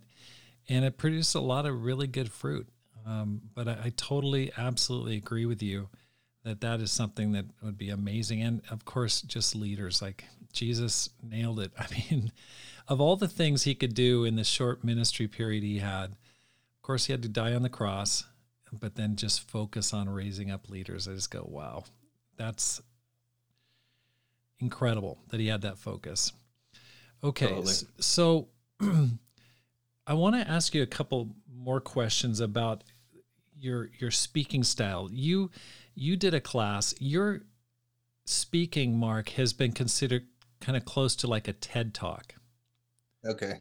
and 0.68 0.84
it 0.84 0.96
produced 0.96 1.34
a 1.34 1.40
lot 1.40 1.66
of 1.66 1.84
really 1.84 2.06
good 2.06 2.32
fruit. 2.32 2.68
Um, 3.06 3.42
but 3.54 3.68
I, 3.68 3.78
I, 3.84 3.92
totally, 3.96 4.50
absolutely 4.58 5.16
agree 5.16 5.46
with 5.46 5.62
you 5.62 5.88
that 6.42 6.60
that 6.62 6.80
is 6.80 6.90
something 6.90 7.32
that 7.32 7.44
would 7.62 7.78
be 7.78 7.90
amazing. 7.90 8.42
And 8.42 8.62
of 8.68 8.84
course, 8.84 9.22
just 9.22 9.54
leaders 9.54 10.02
like 10.02 10.24
Jesus 10.52 11.10
nailed 11.22 11.60
it. 11.60 11.70
I 11.78 11.86
mean, 11.92 12.32
of 12.88 13.00
all 13.00 13.16
the 13.16 13.28
things 13.28 13.62
he 13.64 13.74
could 13.74 13.94
do 13.94 14.24
in 14.24 14.36
the 14.36 14.44
short 14.44 14.84
ministry 14.84 15.26
period 15.26 15.62
he 15.62 15.78
had, 15.78 16.12
of 16.12 16.82
course, 16.82 17.06
he 17.06 17.12
had 17.12 17.22
to 17.22 17.28
die 17.28 17.54
on 17.54 17.62
the 17.62 17.68
cross, 17.68 18.24
but 18.72 18.94
then 18.94 19.16
just 19.16 19.48
focus 19.48 19.92
on 19.92 20.08
raising 20.08 20.50
up 20.50 20.68
leaders. 20.68 21.08
I 21.08 21.14
just 21.14 21.30
go, 21.30 21.44
wow, 21.48 21.84
that's 22.36 22.80
incredible 24.60 25.18
that 25.28 25.40
he 25.40 25.48
had 25.48 25.62
that 25.62 25.78
focus. 25.78 26.32
Okay, 27.24 27.48
totally. 27.48 27.74
so 27.98 28.48
I 30.06 30.14
want 30.14 30.36
to 30.36 30.48
ask 30.48 30.74
you 30.74 30.82
a 30.82 30.86
couple 30.86 31.30
more 31.52 31.80
questions 31.80 32.40
about 32.40 32.84
your 33.58 33.90
your 33.98 34.10
speaking 34.10 34.62
style. 34.62 35.08
You 35.10 35.50
you 35.94 36.16
did 36.16 36.34
a 36.34 36.40
class. 36.40 36.94
Your 37.00 37.42
speaking, 38.24 38.96
Mark, 38.98 39.30
has 39.30 39.52
been 39.52 39.72
considered 39.72 40.26
kind 40.60 40.76
of 40.76 40.84
close 40.84 41.16
to 41.16 41.26
like 41.26 41.48
a 41.48 41.52
TED 41.52 41.94
talk. 41.94 42.34
Okay. 43.26 43.60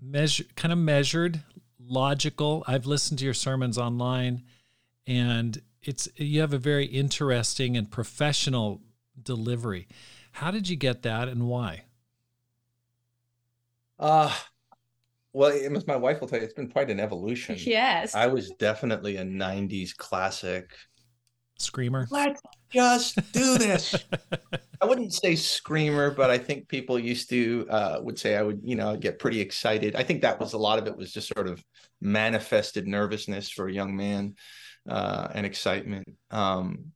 Measure 0.00 0.44
kind 0.56 0.72
of 0.72 0.78
measured, 0.78 1.42
logical. 1.78 2.64
I've 2.66 2.86
listened 2.86 3.18
to 3.20 3.24
your 3.24 3.34
sermons 3.34 3.78
online 3.78 4.42
and 5.06 5.60
it's 5.82 6.08
you 6.16 6.40
have 6.40 6.52
a 6.52 6.58
very 6.58 6.86
interesting 6.86 7.76
and 7.76 7.90
professional 7.90 8.82
delivery. 9.20 9.86
How 10.32 10.50
did 10.50 10.68
you 10.68 10.76
get 10.76 11.02
that 11.02 11.28
and 11.28 11.48
why? 11.48 11.84
Uh 13.98 14.34
well, 15.32 15.50
it 15.50 15.70
was 15.70 15.86
my 15.86 15.96
wife 15.96 16.20
will 16.20 16.28
tell 16.28 16.38
you 16.38 16.44
it's 16.44 16.54
been 16.54 16.70
quite 16.70 16.90
an 16.90 16.98
evolution. 16.98 17.56
Yes. 17.58 18.14
I 18.14 18.26
was 18.26 18.50
definitely 18.58 19.16
a 19.16 19.24
90s 19.24 19.94
classic 19.94 20.70
screamer. 21.58 22.06
Let's 22.10 22.40
just 22.70 23.16
do 23.32 23.58
this. 23.58 23.94
I 24.80 24.86
wouldn't 24.86 25.12
say 25.12 25.34
screamer, 25.36 26.10
but 26.10 26.30
I 26.30 26.38
think 26.38 26.68
people 26.68 26.98
used 26.98 27.30
to 27.30 27.66
uh, 27.70 27.98
would 28.02 28.18
say 28.18 28.36
I 28.36 28.42
would, 28.42 28.60
you 28.62 28.76
know, 28.76 28.96
get 28.96 29.18
pretty 29.18 29.40
excited. 29.40 29.96
I 29.96 30.02
think 30.02 30.22
that 30.22 30.38
was 30.38 30.52
a 30.52 30.58
lot 30.58 30.78
of 30.78 30.86
it 30.86 30.96
was 30.96 31.12
just 31.12 31.32
sort 31.34 31.48
of 31.48 31.62
manifested 32.00 32.86
nervousness 32.86 33.50
for 33.50 33.68
a 33.68 33.72
young 33.72 33.96
man 33.96 34.34
uh, 34.88 35.28
and 35.32 35.46
excitement. 35.46 36.08
Um, 36.30 36.92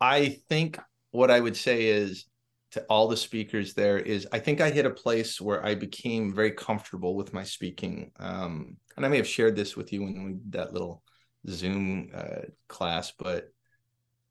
I 0.00 0.40
think 0.48 0.78
what 1.10 1.30
I 1.30 1.40
would 1.40 1.56
say 1.56 1.86
is 1.86 2.26
to 2.72 2.84
all 2.90 3.08
the 3.08 3.16
speakers 3.16 3.74
there 3.74 3.98
is 3.98 4.26
I 4.32 4.38
think 4.38 4.60
I 4.60 4.70
hit 4.70 4.86
a 4.86 4.90
place 4.90 5.40
where 5.40 5.64
I 5.64 5.74
became 5.74 6.34
very 6.34 6.50
comfortable 6.50 7.14
with 7.14 7.32
my 7.32 7.44
speaking. 7.44 8.10
Um, 8.18 8.76
and 8.96 9.04
I 9.04 9.08
may 9.08 9.16
have 9.18 9.28
shared 9.28 9.56
this 9.56 9.76
with 9.76 9.92
you 9.92 10.02
when 10.02 10.24
we 10.24 10.32
did 10.32 10.52
that 10.52 10.72
little 10.72 11.02
Zoom 11.48 12.10
uh, 12.14 12.46
class, 12.68 13.12
but 13.18 13.50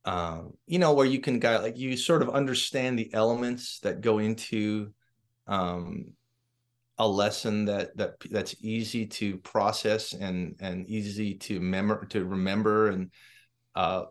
um, 0.06 0.54
you 0.68 0.80
know, 0.80 0.94
where 0.94 1.06
you 1.06 1.20
can 1.20 1.39
guide 1.39 1.63
like 1.63 1.78
you 1.78 1.98
sort 1.98 2.22
of 2.22 2.30
understand 2.30 2.98
the 2.98 3.13
elements 3.13 3.80
that 3.80 4.02
go 4.02 4.20
into 4.20 4.94
um, 5.48 6.13
a 6.98 7.08
lesson 7.08 7.65
that 7.65 7.96
that 7.98 8.15
that's 8.32 8.56
easy 8.62 9.06
to 9.06 9.38
process 9.39 10.13
and 10.13 10.56
and 10.60 10.88
easy 10.88 11.36
to 11.36 11.60
memor 11.60 12.06
to 12.06 12.24
remember 12.24 12.89
and 12.89 13.12
uh, 13.76 14.06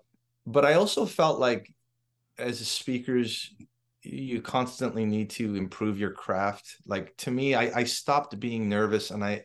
but 0.47 0.65
I 0.65 0.75
also 0.75 1.07
felt 1.07 1.39
like 1.39 1.73
as 2.39 2.59
speakers 2.67 3.55
you 4.03 4.43
constantly 4.43 5.07
need 5.07 5.31
to 5.31 5.55
improve 5.55 5.99
your 5.99 6.11
craft. 6.11 6.77
Like 6.87 7.17
to 7.19 7.31
me 7.31 7.55
I, 7.55 7.81
I 7.81 7.85
stopped 7.85 8.39
being 8.39 8.69
nervous 8.69 9.11
and 9.11 9.25
i 9.25 9.45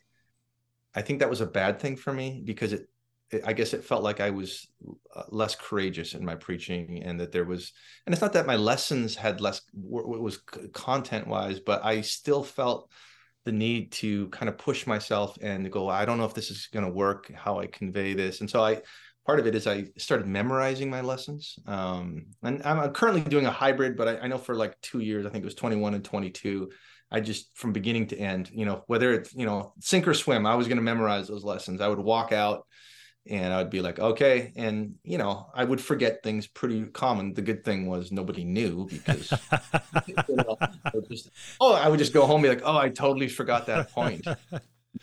i 0.96 1.02
think 1.02 1.20
that 1.20 1.30
was 1.30 1.42
a 1.42 1.46
bad 1.46 1.80
thing 1.80 1.96
for 1.96 2.12
me 2.12 2.42
because 2.44 2.74
it, 2.74 2.82
it 2.82 2.88
i 3.46 3.54
guess 3.54 3.74
it 3.74 3.84
felt 3.84 4.04
like 4.04 4.20
i 4.20 4.30
was 4.30 4.68
uh, 5.16 5.24
less 5.30 5.56
courageous 5.56 6.14
in 6.14 6.26
my 6.26 6.36
preaching 6.36 7.02
and 7.04 7.20
that 7.20 7.32
there 7.32 7.46
was 7.46 7.74
and 8.06 8.14
it's 8.14 8.22
not 8.22 8.34
that 8.34 8.48
my 8.48 8.56
lessons 8.56 9.16
had 9.16 9.42
less 9.42 9.62
what 9.74 10.08
was 10.08 10.38
content 10.74 11.28
wise 11.28 11.60
but 11.60 11.84
i 11.84 12.02
still 12.02 12.44
felt 12.44 12.90
the 13.46 13.52
need 13.52 13.92
to 13.92 14.28
kind 14.30 14.50
of 14.50 14.58
push 14.58 14.86
myself 14.86 15.38
and 15.42 15.72
go 15.72 15.88
i 15.88 16.06
don't 16.06 16.18
know 16.18 16.26
if 16.26 16.34
this 16.34 16.52
is 16.52 16.68
going 16.74 16.86
to 16.86 16.92
work 16.92 17.32
how 17.34 17.60
i 17.60 17.66
convey 17.68 18.14
this 18.14 18.42
and 18.42 18.50
so 18.50 18.64
i 18.64 18.82
part 19.30 19.40
of 19.40 19.46
it 19.46 19.54
is 19.54 19.68
I 19.68 19.86
started 19.96 20.26
memorizing 20.26 20.90
my 20.90 21.02
lessons. 21.02 21.60
Um, 21.68 22.26
and 22.42 22.64
I'm 22.64 22.92
currently 22.94 23.22
doing 23.22 23.46
a 23.46 23.52
hybrid, 23.52 23.96
but 23.96 24.08
I, 24.08 24.18
I, 24.18 24.28
know 24.28 24.40
for 24.40 24.56
like 24.56 24.82
two 24.82 25.02
years, 25.02 25.24
I 25.24 25.30
think 25.30 25.44
it 25.44 25.46
was 25.46 25.54
21 25.54 25.94
and 25.94 26.04
22. 26.04 26.72
I 27.12 27.20
just 27.20 27.56
from 27.56 27.72
beginning 27.72 28.08
to 28.08 28.18
end, 28.18 28.50
you 28.52 28.66
know, 28.66 28.84
whether 28.88 29.14
it's, 29.14 29.32
you 29.36 29.46
know, 29.46 29.74
sink 29.82 30.08
or 30.08 30.16
swim, 30.16 30.48
I 30.48 30.56
was 30.56 30.68
going 30.68 30.78
to 30.78 30.84
memorize 30.84 31.28
those 31.28 31.44
lessons. 31.44 31.80
I 31.80 31.88
would 31.90 32.00
walk 32.00 32.32
out 32.32 32.66
and 33.28 33.54
I 33.54 33.58
would 33.58 33.70
be 33.70 33.82
like, 33.82 34.00
okay. 34.00 34.54
And, 34.56 34.96
you 35.04 35.18
know, 35.18 35.50
I 35.54 35.64
would 35.64 35.82
forget 35.82 36.24
things 36.24 36.48
pretty 36.48 36.86
common. 36.86 37.34
The 37.34 37.42
good 37.42 37.64
thing 37.64 37.88
was 37.88 38.12
nobody 38.12 38.44
knew 38.44 38.88
because, 38.88 39.32
you 40.08 40.36
know, 40.36 40.58
just, 41.10 41.30
oh, 41.60 41.74
I 41.74 41.88
would 41.90 42.00
just 42.00 42.14
go 42.14 42.26
home 42.26 42.38
and 42.38 42.44
be 42.44 42.50
like, 42.50 42.64
oh, 42.66 42.78
I 42.78 42.90
totally 42.90 43.28
forgot 43.28 43.68
that 43.68 43.92
point 43.92 44.26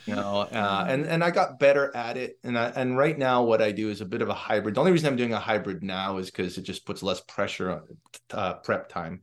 you 0.05 0.15
know 0.15 0.41
uh, 0.53 0.85
and 0.89 1.07
and 1.07 1.23
i 1.23 1.31
got 1.31 1.59
better 1.59 1.95
at 1.95 2.17
it 2.17 2.39
and 2.45 2.59
I, 2.59 2.67
and 2.69 2.97
right 2.97 3.17
now 3.17 3.45
what 3.45 3.63
i 3.63 3.73
do 3.73 3.89
is 3.91 4.01
a 4.01 4.07
bit 4.07 4.23
of 4.23 4.29
a 4.29 4.35
hybrid 4.35 4.75
the 4.75 4.81
only 4.81 4.93
reason 4.93 5.09
i'm 5.09 5.17
doing 5.17 5.33
a 5.33 5.39
hybrid 5.39 5.83
now 5.83 6.19
is 6.19 6.27
because 6.27 6.59
it 6.59 6.63
just 6.63 6.85
puts 6.85 7.03
less 7.03 7.21
pressure 7.21 7.71
on 7.71 7.83
uh, 8.33 8.55
prep 8.55 8.89
time 8.89 9.21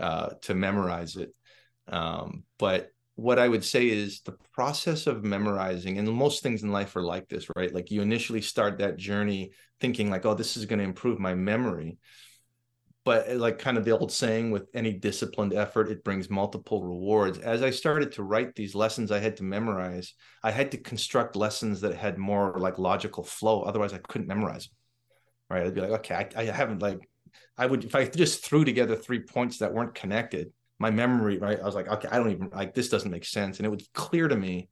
uh, 0.00 0.30
to 0.42 0.54
memorize 0.54 1.16
it 1.16 1.34
um, 1.88 2.44
but 2.58 2.90
what 3.16 3.38
i 3.38 3.48
would 3.48 3.64
say 3.64 3.88
is 3.88 4.20
the 4.20 4.36
process 4.52 5.06
of 5.06 5.24
memorizing 5.24 5.98
and 5.98 6.08
most 6.08 6.42
things 6.42 6.62
in 6.62 6.70
life 6.70 6.94
are 6.96 7.02
like 7.02 7.28
this 7.28 7.46
right? 7.56 7.74
Like 7.74 7.90
you 7.90 8.02
initially 8.02 8.42
start 8.42 8.78
that 8.78 8.96
journey 8.96 9.52
thinking 9.80 10.10
like 10.10 10.24
oh 10.24 10.34
this 10.34 10.56
is 10.56 10.66
going 10.66 10.78
to 10.78 10.84
improve 10.84 11.18
my 11.18 11.34
memory. 11.34 11.98
But 13.04 13.30
uh, 13.30 13.34
like 13.34 13.58
kind 13.58 13.78
of 13.78 13.84
the 13.84 13.96
old 13.96 14.10
saying 14.10 14.50
with 14.50 14.68
any 14.74 14.92
disciplined 14.92 15.54
effort 15.54 15.90
it 15.90 16.04
brings 16.04 16.28
multiple 16.28 16.82
rewards. 16.82 17.38
As 17.38 17.62
i 17.62 17.70
started 17.70 18.12
to 18.12 18.22
write 18.22 18.54
these 18.54 18.74
lessons 18.74 19.10
i 19.10 19.18
had 19.18 19.36
to 19.38 19.44
memorize. 19.44 20.14
I 20.42 20.50
had 20.50 20.70
to 20.72 20.78
construct 20.78 21.36
lessons 21.36 21.80
that 21.80 21.94
had 21.94 22.18
more 22.18 22.58
like 22.58 22.78
logical 22.78 23.24
flow. 23.24 23.62
Otherwise 23.62 23.92
i 23.92 23.98
couldn't 23.98 24.28
memorize 24.28 24.66
them 24.66 24.76
right? 25.48 25.66
I'd 25.66 25.74
be 25.74 25.80
like 25.80 26.00
okay 26.00 26.28
i, 26.36 26.42
I 26.42 26.44
haven't 26.44 26.82
like 26.82 27.08
i 27.56 27.66
would 27.66 27.84
if 27.84 27.94
i 27.94 28.04
just 28.06 28.44
threw 28.44 28.64
together 28.64 28.96
three 28.96 29.20
points 29.20 29.58
that 29.58 29.72
weren't 29.72 29.94
connected 29.94 30.52
my 30.78 30.90
memory 30.90 31.38
right 31.38 31.60
i 31.60 31.64
was 31.64 31.74
like 31.74 31.88
okay 31.88 32.08
i 32.10 32.16
don't 32.16 32.30
even 32.30 32.50
like 32.52 32.74
this 32.74 32.88
doesn't 32.88 33.10
make 33.10 33.24
sense. 33.24 33.58
And 33.58 33.66
it 33.66 33.70
was 33.70 33.88
clear 33.94 34.28
to 34.28 34.36
me 34.36 34.68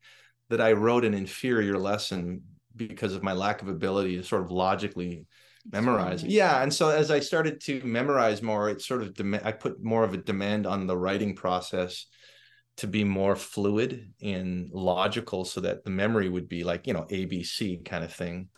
that 0.50 0.60
i 0.60 0.72
wrote 0.72 1.04
an 1.04 1.14
inferior 1.14 1.78
lesson 1.78 2.42
because 2.76 3.14
of 3.14 3.22
my 3.22 3.32
lack 3.32 3.62
of 3.62 3.68
ability 3.68 4.16
to 4.16 4.24
sort 4.24 4.42
of 4.42 4.50
logically 4.50 5.26
memorize. 5.70 6.22
Yeah 6.22 6.62
and 6.62 6.72
so 6.72 6.90
as 6.90 7.10
i 7.10 7.20
started 7.20 7.60
to 7.62 7.80
memorize 7.84 8.42
more 8.42 8.68
it 8.68 8.82
sort 8.82 9.02
of 9.02 9.14
dem- 9.14 9.40
i 9.44 9.52
put 9.52 9.82
more 9.82 10.04
of 10.04 10.12
a 10.12 10.18
demand 10.18 10.66
on 10.66 10.86
the 10.86 10.96
writing 10.96 11.34
process 11.34 12.06
to 12.76 12.86
be 12.86 13.04
more 13.04 13.36
fluid 13.36 14.12
and 14.20 14.68
logical 14.72 15.44
so 15.44 15.60
that 15.60 15.84
the 15.84 15.90
memory 15.90 16.28
would 16.28 16.48
be 16.48 16.64
like 16.64 16.86
you 16.86 16.92
know 16.92 17.06
abc 17.10 17.84
kind 17.84 18.04
of 18.04 18.12
thing 18.12 18.48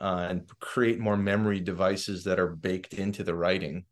uh, 0.00 0.26
and 0.30 0.48
create 0.60 0.98
more 0.98 1.16
memory 1.16 1.60
devices 1.60 2.24
that 2.24 2.38
are 2.38 2.48
baked 2.48 2.94
into 2.94 3.24
the 3.24 3.34
writing. 3.34 3.84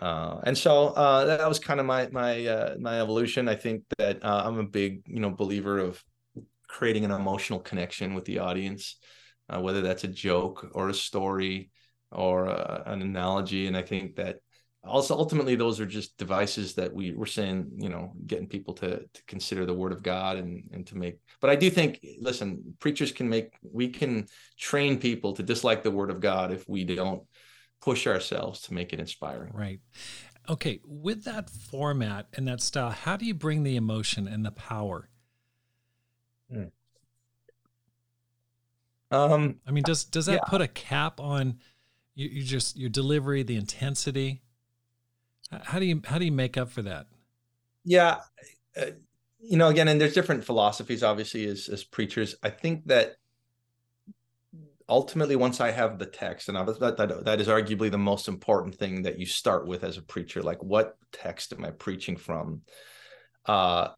Uh, 0.00 0.40
and 0.44 0.56
so 0.56 0.88
uh, 0.88 1.24
that 1.24 1.48
was 1.48 1.58
kind 1.58 1.80
of 1.80 1.86
my 1.86 2.08
my 2.10 2.46
uh, 2.46 2.74
my 2.78 3.00
evolution. 3.00 3.48
I 3.48 3.54
think 3.54 3.84
that 3.98 4.24
uh, 4.24 4.42
I'm 4.44 4.58
a 4.58 4.64
big 4.64 5.02
you 5.06 5.20
know 5.20 5.30
believer 5.30 5.78
of 5.78 6.02
creating 6.68 7.04
an 7.04 7.10
emotional 7.10 7.60
connection 7.60 8.14
with 8.14 8.24
the 8.24 8.38
audience, 8.38 8.96
uh, 9.48 9.60
whether 9.60 9.82
that's 9.82 10.04
a 10.04 10.08
joke 10.08 10.66
or 10.72 10.88
a 10.88 10.94
story 10.94 11.70
or 12.10 12.48
uh, 12.48 12.82
an 12.86 13.02
analogy. 13.02 13.66
And 13.66 13.76
I 13.76 13.82
think 13.82 14.16
that 14.16 14.38
also 14.84 15.16
ultimately 15.16 15.54
those 15.54 15.78
are 15.80 15.86
just 15.86 16.16
devices 16.16 16.74
that 16.74 16.92
we 16.92 17.12
were 17.12 17.26
saying 17.26 17.70
you 17.76 17.88
know 17.88 18.12
getting 18.26 18.48
people 18.48 18.74
to 18.74 18.98
to 19.12 19.24
consider 19.26 19.64
the 19.64 19.74
word 19.74 19.92
of 19.92 20.02
god 20.02 20.36
and 20.36 20.68
and 20.72 20.86
to 20.86 20.96
make 20.96 21.18
but 21.40 21.50
i 21.50 21.54
do 21.54 21.70
think 21.70 22.04
listen 22.18 22.74
preachers 22.80 23.12
can 23.12 23.28
make 23.28 23.54
we 23.62 23.88
can 23.88 24.26
train 24.58 24.98
people 24.98 25.32
to 25.34 25.42
dislike 25.42 25.82
the 25.82 25.90
word 25.90 26.10
of 26.10 26.20
god 26.20 26.52
if 26.52 26.68
we 26.68 26.84
don't 26.84 27.22
push 27.82 28.06
ourselves 28.06 28.60
to 28.62 28.72
make 28.72 28.92
it 28.92 29.00
inspiring 29.00 29.52
right 29.54 29.80
okay 30.48 30.80
with 30.86 31.24
that 31.24 31.50
format 31.50 32.26
and 32.34 32.48
that 32.48 32.60
style 32.60 32.90
how 32.90 33.16
do 33.16 33.26
you 33.26 33.34
bring 33.34 33.62
the 33.62 33.76
emotion 33.76 34.26
and 34.26 34.46
the 34.46 34.50
power 34.50 35.08
hmm. 36.50 36.64
um 39.10 39.60
i 39.66 39.70
mean 39.70 39.84
does 39.84 40.04
does 40.04 40.26
that 40.26 40.40
yeah. 40.44 40.48
put 40.48 40.60
a 40.60 40.68
cap 40.68 41.20
on 41.20 41.58
you, 42.14 42.28
you 42.28 42.42
just 42.42 42.76
your 42.76 42.88
delivery 42.88 43.42
the 43.42 43.56
intensity 43.56 44.42
how 45.60 45.78
do 45.78 45.84
you 45.84 46.00
how 46.04 46.18
do 46.18 46.24
you 46.24 46.32
make 46.32 46.56
up 46.56 46.70
for 46.70 46.82
that? 46.82 47.06
Yeah, 47.84 48.20
uh, 48.76 48.86
you 49.40 49.56
know, 49.56 49.68
again, 49.68 49.88
and 49.88 50.00
there's 50.00 50.14
different 50.14 50.44
philosophies, 50.44 51.02
obviously, 51.02 51.46
as 51.46 51.68
as 51.68 51.84
preachers. 51.84 52.34
I 52.42 52.50
think 52.50 52.86
that 52.86 53.16
ultimately, 54.92 55.36
once 55.36 55.58
I 55.58 55.70
have 55.70 55.98
the 55.98 56.04
text, 56.04 56.50
and 56.50 56.56
that, 56.56 56.98
that 56.98 57.24
that 57.24 57.40
is 57.40 57.48
arguably 57.48 57.90
the 57.90 57.96
most 57.96 58.28
important 58.28 58.74
thing 58.74 59.02
that 59.02 59.18
you 59.18 59.24
start 59.24 59.66
with 59.66 59.84
as 59.84 59.96
a 59.96 60.02
preacher. 60.02 60.42
Like, 60.42 60.62
what 60.62 60.96
text 61.12 61.54
am 61.54 61.64
I 61.64 61.70
preaching 61.70 62.16
from? 62.16 62.60
Uh, 63.46 63.88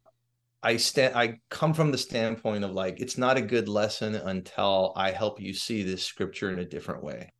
I 0.63 0.77
stand. 0.77 1.13
I 1.13 1.39
come 1.49 1.73
from 1.73 1.91
the 1.91 1.97
standpoint 1.97 2.63
of 2.63 2.71
like, 2.71 3.01
it's 3.01 3.17
not 3.17 3.35
a 3.35 3.41
good 3.41 3.67
lesson 3.67 4.15
until 4.15 4.93
I 4.95 5.11
help 5.11 5.41
you 5.41 5.53
see 5.53 5.83
this 5.83 6.03
scripture 6.03 6.49
in 6.49 6.59
a 6.59 6.65
different 6.65 7.03
way. 7.03 7.33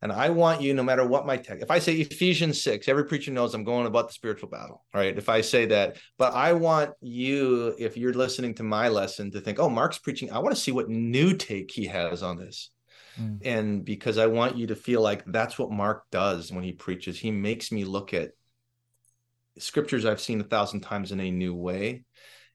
And 0.00 0.12
I 0.12 0.30
want 0.30 0.62
you, 0.62 0.72
no 0.72 0.82
matter 0.82 1.06
what 1.06 1.26
my 1.26 1.36
text, 1.36 1.62
if 1.62 1.70
I 1.70 1.78
say 1.78 1.94
Ephesians 1.94 2.62
6, 2.62 2.88
every 2.88 3.04
preacher 3.04 3.30
knows 3.30 3.54
I'm 3.54 3.62
going 3.62 3.86
about 3.86 4.08
the 4.08 4.14
spiritual 4.14 4.48
battle, 4.48 4.84
right? 4.92 5.16
If 5.16 5.28
I 5.28 5.40
say 5.42 5.66
that, 5.66 5.96
but 6.18 6.34
I 6.34 6.52
want 6.54 6.90
you, 7.00 7.74
if 7.78 7.96
you're 7.96 8.12
listening 8.12 8.54
to 8.54 8.64
my 8.64 8.88
lesson, 8.88 9.30
to 9.30 9.40
think, 9.40 9.60
oh, 9.60 9.68
Mark's 9.68 9.98
preaching, 9.98 10.32
I 10.32 10.40
want 10.40 10.54
to 10.54 10.60
see 10.60 10.72
what 10.72 10.88
new 10.88 11.36
take 11.36 11.70
he 11.70 11.86
has 11.86 12.24
on 12.24 12.36
this. 12.36 12.71
Mm. 13.20 13.38
And 13.44 13.84
because 13.84 14.18
I 14.18 14.26
want 14.26 14.56
you 14.56 14.68
to 14.68 14.76
feel 14.76 15.00
like 15.00 15.24
that's 15.26 15.58
what 15.58 15.70
Mark 15.70 16.04
does 16.10 16.52
when 16.52 16.64
he 16.64 16.72
preaches, 16.72 17.18
he 17.18 17.30
makes 17.30 17.72
me 17.72 17.84
look 17.84 18.14
at 18.14 18.32
scriptures 19.58 20.04
I've 20.04 20.20
seen 20.20 20.40
a 20.40 20.44
thousand 20.44 20.80
times 20.80 21.12
in 21.12 21.20
a 21.20 21.30
new 21.30 21.54
way. 21.54 22.04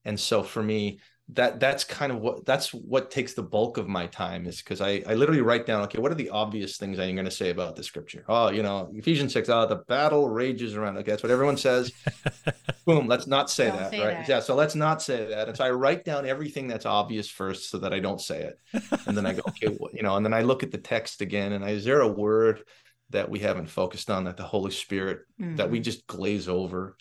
And 0.05 0.19
so 0.19 0.43
for 0.43 0.63
me, 0.63 0.99
that 1.29 1.59
that's 1.59 1.83
kind 1.83 2.11
of 2.11 2.19
what 2.19 2.45
that's 2.45 2.73
what 2.73 3.11
takes 3.11 3.33
the 3.33 3.43
bulk 3.43 3.77
of 3.77 3.87
my 3.87 4.07
time 4.07 4.45
is 4.47 4.61
because 4.61 4.79
I, 4.79 5.03
I 5.05 5.13
literally 5.15 5.41
write 5.41 5.65
down 5.65 5.81
okay 5.83 5.99
what 5.99 6.09
are 6.09 6.15
the 6.15 6.29
obvious 6.29 6.77
things 6.77 6.99
i'm 6.99 7.15
going 7.15 7.25
to 7.25 7.31
say 7.31 7.49
about 7.49 7.75
the 7.75 7.83
scripture 7.83 8.23
oh 8.29 8.49
you 8.49 8.63
know 8.63 8.89
ephesians 8.93 9.33
6 9.33 9.49
oh 9.49 9.65
the 9.65 9.75
battle 9.75 10.29
rages 10.29 10.77
around 10.77 10.97
okay 10.97 11.11
that's 11.11 11.23
what 11.23 11.31
everyone 11.31 11.57
says 11.57 11.91
boom 12.85 13.07
let's 13.07 13.27
not 13.27 13.49
say 13.49 13.67
don't 13.67 13.77
that 13.77 13.91
say 13.91 13.99
right 13.99 14.17
that. 14.19 14.29
yeah 14.29 14.39
so 14.39 14.55
let's 14.55 14.75
not 14.75 15.01
say 15.01 15.25
that 15.25 15.49
and 15.49 15.57
so 15.57 15.65
i 15.65 15.69
write 15.69 16.05
down 16.05 16.25
everything 16.25 16.65
that's 16.65 16.85
obvious 16.85 17.29
first 17.29 17.69
so 17.69 17.77
that 17.77 17.93
i 17.93 17.99
don't 17.99 18.21
say 18.21 18.43
it 18.43 18.83
and 19.05 19.17
then 19.17 19.25
i 19.25 19.33
go 19.33 19.41
okay 19.49 19.75
well, 19.79 19.91
you 19.93 20.03
know 20.03 20.15
and 20.15 20.25
then 20.25 20.33
i 20.33 20.41
look 20.41 20.63
at 20.63 20.71
the 20.71 20.77
text 20.77 21.19
again 21.19 21.51
and 21.51 21.65
I, 21.65 21.71
is 21.71 21.83
there 21.83 22.01
a 22.01 22.07
word 22.07 22.63
that 23.09 23.29
we 23.29 23.39
haven't 23.39 23.67
focused 23.67 24.09
on 24.09 24.25
that 24.25 24.37
the 24.37 24.43
holy 24.43 24.71
spirit 24.71 25.21
mm-hmm. 25.39 25.57
that 25.57 25.69
we 25.69 25.79
mm-hmm. 25.79 25.83
just 25.83 26.07
glaze 26.07 26.47
over 26.47 26.95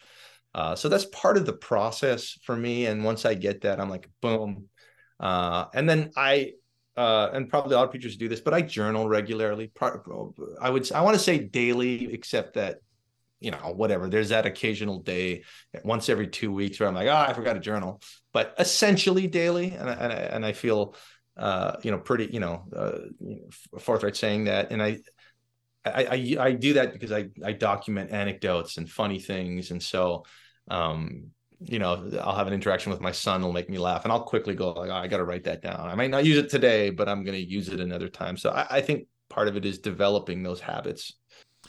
uh, 0.57 0.75
so 0.75 0.89
that's 0.89 1.05
part 1.05 1.37
of 1.37 1.45
the 1.45 1.53
process 1.53 2.39
for 2.43 2.57
me. 2.57 2.87
And 2.87 3.05
once 3.05 3.27
I 3.27 3.35
get 3.35 3.61
that, 3.61 3.79
I'm 3.79 3.91
like, 3.91 4.09
boom. 4.23 4.71
Uh, 5.21 5.67
and 5.75 5.87
then 5.87 6.13
I, 6.17 6.53
uh, 6.97 7.29
and 7.35 7.51
probably 7.51 7.75
a 7.75 7.77
lot 7.77 7.85
of 7.85 7.91
preachers 7.91 8.17
do 8.17 8.27
this, 8.27 8.41
but 8.41 8.55
I 8.55 8.63
journal 8.63 9.07
regularly. 9.07 9.71
I 9.79 10.71
would, 10.71 10.91
I 10.93 11.03
want 11.03 11.15
to 11.15 11.23
say 11.23 11.37
daily, 11.39 12.11
except 12.11 12.55
that, 12.55 12.79
you 13.39 13.51
know, 13.51 13.75
whatever. 13.77 14.09
There's 14.09 14.31
that 14.31 14.47
occasional 14.47 15.01
day, 15.01 15.45
once 15.85 16.09
every 16.09 16.27
two 16.27 16.51
weeks, 16.51 16.81
where 16.81 16.89
I'm 16.89 16.95
like, 16.95 17.09
oh, 17.09 17.15
I 17.15 17.35
forgot 17.35 17.53
to 17.53 17.61
journal. 17.61 18.01
But 18.33 18.55
essentially 18.59 19.27
daily, 19.27 19.73
and 19.73 19.91
I, 19.91 19.93
and 19.93 20.13
I, 20.13 20.17
and 20.17 20.47
I 20.47 20.53
feel, 20.55 20.95
uh, 21.37 21.77
you 21.83 21.91
know, 21.91 21.99
pretty, 21.99 22.31
you 22.33 22.41
know, 22.41 22.65
uh, 22.75 23.79
forthright 23.79 24.17
saying 24.17 24.45
that. 24.45 24.71
And 24.71 24.83
I, 24.83 25.01
I, 25.85 26.07
I, 26.07 26.37
I 26.41 26.53
do 26.53 26.73
that 26.73 26.95
because 26.95 27.13
I, 27.13 27.29
I 27.45 27.53
document 27.53 28.11
anecdotes 28.11 28.79
and 28.79 28.89
funny 28.89 29.19
things, 29.19 29.71
and 29.71 29.83
so 29.83 30.25
um, 30.69 31.31
you 31.61 31.79
know, 31.79 32.11
I'll 32.21 32.37
have 32.37 32.47
an 32.47 32.53
interaction 32.53 32.93
with 32.93 33.01
my 33.01 33.13
son, 33.13 33.43
will 33.43 33.53
make 33.53 33.71
me 33.71 33.79
laugh, 33.79 34.05
and 34.05 34.13
I'll 34.13 34.23
quickly 34.23 34.55
go 34.55 34.73
like, 34.73 34.91
oh, 34.91 34.95
I 34.95 35.07
got 35.07 35.19
to 35.19 35.25
write 35.25 35.45
that 35.45 35.63
down. 35.63 35.81
I 35.81 35.95
might 35.95 36.11
not 36.11 36.25
use 36.25 36.39
it 36.39 36.51
today, 36.51 36.91
but 36.91 37.09
I'm 37.09 37.25
going 37.25 37.37
to 37.37 37.45
use 37.45 37.69
it 37.69 37.81
another 37.81 38.09
time. 38.09 38.37
So 38.37 38.51
I, 38.51 38.67
I 38.71 38.81
think 38.81 39.07
part 39.29 39.49
of 39.49 39.57
it 39.57 39.65
is 39.65 39.79
developing 39.79 40.43
those 40.43 40.61
habits. 40.61 41.15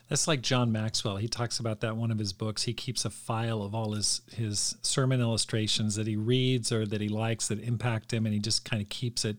That's 0.09 0.27
like 0.27 0.41
John 0.41 0.71
Maxwell. 0.71 1.17
He 1.17 1.27
talks 1.27 1.59
about 1.59 1.81
that 1.81 1.97
one 1.97 2.11
of 2.11 2.19
his 2.19 2.31
books. 2.33 2.63
He 2.63 2.73
keeps 2.73 3.05
a 3.05 3.09
file 3.09 3.61
of 3.63 3.73
all 3.73 3.93
his 3.93 4.21
his 4.31 4.75
sermon 4.81 5.21
illustrations 5.21 5.95
that 5.95 6.07
he 6.07 6.15
reads 6.15 6.71
or 6.71 6.85
that 6.85 7.01
he 7.01 7.09
likes 7.09 7.47
that 7.47 7.59
impact 7.59 8.13
him, 8.13 8.25
and 8.25 8.33
he 8.33 8.39
just 8.39 8.63
kind 8.63 8.81
of 8.81 8.89
keeps 8.89 9.25
it. 9.25 9.37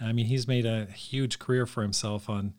I 0.00 0.12
mean, 0.12 0.26
he's 0.26 0.48
made 0.48 0.66
a 0.66 0.86
huge 0.86 1.38
career 1.38 1.66
for 1.66 1.82
himself 1.82 2.28
on 2.28 2.54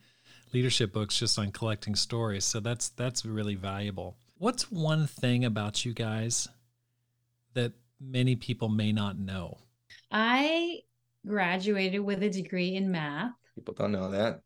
leadership 0.54 0.94
books 0.94 1.18
just 1.18 1.38
on 1.38 1.52
collecting 1.52 1.96
stories. 1.96 2.46
So 2.46 2.60
that's 2.60 2.90
that's 2.90 3.26
really 3.26 3.56
valuable. 3.56 4.16
What's 4.40 4.72
one 4.72 5.06
thing 5.06 5.44
about 5.44 5.84
you 5.84 5.94
guys 5.94 6.48
that 7.56 7.74
many 8.00 8.38
people 8.38 8.70
may 8.70 8.94
not 8.94 9.20
know? 9.20 9.58
I 10.10 10.80
graduated 11.28 12.00
with 12.00 12.24
a 12.24 12.30
degree 12.30 12.74
in 12.74 12.90
math. 12.90 13.34
People 13.56 13.74
don't 13.74 13.92
know 13.92 14.12
that. 14.12 14.40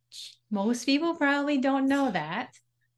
Most 0.50 0.88
people 0.88 1.14
probably 1.14 1.60
don't 1.60 1.88
know 1.88 2.10
that 2.10 2.56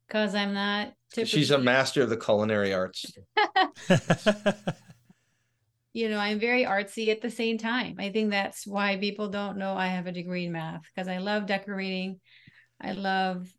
because 0.08 0.34
I'm 0.34 0.54
not. 0.54 0.94
Typically... 1.12 1.38
She's 1.38 1.50
a 1.50 1.58
master 1.58 2.00
of 2.00 2.08
the 2.08 2.16
culinary 2.16 2.72
arts. 2.72 3.04
you 5.92 6.08
know, 6.08 6.18
I'm 6.18 6.40
very 6.40 6.64
artsy 6.64 7.08
at 7.08 7.20
the 7.20 7.30
same 7.30 7.58
time. 7.58 7.96
I 7.98 8.08
think 8.08 8.30
that's 8.30 8.66
why 8.66 8.96
people 8.96 9.28
don't 9.28 9.58
know 9.58 9.74
I 9.74 9.88
have 9.88 10.06
a 10.06 10.12
degree 10.12 10.46
in 10.46 10.52
math 10.52 10.80
because 10.94 11.08
I 11.08 11.18
love 11.18 11.44
decorating. 11.44 12.20
I 12.80 12.92
love 12.92 13.52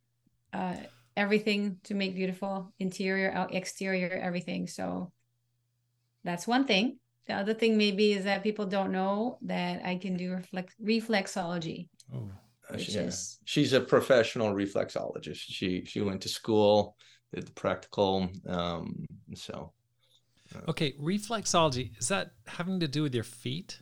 uh, 0.54 0.78
everything 1.18 1.78
to 1.84 1.94
make 1.96 2.16
beautiful 2.16 2.72
interior 2.80 3.48
exterior 3.52 4.10
everything. 4.10 4.68
So 4.68 5.12
that's 6.24 6.48
one 6.48 6.66
thing. 6.66 7.00
The 7.28 7.34
other 7.34 7.54
thing 7.54 7.78
maybe 7.78 8.14
is 8.14 8.24
that 8.24 8.42
people 8.42 8.66
don't 8.66 8.94
know 8.94 9.38
that 9.42 9.86
i 9.86 9.96
can 9.96 10.16
do 10.16 10.34
reflex 10.34 10.74
reflexology 10.82 11.90
oh 12.16 12.30
yeah. 12.78 13.02
Is... 13.02 13.40
she's 13.46 13.74
a 13.74 13.80
professional 13.80 14.54
reflexologist. 14.54 15.40
She 15.40 15.86
she 15.86 16.02
went 16.02 16.22
to 16.22 16.30
school 16.30 16.96
did 17.34 17.48
the 17.48 17.52
practical 17.54 18.30
um 18.48 19.06
so 19.36 19.72
uh, 20.56 20.72
okay 20.72 20.94
reflexology 21.02 21.98
is 21.98 22.08
that 22.10 22.32
having 22.46 22.80
to 22.80 22.88
do 22.88 23.04
with 23.04 23.16
your 23.16 23.24
feet? 23.24 23.82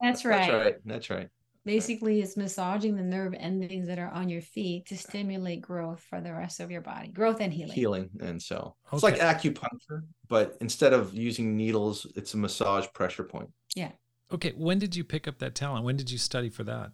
That's 0.00 0.24
right. 0.24 0.38
that's 0.38 0.52
right 0.52 0.76
that's 0.84 1.10
right 1.10 1.28
basically 1.64 2.22
it's 2.22 2.36
massaging 2.36 2.96
the 2.96 3.02
nerve 3.02 3.34
endings 3.38 3.86
that 3.86 3.98
are 3.98 4.10
on 4.10 4.28
your 4.28 4.40
feet 4.40 4.86
to 4.86 4.96
stimulate 4.96 5.60
growth 5.60 6.02
for 6.08 6.20
the 6.20 6.32
rest 6.32 6.60
of 6.60 6.70
your 6.70 6.80
body 6.80 7.08
growth 7.08 7.40
and 7.40 7.52
healing. 7.52 7.72
Healing 7.72 8.10
and 8.20 8.40
so 8.40 8.76
okay. 8.92 8.96
it's 8.96 9.02
like 9.02 9.18
acupuncture 9.18 10.02
but 10.28 10.56
instead 10.60 10.92
of 10.92 11.14
using 11.14 11.56
needles 11.56 12.06
it's 12.16 12.34
a 12.34 12.36
massage 12.36 12.86
pressure 12.94 13.24
point. 13.24 13.50
Yeah. 13.74 13.92
Okay 14.32 14.52
when 14.56 14.78
did 14.78 14.96
you 14.96 15.04
pick 15.04 15.28
up 15.28 15.38
that 15.38 15.54
talent? 15.54 15.84
When 15.84 15.96
did 15.96 16.10
you 16.10 16.18
study 16.18 16.48
for 16.48 16.64
that? 16.64 16.92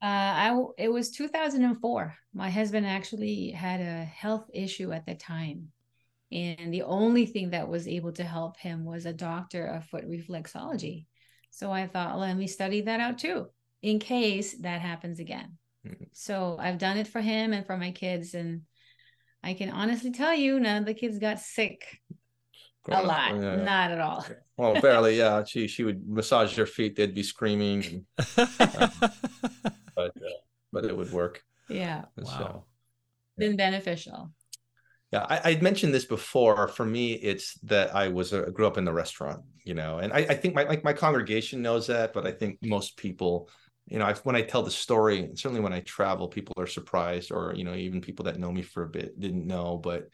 Uh, 0.00 0.06
I 0.06 0.64
it 0.76 0.92
was 0.92 1.10
2004. 1.10 2.14
My 2.32 2.50
husband 2.50 2.86
actually 2.86 3.50
had 3.50 3.80
a 3.80 4.04
health 4.04 4.48
issue 4.54 4.92
at 4.92 5.04
the 5.06 5.16
time, 5.16 5.72
and 6.30 6.72
the 6.72 6.82
only 6.82 7.26
thing 7.26 7.50
that 7.50 7.68
was 7.68 7.88
able 7.88 8.12
to 8.12 8.22
help 8.22 8.56
him 8.58 8.84
was 8.84 9.06
a 9.06 9.12
doctor 9.12 9.66
of 9.66 9.86
foot 9.86 10.08
reflexology. 10.08 11.06
So 11.50 11.72
I 11.72 11.88
thought, 11.88 12.16
let 12.16 12.36
me 12.36 12.46
study 12.46 12.82
that 12.82 13.00
out 13.00 13.18
too 13.18 13.48
in 13.82 13.98
case 13.98 14.54
that 14.60 14.80
happens 14.80 15.20
again. 15.20 15.58
Mm-hmm. 15.86 16.04
So 16.12 16.56
I've 16.58 16.78
done 16.78 16.98
it 16.98 17.06
for 17.06 17.20
him 17.20 17.52
and 17.52 17.66
for 17.66 17.76
my 17.76 17.92
kids. 17.92 18.34
And 18.34 18.62
I 19.42 19.54
can 19.54 19.70
honestly 19.70 20.10
tell 20.10 20.34
you, 20.34 20.58
none 20.60 20.78
of 20.78 20.86
the 20.86 20.94
kids 20.94 21.18
got 21.18 21.40
sick. 21.40 21.84
A 22.90 23.02
lot, 23.02 23.36
yeah. 23.36 23.56
not 23.56 23.90
at 23.90 24.00
all. 24.00 24.24
well, 24.56 24.80
barely. 24.80 25.18
Yeah, 25.18 25.44
she 25.44 25.68
she 25.68 25.84
would 25.84 26.08
massage 26.08 26.56
their 26.56 26.64
feet; 26.64 26.96
they'd 26.96 27.14
be 27.14 27.22
screaming, 27.22 28.06
and, 28.16 28.28
uh, 28.58 28.88
but 29.94 30.16
uh, 30.16 30.38
but 30.72 30.86
it 30.86 30.96
would 30.96 31.12
work. 31.12 31.42
Yeah, 31.68 32.04
wow. 32.16 32.38
So, 32.38 32.64
yeah. 33.36 33.46
Been 33.46 33.56
beneficial. 33.58 34.32
Yeah, 35.12 35.26
I, 35.28 35.52
would 35.52 35.62
mentioned 35.62 35.92
this 35.92 36.04
before. 36.04 36.68
For 36.68 36.84
me, 36.84 37.12
it's 37.12 37.58
that 37.64 37.94
I 37.94 38.08
was 38.08 38.32
a, 38.32 38.50
grew 38.50 38.66
up 38.66 38.78
in 38.78 38.84
the 38.84 38.92
restaurant, 38.92 39.42
you 39.64 39.74
know, 39.74 39.98
and 39.98 40.12
I, 40.12 40.18
I 40.18 40.34
think 40.34 40.54
my 40.54 40.64
like 40.64 40.84
my 40.84 40.92
congregation 40.92 41.60
knows 41.60 41.86
that, 41.86 42.12
but 42.12 42.26
I 42.26 42.32
think 42.32 42.58
most 42.62 42.96
people 42.96 43.50
you 43.88 43.98
know, 43.98 44.04
I, 44.04 44.14
when 44.24 44.36
I 44.36 44.42
tell 44.42 44.62
the 44.62 44.70
story, 44.70 45.30
certainly 45.34 45.60
when 45.60 45.72
I 45.72 45.80
travel, 45.80 46.28
people 46.28 46.54
are 46.58 46.66
surprised, 46.66 47.32
or 47.32 47.54
you 47.54 47.64
know, 47.64 47.74
even 47.74 48.00
people 48.00 48.24
that 48.24 48.38
know 48.38 48.52
me 48.52 48.62
for 48.62 48.82
a 48.82 48.88
bit 48.88 49.18
didn't 49.18 49.46
know. 49.46 49.76
But 49.78 50.08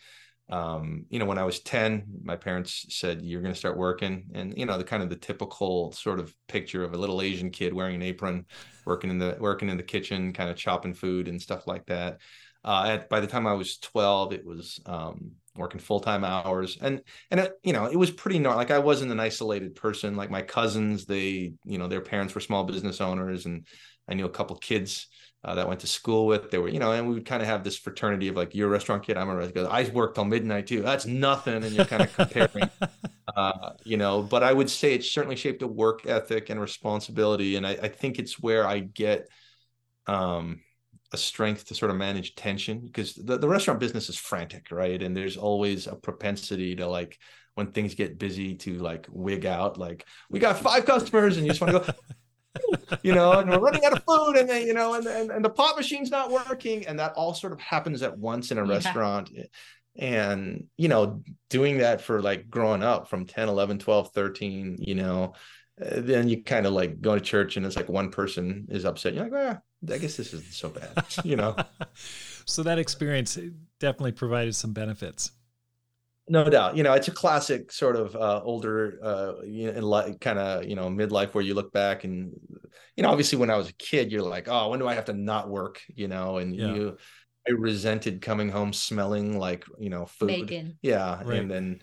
um, 0.48 1.06
you 1.08 1.18
know, 1.18 1.24
when 1.24 1.38
I 1.38 1.44
was 1.44 1.60
ten, 1.60 2.04
my 2.22 2.36
parents 2.36 2.86
said, 2.90 3.22
"You're 3.22 3.42
going 3.42 3.54
to 3.54 3.58
start 3.58 3.76
working," 3.76 4.26
and 4.34 4.56
you 4.56 4.66
know, 4.66 4.78
the 4.78 4.84
kind 4.84 5.02
of 5.02 5.10
the 5.10 5.16
typical 5.16 5.92
sort 5.92 6.20
of 6.20 6.34
picture 6.48 6.84
of 6.84 6.94
a 6.94 6.98
little 6.98 7.22
Asian 7.22 7.50
kid 7.50 7.72
wearing 7.72 7.96
an 7.96 8.02
apron, 8.02 8.46
working 8.86 9.10
in 9.10 9.18
the 9.18 9.36
working 9.40 9.68
in 9.68 9.76
the 9.76 9.82
kitchen, 9.82 10.32
kind 10.32 10.50
of 10.50 10.56
chopping 10.56 10.94
food 10.94 11.28
and 11.28 11.40
stuff 11.40 11.66
like 11.66 11.86
that. 11.86 12.20
Uh, 12.64 12.84
at, 12.88 13.08
by 13.08 13.20
the 13.20 13.26
time 13.26 13.46
I 13.46 13.52
was 13.52 13.78
12, 13.78 14.32
it 14.32 14.46
was 14.46 14.80
um, 14.86 15.32
working 15.56 15.80
full 15.80 16.00
time 16.00 16.24
hours, 16.24 16.78
and 16.80 17.02
and 17.30 17.40
it, 17.40 17.52
you 17.62 17.72
know 17.72 17.86
it 17.86 17.96
was 17.96 18.10
pretty 18.10 18.38
normal. 18.38 18.58
Like 18.58 18.70
I 18.70 18.78
wasn't 18.78 19.12
an 19.12 19.20
isolated 19.20 19.74
person. 19.74 20.16
Like 20.16 20.30
my 20.30 20.42
cousins, 20.42 21.06
they 21.06 21.52
you 21.64 21.78
know 21.78 21.88
their 21.88 22.00
parents 22.00 22.34
were 22.34 22.40
small 22.40 22.64
business 22.64 23.00
owners, 23.00 23.46
and 23.46 23.66
I 24.08 24.14
knew 24.14 24.26
a 24.26 24.30
couple 24.30 24.56
kids 24.56 25.08
uh, 25.44 25.54
that 25.54 25.66
I 25.66 25.68
went 25.68 25.80
to 25.80 25.86
school 25.86 26.26
with. 26.26 26.50
They 26.50 26.58
were 26.58 26.68
you 26.68 26.78
know, 26.78 26.92
and 26.92 27.06
we 27.08 27.14
would 27.14 27.26
kind 27.26 27.42
of 27.42 27.48
have 27.48 27.64
this 27.64 27.78
fraternity 27.78 28.28
of 28.28 28.36
like 28.36 28.54
you're 28.54 28.68
a 28.68 28.72
restaurant 28.72 29.04
kid, 29.04 29.16
I'm 29.16 29.28
a 29.28 29.36
restaurant. 29.36 29.70
kid. 29.70 29.90
I 29.90 29.92
worked 29.92 30.16
till 30.16 30.24
midnight 30.24 30.66
too. 30.66 30.82
That's 30.82 31.06
nothing, 31.06 31.62
and 31.62 31.72
you're 31.72 31.84
kind 31.84 32.02
of 32.02 32.14
comparing. 32.14 32.70
uh, 33.36 33.70
you 33.84 33.96
know, 33.96 34.22
but 34.22 34.42
I 34.42 34.52
would 34.52 34.70
say 34.70 34.94
it 34.94 35.04
certainly 35.04 35.36
shaped 35.36 35.62
a 35.62 35.66
work 35.66 36.06
ethic 36.06 36.50
and 36.50 36.60
responsibility, 36.60 37.56
and 37.56 37.66
I, 37.66 37.72
I 37.72 37.88
think 37.88 38.18
it's 38.18 38.40
where 38.40 38.66
I 38.66 38.80
get 38.80 39.28
um 40.06 40.60
a 41.14 41.16
strength 41.16 41.66
to 41.66 41.74
sort 41.74 41.90
of 41.90 41.96
manage 41.96 42.34
tension 42.34 42.80
because 42.80 43.14
the, 43.14 43.38
the 43.38 43.48
restaurant 43.48 43.80
business 43.80 44.08
is 44.08 44.16
frantic, 44.16 44.70
right? 44.70 45.02
And 45.02 45.16
there's 45.16 45.36
always 45.36 45.86
a 45.86 45.94
propensity 45.94 46.76
to 46.76 46.86
like 46.86 47.18
when 47.54 47.68
things 47.68 47.94
get 47.94 48.18
busy 48.18 48.56
to 48.56 48.74
like 48.78 49.06
wig 49.10 49.46
out, 49.46 49.78
like 49.78 50.04
we 50.28 50.40
got 50.40 50.58
five 50.58 50.84
customers 50.84 51.36
and 51.36 51.46
you 51.46 51.52
just 51.52 51.60
want 51.60 51.72
to 51.72 51.92
go, 51.92 52.96
you 53.02 53.14
know, 53.14 53.32
and 53.32 53.48
we're 53.48 53.60
running 53.60 53.84
out 53.84 53.92
of 53.92 54.02
food 54.04 54.36
and 54.36 54.48
then, 54.48 54.66
you 54.66 54.74
know, 54.74 54.94
and, 54.94 55.06
and, 55.06 55.30
and 55.30 55.44
the 55.44 55.50
pot 55.50 55.76
machine's 55.76 56.10
not 56.10 56.30
working. 56.30 56.86
And 56.86 56.98
that 56.98 57.12
all 57.12 57.32
sort 57.32 57.52
of 57.52 57.60
happens 57.60 58.02
at 58.02 58.18
once 58.18 58.50
in 58.50 58.58
a 58.58 58.66
yeah. 58.66 58.72
restaurant. 58.72 59.30
And, 59.96 60.64
you 60.76 60.88
know, 60.88 61.22
doing 61.48 61.78
that 61.78 62.00
for 62.00 62.20
like 62.20 62.50
growing 62.50 62.82
up 62.82 63.08
from 63.08 63.24
10, 63.24 63.48
11, 63.48 63.78
12, 63.78 64.10
13, 64.12 64.78
you 64.80 64.96
know, 64.96 65.34
then 65.76 66.28
you 66.28 66.42
kind 66.42 66.66
of 66.66 66.72
like 66.72 67.00
go 67.00 67.14
to 67.14 67.20
church 67.20 67.56
and 67.56 67.66
it's 67.66 67.76
like 67.76 67.88
one 67.88 68.10
person 68.10 68.66
is 68.68 68.84
upset. 68.84 69.14
You're 69.14 69.24
like, 69.24 69.32
well, 69.32 69.62
I 69.92 69.98
guess 69.98 70.16
this 70.16 70.32
isn't 70.32 70.52
so 70.52 70.68
bad, 70.68 71.04
you 71.24 71.36
know. 71.36 71.56
so 72.44 72.62
that 72.62 72.78
experience 72.78 73.38
definitely 73.80 74.12
provided 74.12 74.54
some 74.54 74.72
benefits. 74.72 75.32
No 76.26 76.48
doubt, 76.48 76.74
you 76.74 76.82
know, 76.82 76.94
it's 76.94 77.08
a 77.08 77.12
classic 77.12 77.70
sort 77.70 77.96
of 77.96 78.16
uh, 78.16 78.40
older, 78.42 78.98
uh, 79.02 79.42
you 79.44 79.70
know, 79.70 79.86
like 79.86 80.20
kind 80.20 80.38
of 80.38 80.64
you 80.64 80.74
know 80.74 80.86
midlife 80.86 81.34
where 81.34 81.44
you 81.44 81.52
look 81.52 81.70
back 81.72 82.04
and 82.04 82.32
you 82.96 83.02
know, 83.02 83.10
obviously 83.10 83.36
when 83.36 83.50
I 83.50 83.56
was 83.56 83.68
a 83.68 83.74
kid, 83.74 84.10
you're 84.10 84.22
like, 84.22 84.48
oh, 84.48 84.70
when 84.70 84.78
do 84.78 84.88
I 84.88 84.94
have 84.94 85.04
to 85.06 85.12
not 85.12 85.50
work, 85.50 85.82
you 85.88 86.08
know, 86.08 86.38
and 86.38 86.54
yeah. 86.54 86.74
you. 86.74 86.96
I 87.46 87.52
resented 87.52 88.22
coming 88.22 88.48
home 88.48 88.72
smelling 88.72 89.38
like 89.38 89.66
you 89.78 89.90
know 89.90 90.06
food. 90.06 90.28
Bacon. 90.28 90.78
Yeah, 90.80 91.22
right. 91.22 91.40
and 91.40 91.50
then 91.50 91.82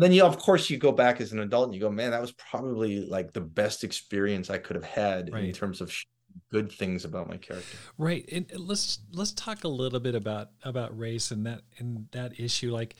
and 0.00 0.04
then 0.04 0.12
you 0.12 0.24
of 0.24 0.38
course 0.38 0.70
you 0.70 0.78
go 0.78 0.92
back 0.92 1.20
as 1.20 1.32
an 1.32 1.40
adult 1.40 1.66
and 1.66 1.74
you 1.74 1.80
go 1.80 1.90
man 1.90 2.10
that 2.10 2.20
was 2.20 2.32
probably 2.32 3.00
like 3.00 3.32
the 3.32 3.40
best 3.40 3.84
experience 3.84 4.48
i 4.48 4.58
could 4.58 4.76
have 4.76 4.84
had 4.84 5.32
right. 5.32 5.44
in 5.44 5.52
terms 5.52 5.80
of 5.80 5.92
good 6.50 6.70
things 6.70 7.04
about 7.04 7.28
my 7.28 7.36
character. 7.36 7.76
Right. 7.98 8.28
And 8.30 8.46
let's 8.56 9.00
let's 9.12 9.32
talk 9.32 9.64
a 9.64 9.68
little 9.68 10.00
bit 10.00 10.14
about 10.14 10.50
about 10.62 10.96
race 10.96 11.30
and 11.30 11.46
that 11.46 11.62
and 11.78 12.06
that 12.12 12.38
issue. 12.38 12.72
Like 12.72 12.96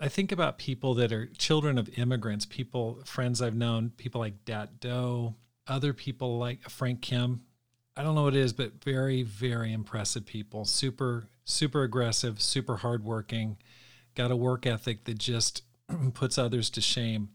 I 0.00 0.08
think 0.08 0.30
about 0.30 0.58
people 0.58 0.94
that 0.94 1.12
are 1.12 1.26
children 1.38 1.78
of 1.78 1.98
immigrants, 1.98 2.46
people, 2.46 3.02
friends 3.04 3.42
I've 3.42 3.56
known, 3.56 3.90
people 3.96 4.20
like 4.20 4.44
Dat 4.44 4.80
Doe, 4.80 5.34
other 5.66 5.92
people 5.92 6.38
like 6.38 6.68
Frank 6.68 7.02
Kim. 7.02 7.42
I 7.96 8.02
don't 8.02 8.14
know 8.14 8.22
what 8.22 8.36
it 8.36 8.40
is, 8.40 8.52
but 8.52 8.84
very, 8.84 9.24
very 9.24 9.72
impressive 9.72 10.24
people. 10.24 10.64
Super, 10.64 11.28
super 11.44 11.82
aggressive, 11.82 12.40
super 12.40 12.76
hardworking, 12.76 13.56
got 14.14 14.30
a 14.30 14.36
work 14.36 14.66
ethic 14.66 15.04
that 15.06 15.18
just 15.18 15.62
puts 16.14 16.38
others 16.38 16.70
to 16.70 16.80
shame. 16.80 17.30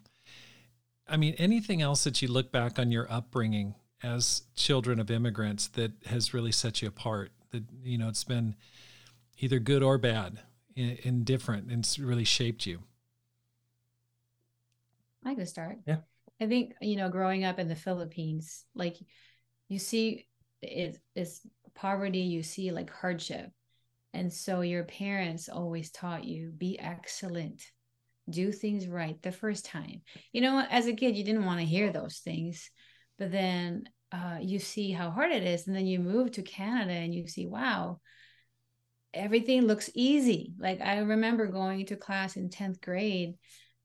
I 1.07 1.17
mean, 1.17 1.35
anything 1.37 1.81
else 1.81 2.03
that 2.05 2.21
you 2.21 2.27
look 2.27 2.51
back 2.51 2.79
on 2.79 2.91
your 2.91 3.11
upbringing 3.11 3.75
as 4.01 4.43
children 4.55 4.99
of 4.99 5.11
immigrants 5.11 5.67
that 5.69 5.91
has 6.05 6.33
really 6.33 6.51
set 6.51 6.81
you 6.81 6.87
apart? 6.87 7.31
That 7.51 7.63
you 7.83 7.97
know, 7.97 8.07
it's 8.07 8.23
been 8.23 8.55
either 9.39 9.59
good 9.59 9.83
or 9.83 9.97
bad, 9.97 10.39
indifferent, 10.75 11.69
and 11.69 11.79
it's 11.79 11.99
really 11.99 12.23
shaped 12.23 12.65
you. 12.65 12.79
I 15.25 15.35
can 15.35 15.45
start. 15.45 15.77
Yeah. 15.85 15.97
I 16.41 16.47
think 16.47 16.73
you 16.81 16.95
know, 16.95 17.09
growing 17.09 17.43
up 17.43 17.59
in 17.59 17.67
the 17.67 17.75
Philippines, 17.75 18.65
like 18.75 18.97
you 19.69 19.79
see, 19.79 20.27
it, 20.61 20.99
it's 21.15 21.41
poverty. 21.75 22.19
You 22.19 22.43
see 22.43 22.71
like 22.71 22.89
hardship, 22.89 23.51
and 24.13 24.31
so 24.31 24.61
your 24.61 24.83
parents 24.83 25.49
always 25.49 25.91
taught 25.91 26.23
you 26.23 26.51
be 26.57 26.79
excellent, 26.79 27.61
do 28.29 28.51
things 28.51 28.87
right 28.87 29.21
the 29.21 29.31
first 29.31 29.65
time. 29.65 30.01
You 30.31 30.41
know, 30.41 30.65
as 30.69 30.87
a 30.87 30.93
kid, 30.93 31.17
you 31.17 31.23
didn't 31.23 31.45
want 31.45 31.59
to 31.59 31.65
hear 31.65 31.91
those 31.91 32.19
things 32.19 32.69
but 33.17 33.31
then 33.31 33.85
uh, 34.11 34.37
you 34.41 34.59
see 34.59 34.91
how 34.91 35.09
hard 35.09 35.31
it 35.31 35.43
is 35.43 35.67
and 35.67 35.75
then 35.75 35.87
you 35.87 35.99
move 35.99 36.31
to 36.31 36.41
canada 36.41 36.91
and 36.91 37.13
you 37.13 37.27
see 37.27 37.47
wow 37.47 37.99
everything 39.13 39.61
looks 39.67 39.89
easy. 39.93 40.53
Like 40.57 40.81
i 40.81 40.97
remember 40.97 41.47
going 41.47 41.85
to 41.87 41.95
class 41.95 42.35
in 42.35 42.49
10th 42.49 42.81
grade 42.81 43.35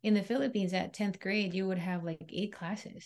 in 0.03 0.15
the 0.15 0.23
philippines 0.23 0.73
at 0.73 0.93
10th 0.95 1.21
grade 1.21 1.55
you 1.55 1.67
would 1.67 1.79
have 1.79 2.05
like 2.05 2.31
eight 2.33 2.53
classes. 2.53 3.05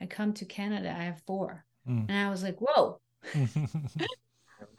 I 0.00 0.06
come 0.06 0.34
to 0.34 0.44
canada 0.44 0.90
i 0.90 1.04
have 1.04 1.22
four. 1.26 1.64
Mm. 1.88 2.06
and 2.08 2.18
i 2.18 2.30
was 2.30 2.42
like 2.42 2.58
whoa. 2.60 3.00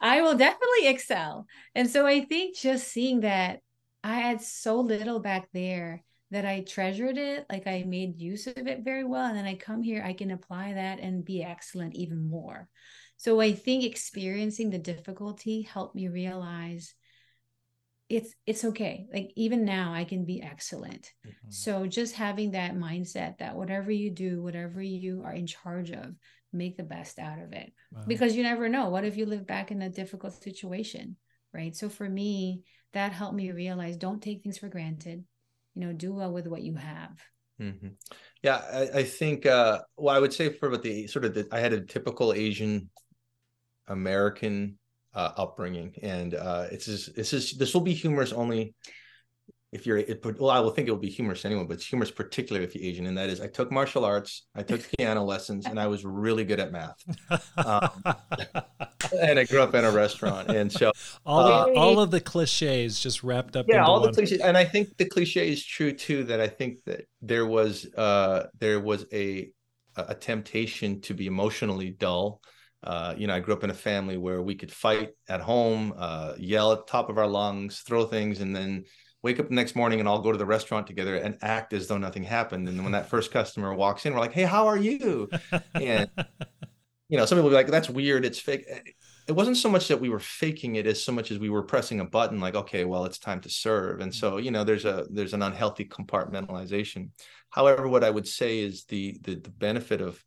I 0.00 0.20
will 0.20 0.36
definitely 0.36 0.88
excel. 0.88 1.46
And 1.74 1.90
so 1.90 2.06
i 2.06 2.20
think 2.20 2.56
just 2.56 2.88
seeing 2.88 3.20
that 3.20 3.60
i 4.06 4.14
had 4.14 4.40
so 4.40 4.80
little 4.80 5.20
back 5.20 5.48
there 5.52 6.04
that 6.30 6.44
I 6.44 6.60
treasured 6.60 7.18
it, 7.18 7.46
like 7.50 7.66
I 7.66 7.84
made 7.86 8.20
use 8.20 8.46
of 8.46 8.66
it 8.66 8.84
very 8.84 9.04
well. 9.04 9.26
And 9.26 9.36
then 9.36 9.44
I 9.44 9.54
come 9.54 9.82
here, 9.82 10.02
I 10.04 10.12
can 10.12 10.32
apply 10.32 10.74
that 10.74 10.98
and 10.98 11.24
be 11.24 11.42
excellent 11.42 11.94
even 11.94 12.28
more. 12.28 12.68
So 13.16 13.40
I 13.40 13.52
think 13.52 13.84
experiencing 13.84 14.70
the 14.70 14.78
difficulty 14.78 15.62
helped 15.62 15.94
me 15.94 16.08
realize 16.08 16.94
it's 18.08 18.34
it's 18.46 18.64
okay. 18.64 19.06
Like 19.12 19.32
even 19.34 19.64
now 19.64 19.92
I 19.92 20.04
can 20.04 20.24
be 20.24 20.42
excellent. 20.42 21.12
Mm-hmm. 21.26 21.50
So 21.50 21.86
just 21.86 22.14
having 22.14 22.52
that 22.52 22.76
mindset 22.76 23.38
that 23.38 23.56
whatever 23.56 23.90
you 23.90 24.10
do, 24.10 24.42
whatever 24.42 24.82
you 24.82 25.22
are 25.24 25.32
in 25.32 25.46
charge 25.46 25.90
of, 25.90 26.14
make 26.52 26.76
the 26.76 26.84
best 26.84 27.18
out 27.18 27.40
of 27.40 27.52
it. 27.52 27.72
Wow. 27.92 28.04
Because 28.06 28.36
you 28.36 28.42
never 28.42 28.68
know. 28.68 28.90
What 28.90 29.04
if 29.04 29.16
you 29.16 29.26
live 29.26 29.46
back 29.46 29.70
in 29.70 29.82
a 29.82 29.88
difficult 29.88 30.40
situation? 30.40 31.16
Right. 31.52 31.74
So 31.74 31.88
for 31.88 32.08
me, 32.08 32.62
that 32.96 33.12
helped 33.12 33.34
me 33.34 33.52
realize 33.52 33.96
don't 33.96 34.22
take 34.22 34.42
things 34.42 34.56
for 34.56 34.68
granted 34.68 35.22
you 35.74 35.86
know 35.86 35.92
do 35.92 36.14
well 36.14 36.32
with 36.32 36.46
what 36.46 36.62
you 36.62 36.74
have 36.74 37.10
mm-hmm. 37.60 37.88
yeah 38.42 38.62
I, 38.72 39.00
I, 39.00 39.02
think 39.02 39.44
uh 39.44 39.80
well 39.98 40.16
i 40.16 40.18
would 40.18 40.32
say 40.32 40.48
for 40.48 40.68
about 40.68 40.82
the 40.82 41.06
sort 41.06 41.26
of 41.26 41.34
the 41.34 41.46
i 41.52 41.60
had 41.60 41.74
a 41.74 41.82
typical 41.82 42.32
asian 42.32 42.88
american 43.88 44.78
uh, 45.14 45.32
upbringing 45.36 45.94
and 46.02 46.34
uh 46.34 46.66
it's 46.70 46.86
just 46.86 47.14
this 47.14 47.34
is 47.34 47.52
this 47.52 47.74
will 47.74 47.82
be 47.82 47.92
humorous 47.92 48.32
only 48.32 48.74
if 49.76 49.86
you're 49.86 49.98
it, 49.98 50.24
well 50.40 50.50
i 50.50 50.58
will 50.58 50.70
think 50.70 50.88
it 50.88 50.90
will 50.90 50.98
be 50.98 51.10
humorous 51.10 51.44
anyway 51.44 51.62
but 51.62 51.74
it's 51.74 51.86
humorous 51.86 52.10
particularly 52.10 52.66
if 52.66 52.74
you're 52.74 52.84
asian 52.84 53.06
and 53.06 53.16
that 53.16 53.28
is 53.28 53.40
i 53.40 53.46
took 53.46 53.70
martial 53.70 54.04
arts 54.04 54.46
i 54.54 54.62
took 54.62 54.80
piano 54.98 55.22
lessons 55.22 55.66
and 55.66 55.78
i 55.78 55.86
was 55.86 56.04
really 56.04 56.44
good 56.44 56.58
at 56.58 56.72
math 56.72 56.96
um, 57.58 57.90
and 59.20 59.38
i 59.38 59.44
grew 59.44 59.60
up 59.60 59.74
in 59.74 59.84
a 59.84 59.90
restaurant 59.90 60.48
and 60.48 60.72
so 60.72 60.90
all, 61.26 61.46
uh, 61.46 61.72
all 61.74 62.00
of 62.00 62.10
the 62.10 62.20
cliches 62.20 62.98
just 62.98 63.22
wrapped 63.22 63.54
up 63.54 63.66
yeah 63.68 63.84
all 63.84 64.00
one. 64.00 64.10
the 64.10 64.14
cliches 64.14 64.40
and 64.40 64.56
i 64.56 64.64
think 64.64 64.96
the 64.96 65.04
cliche 65.04 65.50
is 65.50 65.64
true 65.64 65.92
too 65.92 66.24
that 66.24 66.40
i 66.40 66.48
think 66.48 66.78
that 66.86 67.06
there 67.20 67.46
was 67.46 67.86
uh 67.96 68.46
there 68.58 68.80
was 68.80 69.04
a 69.12 69.50
a 69.96 70.14
temptation 70.14 71.00
to 71.00 71.14
be 71.14 71.26
emotionally 71.26 71.90
dull 71.90 72.40
uh, 72.84 73.14
you 73.16 73.26
know, 73.26 73.34
I 73.34 73.40
grew 73.40 73.54
up 73.54 73.64
in 73.64 73.70
a 73.70 73.74
family 73.74 74.16
where 74.16 74.40
we 74.40 74.54
could 74.54 74.70
fight 74.70 75.10
at 75.28 75.40
home, 75.40 75.92
uh, 75.96 76.34
yell 76.38 76.70
at 76.70 76.86
the 76.86 76.90
top 76.92 77.08
of 77.08 77.18
our 77.18 77.26
lungs, 77.26 77.80
throw 77.80 78.04
things, 78.04 78.40
and 78.40 78.54
then 78.54 78.84
wake 79.26 79.40
up 79.40 79.48
the 79.48 79.54
next 79.54 79.74
morning 79.74 79.98
and 79.98 80.08
all 80.08 80.20
go 80.20 80.30
to 80.30 80.38
the 80.38 80.46
restaurant 80.46 80.86
together 80.86 81.16
and 81.16 81.36
act 81.42 81.72
as 81.72 81.88
though 81.88 81.98
nothing 81.98 82.22
happened. 82.22 82.68
And 82.68 82.80
when 82.84 82.92
that 82.92 83.08
first 83.14 83.32
customer 83.32 83.74
walks 83.74 84.06
in, 84.06 84.14
we're 84.14 84.20
like, 84.20 84.32
"Hey, 84.32 84.44
how 84.44 84.68
are 84.68 84.78
you?" 84.78 85.28
And 85.74 86.08
you 87.08 87.18
know, 87.18 87.26
some 87.26 87.36
people 87.36 87.50
be 87.50 87.56
like, 87.56 87.66
"That's 87.66 87.90
weird. 87.90 88.24
It's 88.24 88.38
fake." 88.38 88.64
It 89.26 89.32
wasn't 89.32 89.56
so 89.56 89.68
much 89.68 89.88
that 89.88 90.00
we 90.00 90.08
were 90.08 90.20
faking 90.20 90.76
it 90.76 90.86
as 90.86 91.02
so 91.02 91.10
much 91.10 91.32
as 91.32 91.38
we 91.40 91.50
were 91.50 91.64
pressing 91.64 91.98
a 91.98 92.04
button, 92.04 92.38
like, 92.40 92.54
"Okay, 92.54 92.84
well, 92.84 93.04
it's 93.04 93.18
time 93.18 93.40
to 93.40 93.50
serve." 93.50 94.00
And 94.00 94.14
so, 94.14 94.36
you 94.36 94.52
know, 94.52 94.62
there's 94.62 94.84
a 94.84 95.06
there's 95.10 95.34
an 95.34 95.42
unhealthy 95.42 95.84
compartmentalization. 95.84 97.10
However, 97.50 97.88
what 97.88 98.04
I 98.04 98.10
would 98.10 98.28
say 98.28 98.60
is 98.60 98.84
the 98.84 99.18
the, 99.22 99.34
the 99.34 99.50
benefit 99.50 100.00
of 100.00 100.24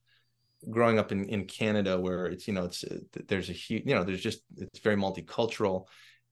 growing 0.70 1.00
up 1.00 1.14
in, 1.14 1.24
in 1.26 1.46
Canada, 1.46 1.98
where 1.98 2.26
it's 2.26 2.48
you 2.48 2.54
know 2.54 2.66
it's 2.66 2.84
there's 3.30 3.50
a 3.50 3.54
huge 3.54 3.84
you 3.86 3.96
know 3.96 4.04
there's 4.04 4.22
just 4.30 4.42
it's 4.58 4.80
very 4.80 4.98
multicultural, 4.98 5.88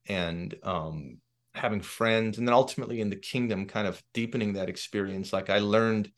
and 0.06 0.54
um, 0.62 1.18
having 1.58 1.80
friends 1.80 2.38
and 2.38 2.46
then 2.46 2.54
ultimately 2.54 3.00
in 3.00 3.10
the 3.10 3.16
kingdom 3.16 3.66
kind 3.66 3.86
of 3.86 4.02
deepening 4.14 4.54
that 4.54 4.68
experience 4.68 5.32
like 5.32 5.50
i 5.50 5.58
learned 5.58 6.10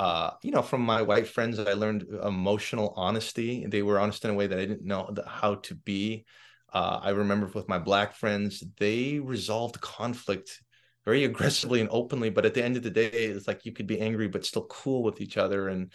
uh, 0.00 0.30
you 0.42 0.50
know, 0.50 0.62
from 0.62 0.80
my 0.80 1.02
white 1.02 1.28
friends, 1.28 1.58
I 1.58 1.74
learned 1.74 2.06
emotional 2.24 2.94
honesty. 2.96 3.66
They 3.66 3.82
were 3.82 3.98
honest 3.98 4.24
in 4.24 4.30
a 4.30 4.34
way 4.34 4.46
that 4.46 4.58
I 4.58 4.64
didn't 4.64 4.86
know 4.86 5.14
how 5.26 5.56
to 5.56 5.74
be. 5.74 6.24
Uh, 6.72 7.00
I 7.02 7.10
remember 7.10 7.46
with 7.48 7.68
my 7.68 7.78
black 7.78 8.14
friends, 8.14 8.64
they 8.78 9.18
resolved 9.18 9.78
conflict 9.82 10.62
very 11.04 11.24
aggressively 11.26 11.82
and 11.82 11.90
openly. 11.92 12.30
But 12.30 12.46
at 12.46 12.54
the 12.54 12.64
end 12.64 12.78
of 12.78 12.82
the 12.82 12.88
day, 12.88 13.10
it's 13.10 13.46
like 13.46 13.66
you 13.66 13.72
could 13.72 13.86
be 13.86 14.00
angry 14.00 14.26
but 14.26 14.46
still 14.46 14.64
cool 14.70 15.02
with 15.02 15.20
each 15.20 15.36
other. 15.36 15.68
And 15.68 15.92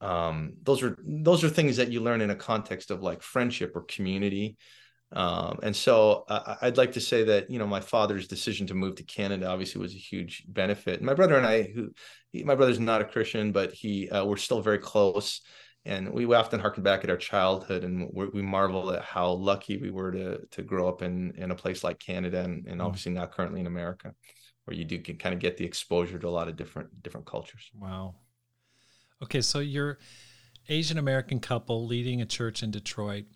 um, 0.00 0.54
those 0.64 0.82
are 0.82 0.98
those 1.04 1.44
are 1.44 1.48
things 1.48 1.76
that 1.76 1.92
you 1.92 2.00
learn 2.00 2.22
in 2.22 2.30
a 2.30 2.34
context 2.34 2.90
of 2.90 3.00
like 3.00 3.22
friendship 3.22 3.76
or 3.76 3.82
community. 3.82 4.56
Um, 5.12 5.60
and 5.62 5.74
so 5.74 6.24
uh, 6.28 6.56
I'd 6.62 6.76
like 6.76 6.92
to 6.92 7.00
say 7.00 7.22
that 7.24 7.48
you 7.48 7.58
know 7.58 7.66
my 7.66 7.80
father's 7.80 8.26
decision 8.26 8.66
to 8.68 8.74
move 8.74 8.96
to 8.96 9.04
Canada 9.04 9.46
obviously 9.46 9.80
was 9.80 9.94
a 9.94 9.98
huge 9.98 10.44
benefit. 10.48 11.00
My 11.00 11.14
brother 11.14 11.36
and 11.36 11.46
I, 11.46 11.62
who 11.62 11.92
he, 12.30 12.42
my 12.42 12.56
brother's 12.56 12.80
not 12.80 13.00
a 13.00 13.04
Christian, 13.04 13.52
but 13.52 13.72
he 13.72 14.10
uh, 14.10 14.24
we're 14.24 14.36
still 14.36 14.60
very 14.60 14.78
close, 14.78 15.42
and 15.84 16.12
we 16.12 16.26
often 16.34 16.58
harken 16.58 16.82
back 16.82 17.04
at 17.04 17.10
our 17.10 17.16
childhood, 17.16 17.84
and 17.84 18.10
we 18.12 18.42
marvel 18.42 18.90
at 18.92 19.04
how 19.04 19.30
lucky 19.30 19.76
we 19.76 19.92
were 19.92 20.10
to 20.10 20.44
to 20.50 20.62
grow 20.62 20.88
up 20.88 21.02
in 21.02 21.32
in 21.36 21.52
a 21.52 21.56
place 21.56 21.84
like 21.84 22.00
Canada, 22.00 22.42
and, 22.42 22.66
and 22.66 22.80
mm. 22.80 22.84
obviously 22.84 23.12
not 23.12 23.30
currently 23.30 23.60
in 23.60 23.68
America, 23.68 24.12
where 24.64 24.76
you 24.76 24.84
do 24.84 24.98
can 24.98 25.18
kind 25.18 25.34
of 25.34 25.40
get 25.40 25.56
the 25.56 25.64
exposure 25.64 26.18
to 26.18 26.26
a 26.26 26.30
lot 26.30 26.48
of 26.48 26.56
different 26.56 27.02
different 27.04 27.26
cultures. 27.26 27.70
Wow. 27.74 28.16
Okay, 29.22 29.40
so 29.40 29.60
you're 29.60 29.98
Asian 30.68 30.98
American 30.98 31.38
couple 31.38 31.86
leading 31.86 32.20
a 32.20 32.26
church 32.26 32.64
in 32.64 32.72
Detroit 32.72 33.26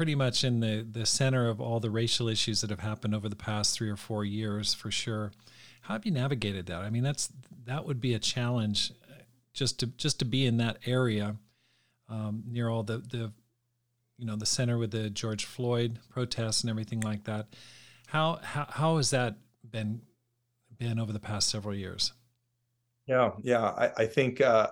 pretty 0.00 0.14
much 0.14 0.44
in 0.44 0.60
the, 0.60 0.86
the 0.90 1.04
center 1.04 1.46
of 1.46 1.60
all 1.60 1.78
the 1.78 1.90
racial 1.90 2.26
issues 2.26 2.62
that 2.62 2.70
have 2.70 2.80
happened 2.80 3.14
over 3.14 3.28
the 3.28 3.36
past 3.36 3.76
three 3.76 3.90
or 3.90 3.98
four 3.98 4.24
years 4.24 4.72
for 4.72 4.90
sure. 4.90 5.30
How 5.82 5.92
have 5.92 6.06
you 6.06 6.10
navigated 6.10 6.64
that? 6.68 6.80
I 6.80 6.88
mean, 6.88 7.02
that's 7.02 7.28
that 7.66 7.84
would 7.84 8.00
be 8.00 8.14
a 8.14 8.18
challenge 8.18 8.92
uh, 9.10 9.24
just 9.52 9.78
to 9.80 9.88
just 9.88 10.18
to 10.20 10.24
be 10.24 10.46
in 10.46 10.56
that 10.56 10.78
area 10.86 11.36
um, 12.08 12.44
near 12.46 12.70
all 12.70 12.82
the 12.82 12.96
the 12.96 13.30
you 14.16 14.24
know 14.24 14.36
the 14.36 14.46
center 14.46 14.78
with 14.78 14.90
the 14.90 15.10
George 15.10 15.44
Floyd 15.44 15.98
protests 16.08 16.62
and 16.62 16.70
everything 16.70 17.00
like 17.00 17.24
that. 17.24 17.48
How 18.06 18.36
how 18.42 18.68
how 18.70 18.96
has 18.96 19.10
that 19.10 19.36
been 19.70 20.00
been 20.78 20.98
over 20.98 21.12
the 21.12 21.20
past 21.20 21.50
several 21.50 21.74
years? 21.74 22.14
Yeah, 23.06 23.32
yeah, 23.42 23.64
I, 23.64 23.90
I 23.98 24.06
think 24.06 24.40
uh, 24.40 24.68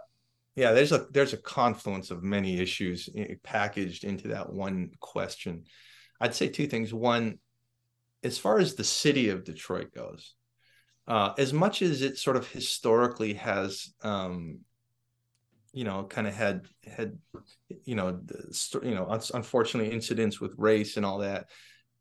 yeah 0.58 0.72
there's 0.72 0.92
a 0.92 1.06
there's 1.10 1.32
a 1.32 1.38
confluence 1.38 2.10
of 2.10 2.22
many 2.22 2.58
issues 2.58 3.08
packaged 3.42 4.04
into 4.04 4.28
that 4.28 4.52
one 4.52 4.90
question. 5.00 5.64
I'd 6.20 6.34
say 6.34 6.48
two 6.48 6.66
things. 6.66 6.92
One 6.92 7.38
as 8.24 8.38
far 8.38 8.58
as 8.58 8.74
the 8.74 8.84
city 8.84 9.28
of 9.28 9.44
detroit 9.44 9.94
goes 9.94 10.34
uh, 11.06 11.32
as 11.38 11.52
much 11.52 11.80
as 11.80 12.02
it 12.02 12.18
sort 12.18 12.36
of 12.36 12.46
historically 12.48 13.34
has 13.34 13.94
um, 14.02 14.58
you 15.72 15.84
know 15.84 16.04
kind 16.04 16.26
of 16.26 16.34
had 16.34 16.66
had 16.84 17.18
you 17.84 17.94
know 17.94 18.20
you 18.82 18.94
know 18.94 19.20
unfortunately 19.34 19.92
incidents 19.92 20.40
with 20.40 20.52
race 20.58 20.96
and 20.96 21.06
all 21.06 21.18
that 21.18 21.46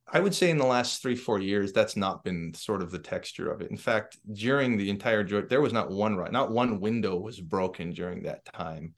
I 0.09 0.19
would 0.21 0.33
say 0.33 0.49
in 0.49 0.57
the 0.57 0.65
last 0.65 1.01
three, 1.01 1.15
four 1.15 1.39
years, 1.39 1.73
that's 1.73 1.97
not 1.97 2.23
been 2.23 2.53
sort 2.53 2.81
of 2.81 2.91
the 2.91 2.99
texture 2.99 3.51
of 3.51 3.61
it. 3.61 3.71
In 3.71 3.77
fact, 3.77 4.17
during 4.31 4.77
the 4.77 4.89
entire 4.89 5.23
there 5.41 5.61
was 5.61 5.73
not 5.73 5.91
one 5.91 6.15
right, 6.15 6.31
not 6.31 6.51
one 6.51 6.79
window 6.79 7.17
was 7.17 7.39
broken 7.41 7.91
during 7.91 8.23
that 8.23 8.45
time, 8.45 8.93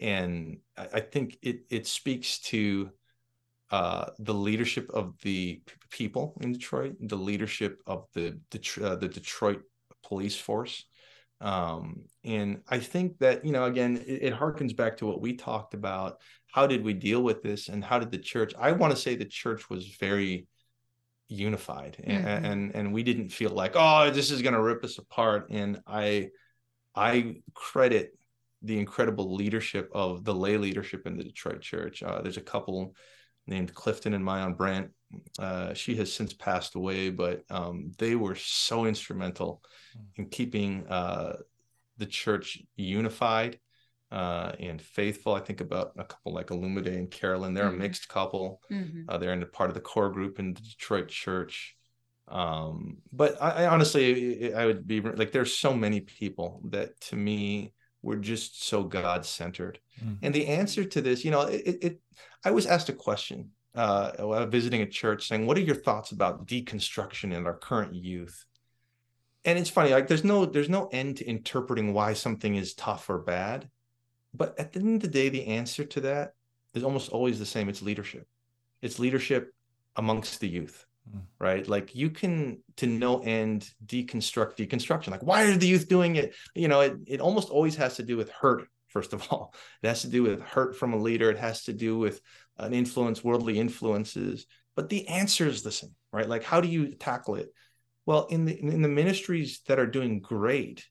and 0.00 0.58
I 0.76 1.00
think 1.00 1.38
it 1.42 1.60
it 1.70 1.86
speaks 1.86 2.40
to 2.40 2.90
uh, 3.70 4.06
the 4.18 4.34
leadership 4.34 4.90
of 4.92 5.14
the 5.22 5.62
people 5.90 6.36
in 6.40 6.52
Detroit, 6.52 6.96
the 7.00 7.16
leadership 7.16 7.80
of 7.86 8.06
the 8.14 8.40
uh, 8.82 8.96
the 8.96 9.08
Detroit 9.08 9.62
police 10.02 10.36
force, 10.36 10.84
um, 11.40 12.02
and 12.24 12.62
I 12.68 12.78
think 12.78 13.18
that 13.18 13.44
you 13.44 13.52
know 13.52 13.64
again 13.64 14.02
it, 14.06 14.22
it 14.22 14.34
harkens 14.34 14.76
back 14.76 14.96
to 14.98 15.06
what 15.06 15.20
we 15.20 15.34
talked 15.34 15.74
about. 15.74 16.20
How 16.50 16.66
did 16.66 16.82
we 16.82 16.94
deal 16.94 17.22
with 17.22 17.42
this 17.42 17.68
and 17.68 17.84
how 17.84 17.98
did 17.98 18.10
the 18.10 18.18
church 18.18 18.54
i 18.58 18.72
want 18.72 18.90
to 18.92 19.00
say 19.00 19.14
the 19.14 19.24
church 19.24 19.68
was 19.68 19.86
very 20.00 20.46
unified 21.28 21.96
mm-hmm. 22.00 22.26
and, 22.26 22.46
and 22.46 22.74
and 22.74 22.92
we 22.92 23.02
didn't 23.02 23.28
feel 23.28 23.50
like 23.50 23.72
oh 23.74 24.10
this 24.10 24.30
is 24.30 24.42
going 24.42 24.54
to 24.54 24.62
rip 24.62 24.82
us 24.82 24.98
apart. 24.98 25.48
And 25.50 25.80
i 25.86 26.30
i 26.94 27.36
credit 27.54 28.18
the 28.62 28.78
incredible 28.78 29.34
leadership 29.34 29.88
of 29.92 30.24
the 30.24 30.34
lay 30.34 30.56
leadership 30.56 31.06
in 31.06 31.16
the 31.16 31.22
detroit 31.22 31.60
church. 31.60 32.02
Uh, 32.02 32.20
there's 32.22 32.38
a 32.38 32.42
couple 32.42 32.94
named 33.46 33.72
clifton 33.72 34.14
and 34.14 34.24
mayan 34.24 34.54
brandt 34.54 34.90
uh, 35.38 35.72
she 35.74 35.96
has 35.96 36.12
since 36.12 36.32
passed 36.32 36.74
away 36.74 37.10
but 37.10 37.42
um, 37.50 37.92
they 37.98 38.14
were 38.14 38.34
so 38.34 38.84
instrumental 38.84 39.62
mm. 39.96 40.02
in 40.16 40.28
keeping 40.28 40.86
uh, 40.88 41.36
the 41.98 42.06
church 42.06 42.58
unified 42.76 43.58
uh, 44.10 44.52
and 44.58 44.80
faithful. 44.80 45.34
I 45.34 45.40
think 45.40 45.60
about 45.60 45.92
a 45.98 46.04
couple 46.04 46.32
like 46.32 46.48
Olumide 46.48 46.96
and 46.96 47.10
Carolyn. 47.10 47.54
They're 47.54 47.66
mm-hmm. 47.66 47.74
a 47.74 47.78
mixed 47.78 48.08
couple. 48.08 48.62
Mm-hmm. 48.70 49.02
Uh, 49.08 49.18
they're 49.18 49.32
in 49.32 49.40
the 49.40 49.46
part 49.46 49.70
of 49.70 49.74
the 49.74 49.80
core 49.80 50.10
group 50.10 50.38
in 50.38 50.54
the 50.54 50.60
Detroit 50.60 51.08
church. 51.08 51.76
Um, 52.26 52.98
but 53.12 53.40
I, 53.42 53.64
I, 53.64 53.66
honestly, 53.68 54.54
I 54.54 54.66
would 54.66 54.86
be 54.86 55.00
like, 55.00 55.32
there's 55.32 55.56
so 55.56 55.74
many 55.74 56.00
people 56.00 56.60
that 56.66 57.00
to 57.02 57.16
me 57.16 57.74
were 58.02 58.16
just 58.16 58.64
so 58.64 58.84
God 58.84 59.24
centered. 59.24 59.78
Mm-hmm. 60.00 60.14
And 60.22 60.34
the 60.34 60.46
answer 60.46 60.84
to 60.84 61.00
this, 61.00 61.24
you 61.24 61.30
know, 61.30 61.42
it, 61.42 61.78
it 61.82 62.00
I 62.44 62.50
was 62.50 62.66
asked 62.66 62.88
a 62.88 62.94
question 62.94 63.50
uh, 63.78 64.46
visiting 64.46 64.82
a 64.82 64.86
church 64.86 65.28
saying, 65.28 65.46
what 65.46 65.56
are 65.56 65.62
your 65.62 65.76
thoughts 65.76 66.12
about 66.12 66.46
deconstruction 66.46 67.34
in 67.34 67.46
our 67.46 67.56
current 67.56 67.94
youth? 67.94 68.44
And 69.44 69.58
it's 69.58 69.70
funny, 69.70 69.90
like 69.90 70.08
there's 70.08 70.24
no 70.24 70.44
there's 70.44 70.68
no 70.68 70.88
end 70.92 71.18
to 71.18 71.24
interpreting 71.24 71.94
why 71.94 72.12
something 72.12 72.56
is 72.56 72.74
tough 72.74 73.08
or 73.08 73.18
bad 73.18 73.70
but 74.34 74.58
at 74.58 74.72
the 74.72 74.80
end 74.80 74.96
of 74.96 75.02
the 75.02 75.08
day, 75.08 75.28
the 75.28 75.46
answer 75.46 75.84
to 75.84 76.00
that 76.02 76.32
is 76.74 76.84
almost 76.84 77.10
always 77.10 77.38
the 77.38 77.46
same. 77.46 77.68
It's 77.68 77.82
leadership. 77.82 78.26
It's 78.82 78.98
leadership 78.98 79.52
amongst 79.96 80.40
the 80.40 80.48
youth, 80.48 80.86
mm. 81.10 81.22
right? 81.38 81.66
Like 81.66 81.94
you 81.94 82.10
can 82.10 82.62
to 82.76 82.86
no 82.86 83.20
end 83.20 83.68
deconstruct 83.84 84.56
deconstruction. 84.56 85.10
Like 85.10 85.22
why 85.22 85.44
are 85.44 85.56
the 85.56 85.66
youth 85.66 85.88
doing 85.88 86.16
it? 86.16 86.34
You 86.54 86.68
know, 86.68 86.80
it, 86.80 86.96
it 87.06 87.20
almost 87.20 87.50
always 87.50 87.76
has 87.76 87.96
to 87.96 88.02
do 88.02 88.16
with 88.16 88.30
hurt. 88.30 88.68
First 88.88 89.12
of 89.12 89.26
all, 89.30 89.54
it 89.82 89.88
has 89.88 90.02
to 90.02 90.08
do 90.08 90.22
with 90.22 90.40
hurt 90.40 90.76
from 90.76 90.92
a 90.92 90.98
leader. 90.98 91.30
It 91.30 91.38
has 91.38 91.64
to 91.64 91.72
do 91.72 91.98
with 91.98 92.20
an 92.58 92.72
influence, 92.72 93.22
worldly 93.22 93.58
influences. 93.58 94.46
But 94.74 94.88
the 94.88 95.08
answer 95.08 95.46
is 95.46 95.62
the 95.62 95.72
same, 95.72 95.94
right? 96.12 96.28
Like 96.28 96.44
how 96.44 96.60
do 96.60 96.68
you 96.68 96.94
tackle 96.94 97.36
it? 97.36 97.52
Well, 98.06 98.26
in 98.26 98.44
the 98.44 98.58
in 98.58 98.82
the 98.82 98.88
ministries 98.88 99.60
that 99.66 99.78
are 99.78 99.86
doing 99.86 100.20
great, 100.20 100.86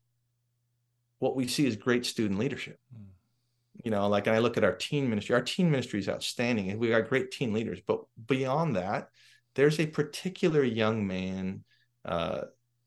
what 1.20 1.36
we 1.36 1.48
see 1.48 1.66
is 1.66 1.76
great 1.76 2.06
student 2.06 2.40
leadership. 2.40 2.78
Mm 2.96 3.08
you 3.84 3.92
know 3.92 4.08
like 4.08 4.28
and 4.28 4.36
i 4.36 4.40
look 4.40 4.58
at 4.58 4.64
our 4.64 4.76
teen 4.76 5.10
ministry 5.10 5.36
our 5.36 5.42
teen 5.42 5.70
ministry 5.70 6.00
is 6.00 6.10
outstanding 6.10 6.70
and 6.70 6.80
we 6.80 6.90
got 6.90 7.10
great 7.10 7.32
teen 7.32 7.54
leaders 7.54 7.80
but 7.86 8.02
beyond 8.28 8.76
that 8.76 9.10
there's 9.56 9.80
a 9.80 9.88
particular 9.88 10.64
young 10.64 11.06
man 11.08 11.64
uh 12.06 12.42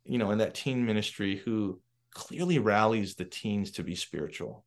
you 0.05 0.19
know 0.19 0.31
in 0.31 0.39
that 0.39 0.55
teen 0.55 0.85
ministry 0.85 1.37
who 1.37 1.81
clearly 2.13 2.59
rallies 2.59 3.15
the 3.15 3.25
teens 3.25 3.73
to 3.73 3.83
be 3.83 3.95
spiritual 3.95 4.65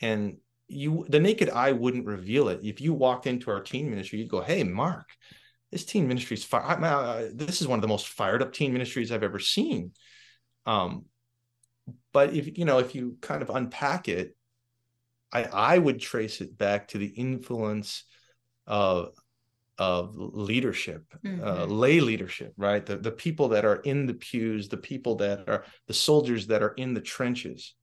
and 0.00 0.36
you 0.68 1.06
the 1.08 1.20
naked 1.20 1.50
eye 1.50 1.72
wouldn't 1.72 2.06
reveal 2.06 2.48
it 2.48 2.60
if 2.62 2.80
you 2.80 2.92
walked 2.92 3.26
into 3.26 3.50
our 3.50 3.60
teen 3.60 3.88
ministry 3.88 4.18
you'd 4.18 4.28
go 4.28 4.40
hey 4.40 4.64
mark 4.64 5.08
this 5.70 5.84
teen 5.84 6.08
ministry 6.08 6.36
is 6.36 6.44
fire 6.44 6.82
uh, 6.84 7.28
this 7.32 7.60
is 7.60 7.68
one 7.68 7.78
of 7.78 7.82
the 7.82 7.88
most 7.88 8.08
fired 8.08 8.42
up 8.42 8.52
teen 8.52 8.72
ministries 8.72 9.12
i've 9.12 9.22
ever 9.22 9.38
seen 9.38 9.92
um 10.66 11.04
but 12.12 12.34
if 12.34 12.58
you 12.58 12.64
know 12.64 12.78
if 12.78 12.94
you 12.94 13.16
kind 13.20 13.42
of 13.42 13.50
unpack 13.50 14.08
it 14.08 14.36
I, 15.32 15.44
I 15.44 15.78
would 15.78 16.00
trace 16.00 16.40
it 16.40 16.56
back 16.56 16.88
to 16.88 16.98
the 16.98 17.06
influence 17.06 18.04
of 18.66 19.12
of 19.78 20.16
leadership, 20.16 21.04
uh, 21.12 21.28
mm-hmm. 21.28 21.46
uh, 21.46 21.66
lay 21.66 22.00
leadership, 22.00 22.54
right? 22.56 22.84
The 22.84 22.96
the 22.96 23.10
people 23.10 23.48
that 23.48 23.64
are 23.64 23.76
in 23.76 24.06
the 24.06 24.14
pews, 24.14 24.68
the 24.68 24.78
people 24.78 25.16
that 25.16 25.48
are 25.48 25.64
the 25.86 25.94
soldiers 25.94 26.46
that 26.46 26.62
are 26.62 26.72
in 26.76 26.94
the 26.94 27.00
trenches, 27.00 27.74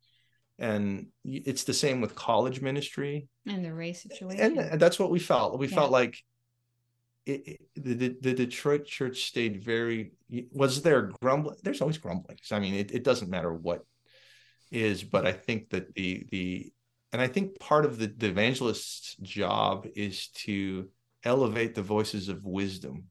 and 0.60 1.08
it's 1.24 1.64
the 1.64 1.74
same 1.74 2.02
with 2.02 2.16
college 2.16 2.62
ministry 2.62 3.28
and 3.48 3.66
the 3.66 3.74
race 3.74 4.04
situation. 4.04 4.58
And 4.58 4.80
that's 4.80 5.00
what 5.00 5.10
we 5.10 5.20
felt. 5.20 5.58
We 5.58 5.68
yeah. 5.68 5.76
felt 5.76 5.92
like 5.92 6.18
it, 7.26 7.48
it, 7.48 7.62
the, 7.76 8.16
the 8.22 8.34
Detroit 8.34 8.86
church 8.86 9.26
stayed 9.26 9.64
very. 9.64 10.14
Was 10.52 10.82
there 10.82 11.12
grumbling? 11.22 11.58
There's 11.64 11.82
always 11.82 11.98
grumblings 11.98 12.52
I 12.52 12.60
mean, 12.60 12.76
it, 12.76 12.92
it 12.92 13.04
doesn't 13.04 13.30
matter 13.30 13.54
what 13.54 13.84
is, 14.72 15.04
but 15.04 15.26
I 15.26 15.32
think 15.32 15.70
that 15.70 15.94
the 15.96 16.26
the 16.32 16.72
and 17.12 17.22
I 17.22 17.28
think 17.28 17.60
part 17.60 17.86
of 17.86 18.00
the, 18.00 18.08
the 18.08 18.28
evangelist's 18.28 19.16
job 19.22 19.86
is 19.96 20.30
to 20.46 20.90
elevate 21.24 21.76
the 21.76 21.84
voices 21.84 22.28
of 22.28 22.44
wisdom 22.44 23.06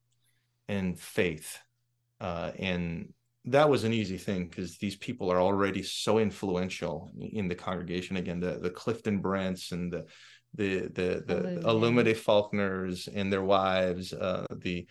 and 0.67 0.99
faith. 0.99 1.59
Uh, 2.19 2.51
and 2.59 3.13
that 3.45 3.69
was 3.69 3.83
an 3.83 3.93
easy 3.93 4.17
thing 4.17 4.47
because 4.47 4.77
these 4.77 4.95
people 4.95 5.31
are 5.31 5.41
already 5.41 5.83
so 5.83 6.19
influential 6.19 7.11
in 7.19 7.47
the 7.47 7.55
congregation. 7.55 8.17
Again, 8.17 8.39
the 8.39 8.59
the 8.59 8.69
Clifton 8.69 9.19
Brandts 9.19 9.71
and 9.71 9.91
the 9.91 10.05
the 10.53 10.81
the 10.81 11.23
the 11.25 11.61
Olumide 11.65 12.15
Faulkners 12.15 13.07
and 13.07 13.31
their 13.31 13.43
wives, 13.43 14.13
uh, 14.13 14.45
the 14.49 14.87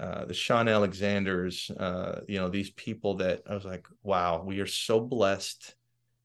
uh, 0.00 0.24
the 0.24 0.34
Sean 0.34 0.68
Alexanders, 0.68 1.70
uh, 1.78 2.22
you 2.26 2.38
know, 2.38 2.48
these 2.48 2.70
people 2.70 3.16
that 3.18 3.42
I 3.48 3.54
was 3.54 3.64
like, 3.64 3.86
wow, 4.02 4.42
we 4.42 4.58
are 4.58 4.66
so 4.66 5.00
blessed 5.00 5.76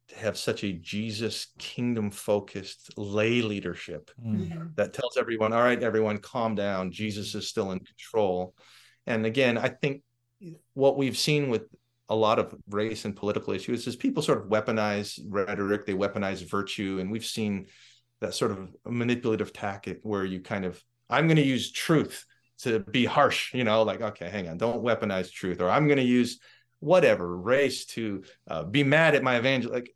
to 0.07 0.15
have 0.15 0.37
such 0.37 0.63
a 0.63 0.71
Jesus 0.73 1.47
kingdom 1.59 2.09
focused 2.09 2.97
lay 2.97 3.41
leadership 3.41 4.09
Mm. 4.23 4.75
that 4.75 4.93
tells 4.93 5.17
everyone, 5.17 5.53
all 5.53 5.61
right, 5.61 5.83
everyone, 5.83 6.17
calm 6.17 6.55
down. 6.55 6.91
Jesus 6.91 7.35
is 7.35 7.47
still 7.47 7.71
in 7.71 7.79
control. 7.79 8.55
And 9.05 9.25
again, 9.25 9.57
I 9.57 9.69
think 9.69 10.01
what 10.73 10.97
we've 10.97 11.17
seen 11.17 11.49
with 11.49 11.63
a 12.09 12.15
lot 12.15 12.39
of 12.39 12.55
race 12.69 13.05
and 13.05 13.15
political 13.15 13.53
issues 13.53 13.85
is 13.87 13.95
people 13.95 14.23
sort 14.23 14.39
of 14.39 14.45
weaponize 14.45 15.19
rhetoric, 15.27 15.85
they 15.85 15.93
weaponize 15.93 16.47
virtue. 16.49 16.99
And 17.01 17.11
we've 17.11 17.25
seen 17.25 17.67
that 18.21 18.33
sort 18.33 18.51
of 18.51 18.69
manipulative 18.85 19.51
tactic 19.53 19.99
where 20.03 20.23
you 20.23 20.39
kind 20.39 20.65
of, 20.65 20.81
I'm 21.09 21.27
going 21.27 21.37
to 21.37 21.43
use 21.43 21.71
truth 21.71 22.25
to 22.59 22.79
be 22.79 23.05
harsh, 23.05 23.53
you 23.53 23.63
know, 23.63 23.83
like, 23.83 24.01
okay, 24.01 24.29
hang 24.29 24.47
on, 24.47 24.57
don't 24.57 24.83
weaponize 24.83 25.31
truth, 25.31 25.61
or 25.61 25.69
I'm 25.69 25.85
going 25.87 25.97
to 25.97 26.03
use 26.03 26.39
whatever 26.79 27.35
race 27.37 27.85
to 27.85 28.23
uh, 28.49 28.63
be 28.63 28.83
mad 28.83 29.15
at 29.15 29.23
my 29.23 29.37
evangel. 29.37 29.71
Like, 29.71 29.91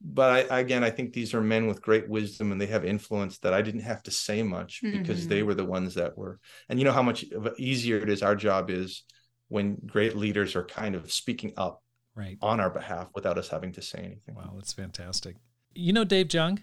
but 0.00 0.50
I, 0.50 0.60
again, 0.60 0.82
I 0.82 0.90
think 0.90 1.12
these 1.12 1.34
are 1.34 1.42
men 1.42 1.66
with 1.66 1.82
great 1.82 2.08
wisdom 2.08 2.52
and 2.52 2.60
they 2.60 2.66
have 2.66 2.84
influence 2.84 3.38
that 3.40 3.52
I 3.52 3.60
didn't 3.60 3.82
have 3.82 4.02
to 4.04 4.10
say 4.10 4.42
much 4.42 4.80
because 4.82 5.26
Mhm. 5.26 5.28
they 5.28 5.42
were 5.42 5.54
the 5.54 5.64
ones 5.64 5.94
that 5.94 6.16
were. 6.16 6.40
And 6.68 6.78
you 6.78 6.86
know 6.86 6.92
how 6.92 7.02
much 7.02 7.24
easier 7.58 7.98
it 7.98 8.08
is. 8.08 8.22
Our 8.22 8.34
job 8.34 8.70
is 8.70 9.04
when 9.50 9.76
great 9.86 10.16
leaders 10.16 10.56
are 10.56 10.64
kind 10.64 10.94
of 10.94 11.12
speaking 11.12 11.52
up 11.58 11.82
Right. 12.14 12.38
on 12.42 12.58
our 12.60 12.70
behalf 12.70 13.08
without 13.14 13.36
us 13.38 13.48
having 13.48 13.72
to 13.72 13.82
say 13.82 13.98
anything. 13.98 14.34
Wow, 14.34 14.52
that's 14.56 14.72
fantastic. 14.72 15.36
You 15.74 15.92
know 15.92 16.04
Dave 16.04 16.32
Jung? 16.32 16.60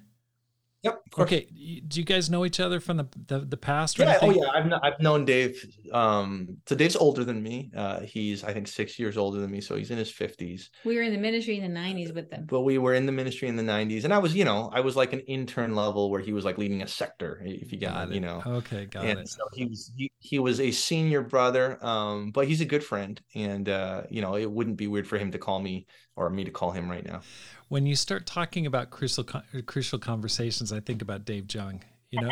Yep. 0.88 1.02
Okay. 1.20 1.48
Do 1.88 2.00
you 2.00 2.06
guys 2.06 2.30
know 2.30 2.46
each 2.46 2.60
other 2.60 2.80
from 2.80 2.98
the 2.98 3.08
the, 3.28 3.40
the 3.40 3.58
past? 3.58 4.00
Or 4.00 4.04
Yeah. 4.04 4.20
Oh 4.22 4.30
yeah. 4.32 4.50
I've 4.54 4.64
kn- 4.70 4.80
I've 4.84 5.00
known 5.00 5.26
Dave. 5.26 5.64
Um, 5.92 6.58
so 6.68 6.76
Dave's 6.76 6.96
older 6.96 7.24
than 7.24 7.42
me. 7.42 7.72
Uh, 7.76 8.02
he's 8.02 8.44
I 8.44 8.54
think 8.54 8.68
six 8.68 8.98
years 9.00 9.18
older 9.18 9.40
than 9.40 9.50
me. 9.52 9.62
So 9.62 9.76
he's 9.76 9.92
in 9.92 9.98
his 9.98 10.12
fifties. 10.12 10.70
We 10.86 10.96
were 10.96 11.02
in 11.04 11.12
the 11.14 11.18
ministry 11.20 11.58
in 11.60 11.74
the 11.74 11.80
90s 11.80 12.14
with 12.14 12.30
them. 12.30 12.46
but 12.50 12.62
we 12.62 12.78
were 12.78 12.94
in 12.94 13.06
the 13.06 13.12
ministry 13.12 13.48
in 13.48 13.56
the 13.56 13.64
90s 13.64 14.04
and 14.04 14.14
i 14.14 14.18
was 14.18 14.34
you 14.36 14.46
know 14.46 14.70
i 14.74 14.80
was 14.80 14.96
like 14.96 15.14
an 15.14 15.20
intern 15.22 15.76
level 15.76 16.10
where 16.10 16.22
he 16.22 16.34
was 16.34 16.44
like 16.46 16.58
leading 16.58 16.82
a 16.82 16.88
sector 16.88 17.42
if 17.46 17.72
you 17.72 17.80
got 17.80 17.94
Got 17.94 18.08
it 18.08 18.12
it. 18.12 18.16
you 18.16 18.22
know 18.22 18.42
Okay, 18.46 18.86
got 18.86 19.06
and 19.06 19.20
it. 19.20 19.30
so 19.30 19.44
he 19.54 19.66
was 19.66 19.92
he, 19.98 20.12
he 20.20 20.40
was 20.40 20.60
a 20.60 20.72
senior 20.72 21.22
brother 21.22 21.78
um 21.86 22.32
but 22.32 22.48
he's 22.48 22.62
a 22.62 22.66
good 22.66 22.84
friend 22.84 23.22
and 23.36 23.68
uh 23.70 24.04
you 24.10 24.22
know 24.22 24.36
it 24.36 24.50
wouldn't 24.50 24.78
be 24.78 24.88
weird 24.88 25.08
for 25.08 25.18
him 25.18 25.32
to 25.32 25.38
call 25.38 25.60
me 25.60 25.86
or 26.16 26.30
me 26.30 26.44
to 26.46 26.52
call 26.52 26.72
him 26.72 26.90
right 26.90 27.06
now 27.06 27.22
When 27.70 27.86
you 27.86 27.96
start 27.96 28.26
talking 28.26 28.66
about 28.66 28.90
crucial 28.92 29.24
crucial 29.66 30.00
conversations, 30.00 30.72
I 30.72 30.80
think 30.80 31.02
about 31.02 31.26
Dave 31.26 31.54
Jung. 31.54 31.82
You 32.12 32.22
know, 32.22 32.30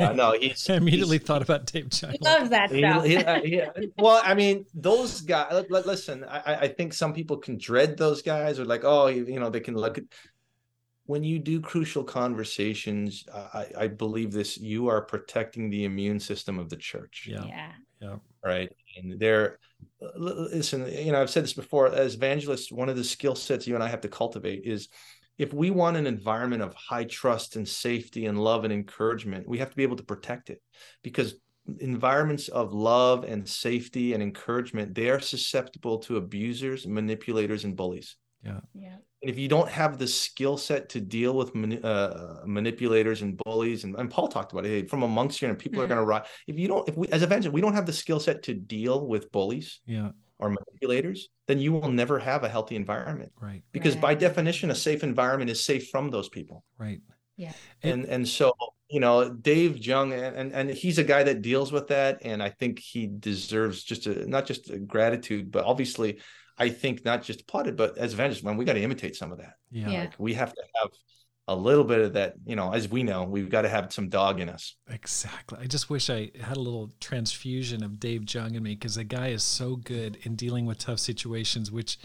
uh, 0.00 0.12
no 0.14 0.32
he's 0.32 0.68
I 0.70 0.76
immediately 0.76 1.18
he's- 1.18 1.26
thought 1.26 1.42
about 1.42 1.66
Dave 1.66 1.88
Jung. 1.92 2.12
He 2.12 2.18
loves 2.22 2.48
that 2.48 2.70
he- 2.70 2.78
stuff. 2.78 3.04
he- 3.04 3.16
uh, 3.18 3.40
he- 3.76 3.92
well, 3.98 4.22
I 4.24 4.32
mean, 4.34 4.64
those 4.72 5.20
guys. 5.20 5.52
li- 5.52 5.66
li- 5.68 5.82
Listen, 5.84 6.24
I, 6.24 6.38
I- 6.40 6.58
I 6.60 6.68
think 6.68 6.94
some 6.94 7.12
people 7.12 7.36
can 7.36 7.58
dread 7.58 7.98
those 7.98 8.22
guys, 8.22 8.58
or 8.58 8.64
like, 8.64 8.80
oh, 8.84 9.08
you, 9.08 9.26
you 9.26 9.38
know, 9.38 9.50
they 9.50 9.60
can 9.60 9.76
look 9.76 9.98
at. 9.98 10.04
When 11.06 11.22
you 11.22 11.38
do 11.38 11.60
crucial 11.60 12.02
conversations, 12.02 13.26
I, 13.30 13.66
I 13.76 13.86
believe 13.88 14.32
this: 14.32 14.56
you 14.56 14.88
are 14.88 15.02
protecting 15.02 15.68
the 15.68 15.84
immune 15.84 16.18
system 16.18 16.58
of 16.58 16.70
the 16.70 16.76
church. 16.76 17.28
Yeah. 17.30 17.72
yeah. 18.00 18.16
right 18.42 18.72
and 18.96 19.18
they're 19.18 19.58
uh, 20.02 20.06
l- 20.16 20.48
listen 20.52 20.86
you 20.92 21.12
know 21.12 21.20
i've 21.20 21.30
said 21.30 21.44
this 21.44 21.52
before 21.52 21.92
as 21.92 22.14
evangelists 22.14 22.72
one 22.72 22.88
of 22.88 22.96
the 22.96 23.04
skill 23.04 23.34
sets 23.34 23.66
you 23.66 23.74
and 23.74 23.84
i 23.84 23.88
have 23.88 24.00
to 24.00 24.08
cultivate 24.08 24.62
is 24.64 24.88
if 25.36 25.52
we 25.52 25.70
want 25.70 25.96
an 25.96 26.06
environment 26.06 26.62
of 26.62 26.74
high 26.74 27.04
trust 27.04 27.56
and 27.56 27.66
safety 27.66 28.26
and 28.26 28.38
love 28.42 28.64
and 28.64 28.72
encouragement 28.72 29.48
we 29.48 29.58
have 29.58 29.70
to 29.70 29.76
be 29.76 29.82
able 29.82 29.96
to 29.96 30.04
protect 30.04 30.50
it 30.50 30.60
because 31.02 31.34
environments 31.80 32.48
of 32.48 32.74
love 32.74 33.24
and 33.24 33.48
safety 33.48 34.12
and 34.12 34.22
encouragement 34.22 34.94
they 34.94 35.08
are 35.08 35.20
susceptible 35.20 35.98
to 35.98 36.18
abusers 36.18 36.86
manipulators 36.86 37.64
and 37.64 37.74
bullies 37.74 38.16
Yeah. 38.44 38.60
and 39.22 39.30
if 39.30 39.38
you 39.38 39.48
don't 39.48 39.68
have 39.70 39.98
the 39.98 40.06
skill 40.06 40.56
set 40.58 40.90
to 40.90 41.00
deal 41.00 41.34
with 41.34 41.54
mani- 41.54 41.80
uh, 41.82 42.44
manipulators 42.46 43.22
and 43.22 43.36
bullies, 43.38 43.84
and, 43.84 43.94
and 43.96 44.10
Paul 44.10 44.28
talked 44.28 44.52
about 44.52 44.66
it, 44.66 44.68
hey, 44.68 44.86
from 44.86 45.02
amongst 45.02 45.40
you, 45.40 45.48
and 45.48 45.58
people 45.58 45.80
are 45.80 45.86
Mhm. 45.86 45.88
going 45.88 46.00
to 46.00 46.04
rise. 46.04 46.26
If 46.46 46.58
you 46.58 46.68
don't, 46.68 46.86
if 46.88 46.96
we, 46.96 47.08
as 47.08 47.22
evangelists, 47.22 47.52
we 47.52 47.60
don't 47.62 47.74
have 47.74 47.86
the 47.86 47.92
skill 47.92 48.20
set 48.20 48.42
to 48.44 48.54
deal 48.54 49.06
with 49.06 49.32
bullies 49.32 49.80
Yeah. 49.86 50.10
or 50.38 50.50
manipulators, 50.50 51.28
then 51.48 51.58
you 51.58 51.72
will 51.72 51.90
never 51.90 52.18
have 52.18 52.44
a 52.44 52.48
healthy 52.48 52.76
environment. 52.76 53.32
Right. 53.40 53.62
Because 53.72 53.96
by 53.96 54.14
definition, 54.14 54.70
a 54.70 54.74
safe 54.74 55.02
environment 55.02 55.50
is 55.50 55.64
safe 55.64 55.88
from 55.88 56.10
those 56.10 56.28
people. 56.28 56.64
Right. 56.78 57.00
Yeah. 57.36 57.52
And 57.82 58.04
and 58.04 58.28
so 58.28 58.52
you 58.90 59.00
know, 59.00 59.28
Dave 59.30 59.78
Jung, 59.78 60.12
and, 60.12 60.36
and 60.36 60.52
and 60.52 60.70
he's 60.70 60.98
a 60.98 61.04
guy 61.04 61.22
that 61.24 61.40
deals 61.40 61.72
with 61.72 61.88
that, 61.88 62.18
and 62.22 62.42
I 62.42 62.50
think 62.50 62.78
he 62.78 63.06
deserves 63.08 63.82
just 63.82 64.06
a 64.06 64.26
not 64.28 64.46
just 64.46 64.70
a 64.70 64.78
gratitude, 64.78 65.50
but 65.50 65.64
obviously, 65.64 66.20
I 66.58 66.68
think 66.68 67.04
not 67.04 67.22
just 67.22 67.40
applauded, 67.42 67.76
but 67.76 67.98
as 67.98 68.12
evangelists, 68.14 68.42
man, 68.44 68.56
we 68.56 68.64
got 68.64 68.74
to 68.74 68.82
imitate 68.82 69.16
some 69.16 69.32
of 69.32 69.38
that. 69.38 69.54
Yeah. 69.70 69.88
Yeah. 69.88 70.00
Like 70.00 70.14
we 70.18 70.34
have 70.34 70.52
to 70.54 70.62
have 70.80 70.90
a 71.48 71.54
little 71.54 71.84
bit 71.84 72.00
of 72.00 72.12
that, 72.14 72.34
you 72.46 72.56
know, 72.56 72.72
as 72.72 72.88
we 72.88 73.02
know, 73.02 73.24
we've 73.24 73.50
got 73.50 73.62
to 73.62 73.68
have 73.68 73.92
some 73.92 74.08
dog 74.08 74.40
in 74.40 74.48
us. 74.48 74.76
Exactly. 74.88 75.58
I 75.60 75.66
just 75.66 75.90
wish 75.90 76.08
I 76.08 76.30
had 76.40 76.56
a 76.56 76.60
little 76.60 76.92
transfusion 77.00 77.82
of 77.82 78.00
Dave 78.00 78.32
Jung 78.32 78.54
in 78.54 78.62
me 78.62 78.74
because 78.74 78.94
the 78.94 79.04
guy 79.04 79.28
is 79.28 79.42
so 79.42 79.76
good 79.76 80.16
in 80.22 80.36
dealing 80.36 80.64
with 80.64 80.78
tough 80.78 81.00
situations, 81.00 81.70
which 81.70 81.98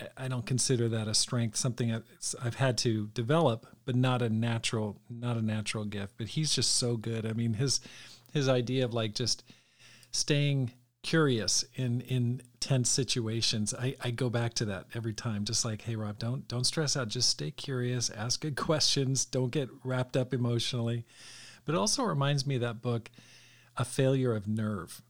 I- 0.00 0.24
I 0.24 0.28
don't 0.28 0.46
consider 0.46 0.88
that 0.88 1.08
a 1.08 1.14
strength, 1.14 1.56
something 1.56 1.92
I've- 1.92 2.04
I've 2.40 2.54
had 2.56 2.78
to 2.78 3.08
develop, 3.08 3.66
but 3.84 3.96
not 3.96 4.22
a 4.22 4.30
natural, 4.30 5.00
not 5.10 5.36
a 5.36 5.42
natural 5.42 5.84
gift. 5.84 6.14
But 6.16 6.28
he's 6.28 6.54
just 6.54 6.76
so 6.76 6.96
good. 6.96 7.26
I 7.26 7.32
mean, 7.32 7.54
his 7.54 7.80
his 8.32 8.48
idea 8.48 8.84
of 8.84 8.92
like 8.94 9.14
just 9.14 9.44
staying 10.10 10.72
curious 11.04 11.64
in 11.76 12.00
in 12.00 12.42
tense 12.58 12.88
situations. 12.90 13.72
I, 13.72 13.94
I 14.02 14.10
go 14.10 14.28
back 14.30 14.54
to 14.54 14.64
that 14.64 14.86
every 14.94 15.12
time. 15.14 15.44
Just 15.44 15.64
like, 15.64 15.82
hey 15.82 15.94
Rob, 15.94 16.18
don't 16.18 16.48
don't 16.48 16.64
stress 16.64 16.96
out. 16.96 17.06
Just 17.08 17.28
stay 17.28 17.52
curious, 17.52 18.10
ask 18.10 18.40
good 18.40 18.56
questions, 18.68 19.24
don't 19.24 19.50
get 19.50 19.68
wrapped 19.84 20.16
up 20.16 20.34
emotionally. 20.34 21.04
But 21.64 21.74
it 21.76 21.78
also 21.78 22.02
reminds 22.02 22.46
me 22.46 22.56
of 22.56 22.60
that 22.62 22.82
book, 22.82 23.10
A 23.76 23.84
Failure 23.84 24.34
of 24.34 24.48
Nerve. 24.48 25.00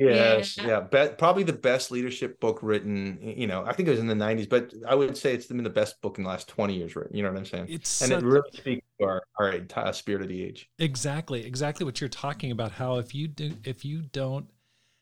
Yes, 0.00 0.56
Yeah. 0.58 0.66
yeah, 0.66 0.80
Be- 0.80 1.14
probably 1.16 1.44
the 1.44 1.52
best 1.52 1.92
leadership 1.92 2.40
book 2.40 2.58
written. 2.62 3.16
You 3.22 3.46
know, 3.46 3.64
I 3.64 3.72
think 3.72 3.86
it 3.86 3.92
was 3.92 4.00
in 4.00 4.08
the 4.08 4.14
'90s, 4.14 4.48
but 4.48 4.74
I 4.88 4.94
would 4.96 5.16
say 5.16 5.32
it's 5.32 5.46
been 5.46 5.62
the 5.62 5.70
best 5.70 6.00
book 6.02 6.18
in 6.18 6.24
the 6.24 6.30
last 6.30 6.48
20 6.48 6.74
years. 6.76 6.96
Written. 6.96 7.16
You 7.16 7.22
know 7.22 7.30
what 7.30 7.38
I'm 7.38 7.46
saying? 7.46 7.66
It's 7.68 8.02
and 8.02 8.08
such- 8.10 8.22
it 8.22 8.26
really 8.26 8.50
speaks 8.52 8.86
to 8.98 9.06
our 9.06 9.22
our 9.38 9.52
entire 9.52 9.92
spirit 9.92 10.22
of 10.22 10.28
the 10.28 10.42
age. 10.42 10.68
exactly 10.80 11.46
exactly 11.46 11.84
what 11.84 12.00
you're 12.00 12.08
talking 12.10 12.50
about. 12.50 12.72
How 12.72 12.96
if 12.98 13.14
you 13.14 13.28
do 13.28 13.52
if 13.64 13.84
you 13.84 14.02
don't 14.12 14.46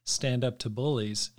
stand 0.05 0.45
up 0.45 0.59
to 0.61 0.71
bullies, 0.71 1.31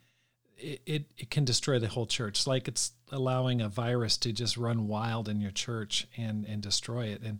it, 0.57 0.82
it, 0.86 1.05
it 1.18 1.30
can 1.30 1.45
destroy 1.45 1.80
the 1.80 1.88
whole 1.88 2.05
church. 2.05 2.39
It's 2.39 2.47
like 2.47 2.68
it's 2.68 2.91
allowing 3.11 3.61
a 3.61 3.70
virus 3.70 4.18
to 4.18 4.32
just 4.32 4.57
run 4.57 4.88
wild 4.88 5.28
in 5.30 5.41
your 5.41 5.51
church 5.51 6.07
and 6.18 6.45
and 6.45 6.61
destroy 6.61 7.05
it. 7.07 7.22
And 7.22 7.39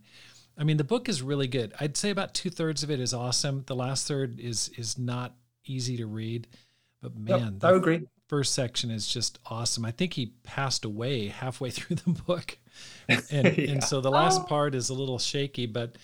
I 0.58 0.64
mean, 0.64 0.76
the 0.76 0.84
book 0.84 1.08
is 1.08 1.22
really 1.22 1.48
good. 1.48 1.72
I'd 1.80 1.96
say 1.96 2.10
about 2.10 2.34
two 2.34 2.50
thirds 2.50 2.82
of 2.82 2.90
it 2.90 3.00
is 3.00 3.12
awesome. 3.14 3.64
The 3.66 3.74
last 3.76 4.06
third 4.06 4.38
is 4.40 4.70
is 4.76 4.98
not 4.98 5.34
easy 5.64 5.96
to 5.96 6.06
read, 6.06 6.46
but 7.00 7.12
Yep, 7.26 7.40
man, 7.40 7.58
I 7.62 7.70
the 7.70 7.76
agree. 7.76 8.02
first 8.28 8.52
section 8.54 8.90
is 8.90 9.06
just 9.08 9.38
awesome. 9.46 9.84
I 9.84 9.90
think 9.90 10.12
he 10.12 10.26
passed 10.42 10.84
away 10.84 11.28
halfway 11.28 11.70
through 11.72 11.96
the 11.96 12.10
book, 12.10 12.58
and 13.08 13.24
Yeah. 13.30 13.70
and 13.72 13.82
so 13.84 14.00
the 14.00 14.10
last 14.10 14.42
Oh. 14.42 14.44
part 14.44 14.74
is 14.74 14.90
a 14.90 14.94
little 14.94 15.18
shaky, 15.18 15.66
but 15.66 15.96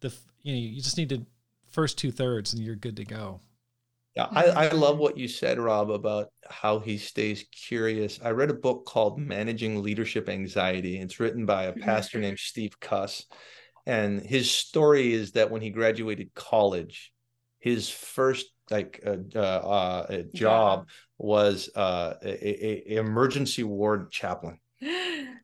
the 0.00 0.12
you 0.42 0.52
know 0.52 0.58
you 0.58 0.80
just 0.82 0.96
need 0.98 1.08
to 1.10 1.24
first 1.70 1.96
two 1.96 2.10
thirds 2.10 2.52
and 2.54 2.62
you're 2.62 2.74
good 2.76 2.96
to 2.96 3.04
go. 3.04 3.40
Yeah, 4.16 4.28
I, 4.30 4.44
I 4.44 4.68
love 4.70 4.96
what 4.96 5.18
you 5.18 5.28
said, 5.28 5.58
Rob, 5.58 5.90
about 5.90 6.28
how 6.48 6.78
he 6.78 6.96
stays 6.96 7.44
curious. 7.52 8.18
I 8.24 8.30
read 8.30 8.48
a 8.48 8.54
book 8.54 8.86
called 8.86 9.18
Managing 9.18 9.82
Leadership 9.82 10.30
Anxiety. 10.30 10.98
It's 10.98 11.20
written 11.20 11.44
by 11.44 11.64
a 11.64 11.74
pastor 11.74 12.18
named 12.18 12.38
Steve 12.38 12.80
Cuss. 12.80 13.26
And 13.84 14.22
his 14.22 14.50
story 14.50 15.12
is 15.12 15.32
that 15.32 15.50
when 15.50 15.60
he 15.60 15.68
graduated 15.68 16.34
college, 16.34 17.12
his 17.58 17.90
first 17.90 18.46
like 18.70 19.02
uh, 19.06 19.16
uh, 19.34 19.38
uh, 19.38 20.22
job 20.34 20.88
was 21.18 21.68
uh, 21.76 22.14
a, 22.22 22.94
a, 22.94 22.96
emergency 22.98 23.64
ward 23.64 24.10
chaplain. 24.10 24.58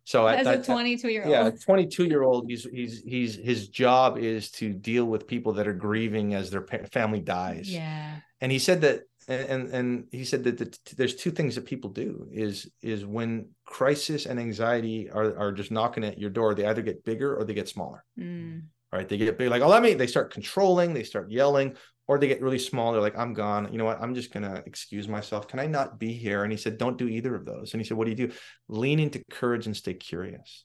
So 0.04 0.26
at 0.26 0.44
As 0.44 0.68
a 0.68 0.72
22 0.72 1.08
year 1.10 1.22
old. 1.22 1.30
yeah, 1.30 1.50
22 1.64 2.06
year 2.06 2.24
old, 2.24 2.50
he's 2.50 2.64
he's 2.64 3.02
he's 3.02 3.36
his 3.36 3.68
job 3.68 4.18
is 4.18 4.50
to 4.52 4.72
deal 4.72 5.04
with 5.04 5.28
people 5.28 5.52
that 5.52 5.68
are 5.68 5.72
grieving 5.72 6.34
as 6.34 6.50
their 6.50 6.66
family 6.90 7.20
dies 7.20 7.72
Yeah. 7.72 8.16
And 8.42 8.52
he 8.52 8.58
said 8.58 8.82
that 8.82 9.04
and 9.28 9.68
and 9.68 10.06
he 10.10 10.24
said 10.24 10.42
that 10.44 10.58
the, 10.58 10.76
there's 10.96 11.14
two 11.14 11.30
things 11.30 11.54
that 11.54 11.64
people 11.64 11.90
do 11.90 12.28
is 12.32 12.68
is 12.82 13.06
when 13.06 13.48
crisis 13.64 14.26
and 14.26 14.38
anxiety 14.38 15.08
are, 15.08 15.36
are 15.38 15.52
just 15.52 15.70
knocking 15.70 16.04
at 16.04 16.18
your 16.18 16.28
door 16.28 16.54
they 16.54 16.66
either 16.66 16.82
get 16.82 17.04
bigger 17.04 17.36
or 17.36 17.44
they 17.44 17.54
get 17.54 17.68
smaller. 17.68 18.04
Mm. 18.18 18.64
right? 18.92 19.08
They 19.08 19.16
get 19.16 19.38
big 19.38 19.48
like 19.48 19.62
oh 19.62 19.68
let 19.68 19.82
me 19.82 19.94
they 19.94 20.08
start 20.08 20.32
controlling 20.32 20.92
they 20.92 21.04
start 21.04 21.30
yelling 21.30 21.76
or 22.08 22.18
they 22.18 22.26
get 22.26 22.42
really 22.42 22.58
small 22.58 22.92
they're 22.92 23.00
like 23.00 23.16
i'm 23.16 23.32
gone. 23.32 23.68
You 23.70 23.78
know 23.78 23.84
what? 23.84 24.02
I'm 24.02 24.14
just 24.14 24.32
gonna 24.32 24.62
excuse 24.66 25.06
myself. 25.06 25.46
Can 25.46 25.60
i 25.60 25.66
not 25.66 26.00
be 26.00 26.12
here? 26.12 26.42
And 26.42 26.50
he 26.50 26.58
said 26.58 26.76
don't 26.76 26.98
do 26.98 27.08
either 27.08 27.34
of 27.36 27.44
those. 27.44 27.72
And 27.72 27.80
he 27.80 27.86
said 27.86 27.96
what 27.96 28.04
do 28.06 28.10
you 28.10 28.26
do? 28.26 28.34
Lean 28.68 28.98
into 28.98 29.22
courage 29.30 29.66
and 29.66 29.76
stay 29.76 29.94
curious. 29.94 30.64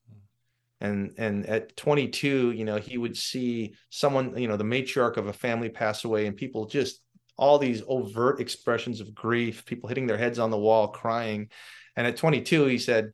And 0.82 1.14
and 1.18 1.46
at 1.46 1.78
22 1.78 2.52
you 2.52 2.66
know 2.66 2.78
he 2.78 2.98
would 2.98 3.18
see 3.18 3.76
someone 3.90 4.36
you 4.36 4.48
know 4.48 4.58
the 4.58 4.64
matriarch 4.64 5.18
of 5.18 5.28
a 5.28 5.34
family 5.34 5.70
pass 5.70 6.06
away 6.06 6.26
and 6.26 6.36
people 6.36 6.66
just 6.66 7.02
all 7.38 7.58
these 7.60 7.84
overt 7.88 8.42
expressions 8.42 9.00
of 9.00 9.14
grief 9.16 9.66
people 9.66 9.88
hitting 9.88 10.08
their 10.08 10.18
heads 10.18 10.40
on 10.40 10.52
the 10.52 10.58
wall 10.58 10.88
crying 10.88 11.50
and 11.96 12.06
at 12.06 12.18
22 12.18 12.66
he 12.66 12.78
said 12.78 13.12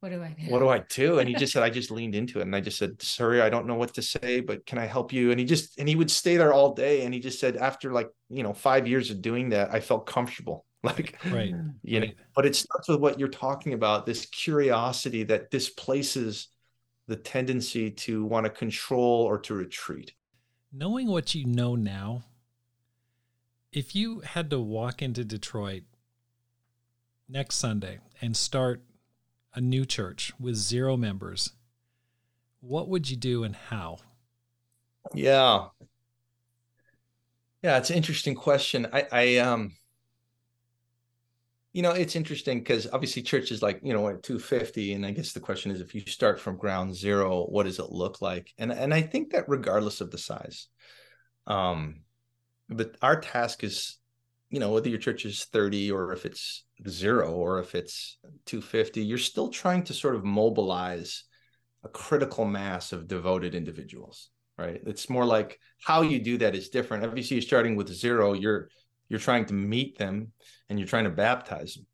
what 0.00 0.10
do 0.10 0.22
I 0.22 0.36
do? 0.38 0.52
What 0.52 0.58
do 0.60 0.68
I 0.68 0.78
do? 0.90 1.18
And 1.18 1.28
he 1.28 1.34
just 1.34 1.52
said, 1.52 1.62
I 1.64 1.70
just 1.70 1.90
leaned 1.90 2.14
into 2.14 2.38
it. 2.38 2.42
And 2.42 2.54
I 2.54 2.60
just 2.60 2.78
said, 2.78 3.00
sorry, 3.02 3.40
I 3.40 3.48
don't 3.48 3.66
know 3.66 3.74
what 3.74 3.94
to 3.94 4.02
say, 4.02 4.40
but 4.40 4.64
can 4.66 4.78
I 4.78 4.86
help 4.86 5.12
you? 5.12 5.30
And 5.30 5.40
he 5.40 5.46
just, 5.46 5.78
and 5.78 5.88
he 5.88 5.96
would 5.96 6.10
stay 6.10 6.36
there 6.36 6.52
all 6.52 6.74
day. 6.74 7.04
And 7.04 7.12
he 7.12 7.18
just 7.18 7.40
said, 7.40 7.56
after 7.56 7.92
like, 7.92 8.08
you 8.28 8.42
know, 8.42 8.52
five 8.52 8.86
years 8.86 9.10
of 9.10 9.22
doing 9.22 9.48
that, 9.50 9.72
I 9.72 9.80
felt 9.80 10.06
comfortable. 10.06 10.64
Like, 10.82 11.18
right. 11.32 11.52
You 11.82 11.98
know, 11.98 12.06
but 12.36 12.46
it 12.46 12.54
starts 12.54 12.86
with 12.86 13.00
what 13.00 13.18
you're 13.18 13.26
talking 13.26 13.72
about 13.72 14.06
this 14.06 14.26
curiosity 14.26 15.24
that 15.24 15.50
displaces 15.50 16.46
the 17.08 17.16
tendency 17.16 17.90
to 17.90 18.24
want 18.24 18.44
to 18.44 18.50
control 18.50 19.22
or 19.22 19.38
to 19.40 19.54
retreat. 19.54 20.12
Knowing 20.72 21.08
what 21.08 21.34
you 21.34 21.44
know 21.44 21.74
now, 21.74 22.22
if 23.76 23.94
you 23.94 24.20
had 24.20 24.48
to 24.48 24.58
walk 24.58 25.02
into 25.02 25.22
Detroit 25.22 25.82
next 27.28 27.56
Sunday 27.56 27.98
and 28.22 28.34
start 28.34 28.82
a 29.54 29.60
new 29.60 29.84
church 29.84 30.32
with 30.40 30.54
zero 30.54 30.96
members, 30.96 31.52
what 32.60 32.88
would 32.88 33.10
you 33.10 33.18
do 33.18 33.44
and 33.44 33.54
how? 33.54 33.98
Yeah. 35.12 35.66
Yeah, 37.62 37.76
it's 37.76 37.90
an 37.90 37.96
interesting 37.96 38.34
question. 38.34 38.86
I, 38.94 39.06
I 39.12 39.36
um 39.38 39.76
you 41.74 41.82
know, 41.82 41.90
it's 41.90 42.16
interesting 42.16 42.60
because 42.60 42.88
obviously 42.90 43.20
churches 43.20 43.60
like, 43.60 43.80
you 43.82 43.92
know, 43.92 44.08
at 44.08 44.22
250. 44.22 44.94
And 44.94 45.04
I 45.04 45.10
guess 45.10 45.34
the 45.34 45.40
question 45.40 45.70
is 45.70 45.82
if 45.82 45.94
you 45.94 46.00
start 46.00 46.40
from 46.40 46.56
ground 46.56 46.94
zero, 46.94 47.44
what 47.44 47.64
does 47.64 47.78
it 47.78 47.92
look 47.92 48.22
like? 48.22 48.54
And 48.56 48.72
and 48.72 48.94
I 48.94 49.02
think 49.02 49.32
that 49.32 49.50
regardless 49.50 50.00
of 50.00 50.10
the 50.10 50.16
size, 50.16 50.68
um, 51.46 52.05
but 52.68 52.96
our 53.02 53.20
task 53.20 53.64
is, 53.64 53.98
you 54.50 54.60
know, 54.60 54.70
whether 54.70 54.88
your 54.88 54.98
church 54.98 55.24
is 55.24 55.44
30 55.44 55.90
or 55.90 56.12
if 56.12 56.24
it's 56.24 56.64
zero 56.88 57.32
or 57.32 57.58
if 57.58 57.74
it's 57.74 58.18
250, 58.46 59.02
you're 59.02 59.18
still 59.18 59.48
trying 59.48 59.84
to 59.84 59.94
sort 59.94 60.14
of 60.14 60.24
mobilize 60.24 61.24
a 61.84 61.88
critical 61.88 62.44
mass 62.44 62.92
of 62.92 63.06
devoted 63.08 63.54
individuals, 63.54 64.30
right? 64.58 64.80
It's 64.86 65.10
more 65.10 65.24
like 65.24 65.58
how 65.84 66.02
you 66.02 66.18
do 66.20 66.38
that 66.38 66.54
is 66.54 66.68
different. 66.68 67.04
Obviously, 67.04 67.36
you're 67.36 67.42
starting 67.42 67.76
with 67.76 67.88
zero, 67.88 68.32
you're 68.32 68.68
you're 69.08 69.20
trying 69.20 69.46
to 69.46 69.54
meet 69.54 69.98
them 69.98 70.32
and 70.68 70.78
you're 70.78 70.88
trying 70.88 71.04
to 71.04 71.10
baptize 71.10 71.74
them 71.74 71.86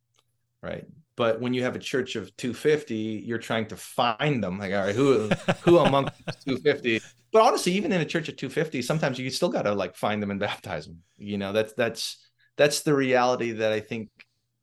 right 0.62 0.86
but 1.16 1.40
when 1.40 1.54
you 1.54 1.62
have 1.62 1.76
a 1.76 1.80
church 1.80 2.16
of 2.16 2.34
250 2.36 2.94
you're 2.94 3.38
trying 3.38 3.66
to 3.66 3.76
find 3.76 4.42
them. 4.42 4.58
Like 4.58 4.72
all 4.72 4.84
right 4.84 4.94
who 4.94 5.28
who 5.62 5.78
among 5.86 6.06
250 6.46 7.00
but 7.32 7.42
honestly 7.42 7.72
even 7.72 7.92
in 7.92 8.00
a 8.00 8.04
church 8.04 8.28
of 8.28 8.36
250 8.36 8.82
sometimes 8.82 9.18
you 9.18 9.30
still 9.30 9.48
got 9.48 9.62
to 9.62 9.74
like 9.74 9.96
find 9.96 10.22
them 10.22 10.30
and 10.30 10.40
baptize 10.48 10.86
them. 10.86 10.98
You 11.16 11.38
know 11.38 11.52
that's 11.52 11.74
that's 11.74 12.18
that's 12.56 12.82
the 12.82 12.94
reality 12.94 13.52
that 13.52 13.72
i 13.72 13.80
think 13.80 14.10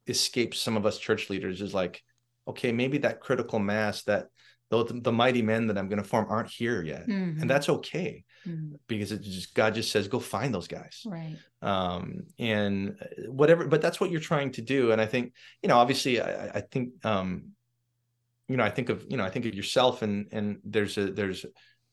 escapes 0.08 0.60
some 0.60 0.78
of 0.78 0.86
us 0.86 0.97
church 0.97 1.30
leaders 1.30 1.62
is 1.62 1.74
like 1.74 2.02
okay 2.47 2.72
maybe 2.72 3.00
that 3.00 3.20
critical 3.20 3.60
mass 3.60 4.04
that 4.04 4.28
the, 4.70 4.84
the 5.04 5.12
mighty 5.12 5.42
men 5.42 5.68
that 5.68 5.78
i'm 5.78 5.90
going 5.90 6.02
to 6.02 6.08
form 6.08 6.28
aren't 6.30 6.50
here 6.50 6.82
yet. 6.84 7.08
Mhm. 7.08 7.42
and 7.42 7.50
that's 7.50 7.70
okay 7.70 8.24
Mm, 8.48 8.80
because 8.88 9.12
it 9.12 9.22
just 9.22 9.54
god 9.54 9.76
just 9.76 9.92
says 9.92 10.08
go 10.08 10.18
find 10.18 10.54
those 10.56 10.70
guys. 10.70 11.04
Right. 11.06 11.36
um 11.62 12.24
and 12.40 12.96
uh, 13.02 13.30
whatever 13.30 13.68
but 13.68 13.82
that's 13.82 14.00
what 14.00 14.12
you're 14.12 14.22
trying 14.22 14.52
to 14.54 14.62
do. 14.62 14.92
And 14.94 15.02
i 15.02 15.06
think 15.06 15.34
you 15.62 15.68
know 15.68 15.78
obviously 15.78 16.22
i 16.22 16.48
i 16.60 16.62
think 16.62 16.94
um 17.06 17.50
you 18.48 18.56
know 18.56 18.64
i 18.64 18.70
think 18.70 18.88
of 18.88 19.06
you 19.10 19.18
know 19.18 19.26
i 19.26 19.30
think 19.30 19.46
of 19.46 19.54
yourself 19.54 20.04
and 20.04 20.28
and 20.32 20.60
there's 20.64 20.98
a 20.98 21.12
there's 21.12 21.46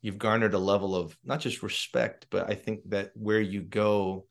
you've 0.03 0.19
garnered 0.19 0.55
a 0.55 0.59
level 0.59 0.95
of 0.95 1.19
not 1.25 1.41
just 1.41 1.65
respect 1.65 2.27
but 2.31 2.49
i 2.49 2.55
think 2.55 2.79
that 2.91 3.11
where 3.15 3.41
you 3.41 3.61
go 3.63 4.25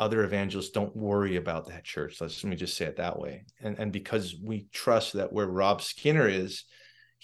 other 0.00 0.24
evangelists 0.24 0.70
don't 0.70 0.96
worry 0.96 1.36
about 1.36 1.68
that 1.68 1.84
church. 1.84 2.20
Let's 2.20 2.42
let 2.42 2.50
me 2.50 2.56
just 2.56 2.76
say 2.76 2.86
it 2.86 2.96
that 2.96 3.20
way. 3.20 3.44
And 3.60 3.78
and 3.78 3.92
because 3.92 4.34
we 4.42 4.66
trust 4.72 5.12
that 5.12 5.32
where 5.32 5.46
rob 5.46 5.80
skinner 5.82 6.26
is 6.26 6.64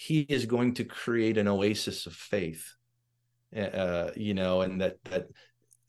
he 0.01 0.21
is 0.21 0.45
going 0.45 0.73
to 0.73 0.85
create 0.85 1.37
an 1.37 1.45
oasis 1.45 2.05
of 2.05 2.13
faith 2.13 2.73
uh 3.53 4.11
you 4.15 4.33
know 4.33 4.61
and 4.61 4.79
that 4.79 4.95
that 5.03 5.27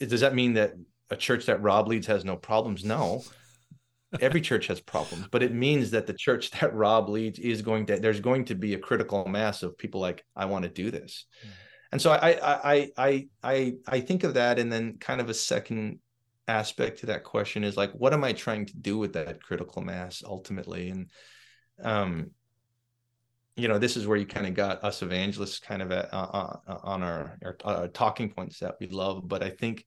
does 0.00 0.22
that 0.22 0.34
mean 0.34 0.54
that 0.54 0.72
a 1.11 1.16
church 1.16 1.46
that 1.46 1.62
rob 1.62 1.86
leads 1.86 2.06
has 2.06 2.24
no 2.24 2.36
problems? 2.36 2.84
No. 2.84 3.22
Every 4.20 4.40
church 4.40 4.66
has 4.66 4.80
problems 4.80 5.28
but 5.30 5.44
it 5.44 5.54
means 5.54 5.92
that 5.92 6.08
the 6.08 6.12
church 6.12 6.50
that 6.58 6.74
rob 6.74 7.08
leads 7.08 7.38
is 7.38 7.62
going 7.62 7.86
to 7.86 8.00
there's 8.00 8.18
going 8.18 8.46
to 8.46 8.56
be 8.56 8.74
a 8.74 8.78
critical 8.78 9.24
mass 9.28 9.62
of 9.62 9.78
people 9.78 10.00
like 10.00 10.24
i 10.34 10.44
want 10.44 10.64
to 10.64 10.70
do 10.70 10.90
this. 10.90 11.26
Mm. 11.44 11.50
and 11.92 12.02
so 12.02 12.11
I, 12.11 12.30
I 12.30 12.72
i 12.72 12.90
i 12.98 13.28
i 13.44 13.74
i 13.86 14.00
think 14.00 14.24
of 14.24 14.34
that 14.34 14.58
and 14.58 14.72
then 14.72 14.96
kind 14.98 15.20
of 15.20 15.30
a 15.30 15.34
second 15.34 16.00
aspect 16.48 16.98
to 17.00 17.06
that 17.06 17.22
question 17.22 17.62
is 17.62 17.76
like 17.76 17.92
what 17.92 18.12
am 18.12 18.24
i 18.24 18.32
trying 18.32 18.66
to 18.66 18.76
do 18.76 18.98
with 18.98 19.12
that 19.12 19.40
critical 19.40 19.82
mass 19.82 20.24
ultimately? 20.26 20.90
And 20.90 21.11
um 21.84 22.32
you 23.57 23.68
know 23.68 23.78
this 23.78 23.96
is 23.96 24.07
where 24.07 24.16
you 24.16 24.26
kind 24.26 24.46
of 24.46 24.55
got 24.55 24.82
us 24.84 25.03
evangelists 25.03 25.59
kind 25.59 25.82
of 25.82 25.92
at, 25.92 26.12
uh, 26.12 26.57
uh, 26.66 26.78
on 26.82 27.03
our, 27.03 27.38
our 27.42 27.57
uh, 27.64 27.88
talking 27.92 28.30
points 28.30 28.59
that 28.61 28.76
we 28.80 28.86
love 28.88 29.26
but 29.28 29.42
i 29.42 29.51
think 29.51 29.84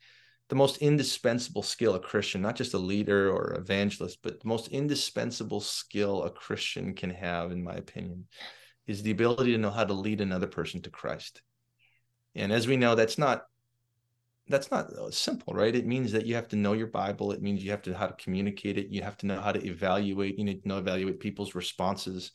the 0.50 0.56
most 0.56 0.78
indispensable 0.78 1.64
skill 1.64 1.96
a 1.96 2.00
christian 2.00 2.42
not 2.42 2.56
just 2.56 2.74
a 2.74 2.78
leader 2.78 3.32
or 3.32 3.56
evangelist 3.58 4.20
but 4.22 4.40
the 4.40 4.48
most 4.48 4.68
indispensable 4.68 5.62
skill 5.62 6.24
a 6.24 6.30
christian 6.30 6.94
can 6.94 7.10
have 7.10 7.52
in 7.52 7.64
my 7.64 7.74
opinion 7.74 8.26
is 8.88 9.02
the 9.02 9.12
ability 9.12 9.52
to 9.52 9.58
know 9.58 9.70
how 9.70 9.84
to 9.84 9.94
lead 9.94 10.22
another 10.22 10.48
person 10.48 10.82
to 10.82 10.90
christ. 10.90 11.42
And 12.36 12.52
as 12.52 12.68
we 12.68 12.78
know 12.78 12.96
that's 12.96 13.18
not 13.18 13.44
that's 14.50 14.70
not 14.72 14.88
uh, 14.92 15.10
simple 15.10 15.54
right? 15.54 15.74
It 15.74 15.88
means 15.88 16.12
that 16.12 16.26
you 16.26 16.36
have 16.36 16.50
to 16.50 16.58
know 16.58 16.74
your 16.74 16.88
bible. 16.88 17.32
It 17.32 17.42
means 17.42 17.64
you 17.64 17.72
have 17.72 17.82
to 17.84 17.92
know 17.92 17.98
how 17.98 18.08
to 18.08 18.24
communicate 18.24 18.78
it. 18.78 18.90
You 18.90 19.02
have 19.02 19.18
to 19.18 19.26
know 19.26 19.40
how 19.40 19.54
to 19.54 19.66
evaluate. 19.66 20.38
You 20.38 20.44
need 20.44 20.64
to 20.64 20.68
know 20.68 20.80
evaluate 20.80 21.20
people's 21.22 21.56
responses 21.56 22.32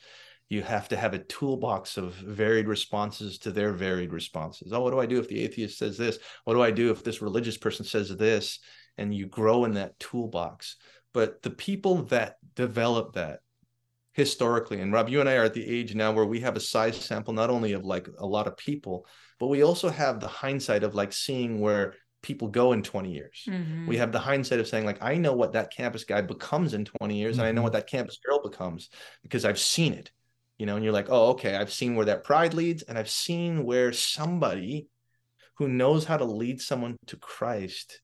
you 0.49 0.63
have 0.63 0.89
to 0.89 0.97
have 0.97 1.15
a 1.15 1.19
toolbox 1.19 1.97
of 1.97 2.15
varied 2.15 2.69
responses 2.69 3.39
to 3.39 3.51
their 3.51 3.73
varied 3.73 4.13
responses. 4.13 4.73
Oh, 4.73 4.81
what 4.81 4.91
do 4.91 5.01
I 5.01 5.07
do 5.07 5.19
if 5.19 5.29
the 5.29 5.43
atheist 5.43 5.79
says 5.79 5.99
this? 5.99 6.19
What 6.45 6.55
do 6.55 6.63
I 6.63 6.71
do 6.71 6.91
if 6.91 7.05
this 7.05 7.21
religious 7.21 7.59
person 7.59 7.85
says 7.85 8.17
this? 8.17 8.61
And 8.97 9.15
you 9.15 9.27
grow 9.27 9.65
in 9.65 9.75
that 9.75 9.99
toolbox. 9.99 10.77
But 11.13 11.43
the 11.43 11.51
people 11.51 12.03
that 12.05 12.37
develop 12.55 13.15
that 13.15 13.41
historically, 14.13 14.81
and 14.81 14.93
Rob, 14.93 15.09
you 15.09 15.21
and 15.21 15.29
I 15.29 15.37
are 15.37 15.45
at 15.45 15.55
the 15.55 15.67
age 15.69 15.95
now 15.95 16.13
where 16.13 16.25
we 16.25 16.41
have 16.41 16.57
a 16.57 16.61
size 16.61 16.97
sample 16.97 17.35
not 17.35 17.51
only 17.51 17.73
of 17.73 17.85
like 17.85 18.09
a 18.19 18.27
lot 18.27 18.47
of 18.47 18.57
people, 18.57 19.07
but 19.39 19.47
we 19.47 19.63
also 19.63 19.89
have 19.89 20.19
the 20.19 20.29
hindsight 20.29 20.83
of 20.83 20.95
like 20.95 21.13
seeing 21.13 21.61
where 21.61 21.95
people 22.23 22.49
go 22.49 22.73
in 22.73 22.83
20 22.83 23.13
years. 23.13 23.45
Mhm. 23.47 23.87
We 23.87 23.97
have 23.99 24.11
the 24.11 24.19
hindsight 24.19 24.59
of 24.59 24.67
saying, 24.67 24.85
like, 24.85 25.01
I 25.01 25.17
know 25.17 25.35
what 25.35 25.53
that 25.53 25.73
campus 25.73 26.03
guy 26.03 26.21
becomes 26.21 26.75
in 26.75 26.85
20 26.85 27.17
years, 27.17 27.39
and 27.39 27.47
I 27.47 27.53
know 27.53 27.61
Mhm. 27.61 27.65
what 27.65 27.73
that 27.75 27.87
campus 27.87 28.19
girl 28.19 28.43
becomes 28.43 28.89
because 29.23 29.45
I've 29.45 29.59
seen 29.59 29.93
it 29.93 30.11
you 30.59 30.67
know 30.67 30.77
and 30.77 30.85
you're 30.85 30.93
like 30.93 31.09
oh 31.09 31.31
okay 31.31 31.57
i've 31.57 31.73
seen 31.73 31.95
where 31.95 32.07
that 32.07 32.25
pride 32.25 32.53
leads 32.53 32.83
and 32.83 32.99
i've 32.99 33.11
seen 33.11 33.65
where 33.65 33.93
somebody 33.93 34.89
who 35.55 35.69
knows 35.69 36.05
how 36.05 36.17
to 36.17 36.25
lead 36.25 36.61
someone 36.61 36.97
to 37.07 37.17
christ 37.17 38.01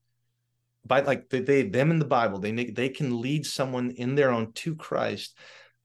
by 0.85 1.01
like 1.01 1.29
they, 1.29 1.41
they 1.41 1.63
them 1.63 1.91
in 1.91 1.99
the 1.99 2.05
bible 2.05 2.39
they 2.39 2.51
they 2.51 2.89
can 2.89 3.21
lead 3.21 3.45
someone 3.45 3.91
in 3.91 4.15
their 4.15 4.31
own 4.31 4.51
to 4.53 4.75
christ 4.75 5.37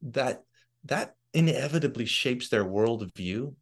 that 0.02 0.42
that 0.84 1.14
inevitably 1.34 2.06
shapes 2.06 2.48
their 2.48 2.64
worldview 2.64 3.54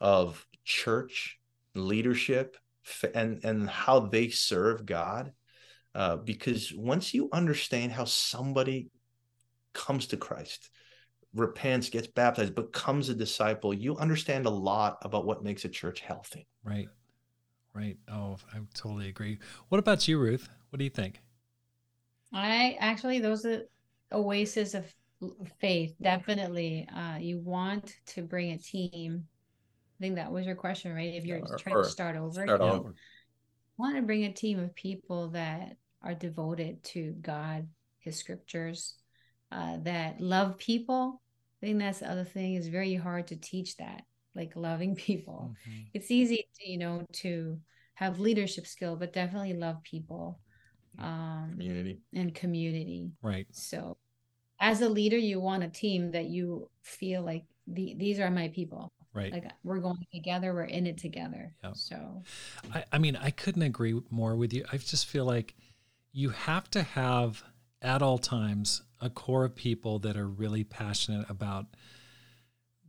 of 0.00 0.46
church 0.64 1.38
leadership 1.74 2.56
and 3.14 3.44
and 3.44 3.68
how 3.68 4.00
they 4.00 4.28
serve 4.28 4.86
god 4.86 5.32
uh, 5.94 6.16
because 6.16 6.72
once 6.74 7.12
you 7.12 7.28
understand 7.32 7.90
how 7.90 8.04
somebody 8.04 8.88
comes 9.72 10.06
to 10.08 10.16
christ 10.16 10.70
repents, 11.34 11.90
gets 11.90 12.06
baptized, 12.06 12.54
becomes 12.54 13.08
a 13.08 13.14
disciple, 13.14 13.74
you 13.74 13.96
understand 13.96 14.46
a 14.46 14.50
lot 14.50 14.98
about 15.02 15.26
what 15.26 15.42
makes 15.44 15.64
a 15.64 15.68
church 15.68 16.00
healthy. 16.00 16.46
Right. 16.64 16.88
Right. 17.74 17.96
Oh, 18.10 18.36
I 18.52 18.58
totally 18.74 19.08
agree. 19.08 19.38
What 19.68 19.78
about 19.78 20.08
you, 20.08 20.18
Ruth? 20.18 20.48
What 20.70 20.78
do 20.78 20.84
you 20.84 20.90
think? 20.90 21.20
I 22.32 22.76
actually 22.80 23.20
those 23.20 23.44
are 23.46 23.62
oasis 24.12 24.74
of 24.74 24.92
faith. 25.60 25.94
Definitely, 26.00 26.88
uh, 26.94 27.16
you 27.18 27.38
want 27.38 27.94
to 28.06 28.22
bring 28.22 28.52
a 28.52 28.58
team. 28.58 29.24
I 29.98 30.02
think 30.02 30.16
that 30.16 30.30
was 30.30 30.46
your 30.46 30.54
question, 30.56 30.94
right? 30.94 31.14
If 31.14 31.24
you're 31.24 31.40
Or- 31.40 31.56
trying 31.56 31.76
or 31.76 31.82
to 31.84 31.88
start 31.90 32.16
over, 32.16 32.42
Start 32.42 32.60
you 32.60 32.66
over. 32.66 32.94
want 33.76 33.96
to 33.96 34.02
bring 34.02 34.24
a 34.24 34.32
team 34.32 34.58
of 34.58 34.74
people 34.74 35.28
that 35.30 35.76
are 36.02 36.14
devoted 36.14 36.82
to 36.84 37.12
God, 37.20 37.68
His 37.98 38.16
scriptures, 38.18 38.96
uh, 39.52 39.78
that 39.82 40.20
love 40.20 40.58
people. 40.58 41.20
I 41.62 41.66
think 41.66 41.78
that's 41.78 42.00
the 42.00 42.10
other 42.10 42.24
thing. 42.24 42.54
It's 42.54 42.68
very 42.68 42.94
hard 42.94 43.26
to 43.28 43.36
teach 43.36 43.76
that, 43.78 44.02
like 44.34 44.54
loving 44.56 44.94
people. 45.08 45.54
Mhm. 45.68 45.86
It's 45.94 46.10
easy, 46.10 46.46
to, 46.60 46.70
you 46.70 46.78
know, 46.78 47.04
to 47.14 47.58
have 47.94 48.20
leadership 48.20 48.66
skill, 48.66 48.96
but 48.96 49.12
definitely 49.12 49.54
love 49.54 49.82
people 49.82 50.38
um, 50.98 51.50
Community. 51.52 51.98
and 52.14 52.34
community. 52.34 53.12
Right. 53.22 53.46
So, 53.52 53.96
as 54.60 54.80
a 54.80 54.88
leader, 54.88 55.16
you 55.16 55.38
want 55.40 55.62
a 55.62 55.68
team 55.68 56.10
that 56.12 56.26
you 56.26 56.68
feel 56.82 57.22
like 57.22 57.44
the, 57.66 57.94
these 57.98 58.18
are 58.18 58.30
my 58.30 58.48
people. 58.48 58.90
Right. 59.14 59.32
Like 59.32 59.50
we're 59.64 59.78
going 59.78 60.06
together, 60.12 60.52
we're 60.54 60.64
in 60.64 60.86
it 60.86 60.98
together. 60.98 61.54
Yep. 61.64 61.76
So, 61.76 62.22
I, 62.74 62.84
I 62.92 62.98
mean, 62.98 63.16
I 63.16 63.30
couldn't 63.30 63.62
agree 63.62 64.00
more 64.10 64.36
with 64.36 64.52
you. 64.52 64.64
I 64.72 64.76
just 64.76 65.06
feel 65.06 65.24
like 65.24 65.54
you 66.12 66.30
have 66.30 66.70
to 66.72 66.82
have 66.82 67.42
at 67.82 68.02
all 68.02 68.18
times 68.18 68.82
a 69.00 69.10
core 69.10 69.44
of 69.44 69.54
people 69.54 69.98
that 70.00 70.16
are 70.16 70.26
really 70.26 70.64
passionate 70.64 71.28
about 71.30 71.66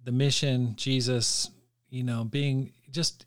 the 0.03 0.11
mission, 0.11 0.75
Jesus, 0.75 1.49
you 1.89 2.03
know, 2.03 2.23
being 2.23 2.73
just 2.91 3.25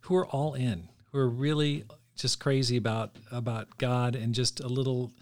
who 0.00 0.16
are 0.16 0.26
all 0.26 0.54
in, 0.54 0.88
who 1.10 1.18
are 1.18 1.28
really 1.28 1.84
just 2.16 2.40
crazy 2.40 2.76
about 2.76 3.16
about 3.30 3.78
God 3.78 4.14
and 4.14 4.34
just 4.34 4.60
a 4.60 4.68
little 4.68 5.12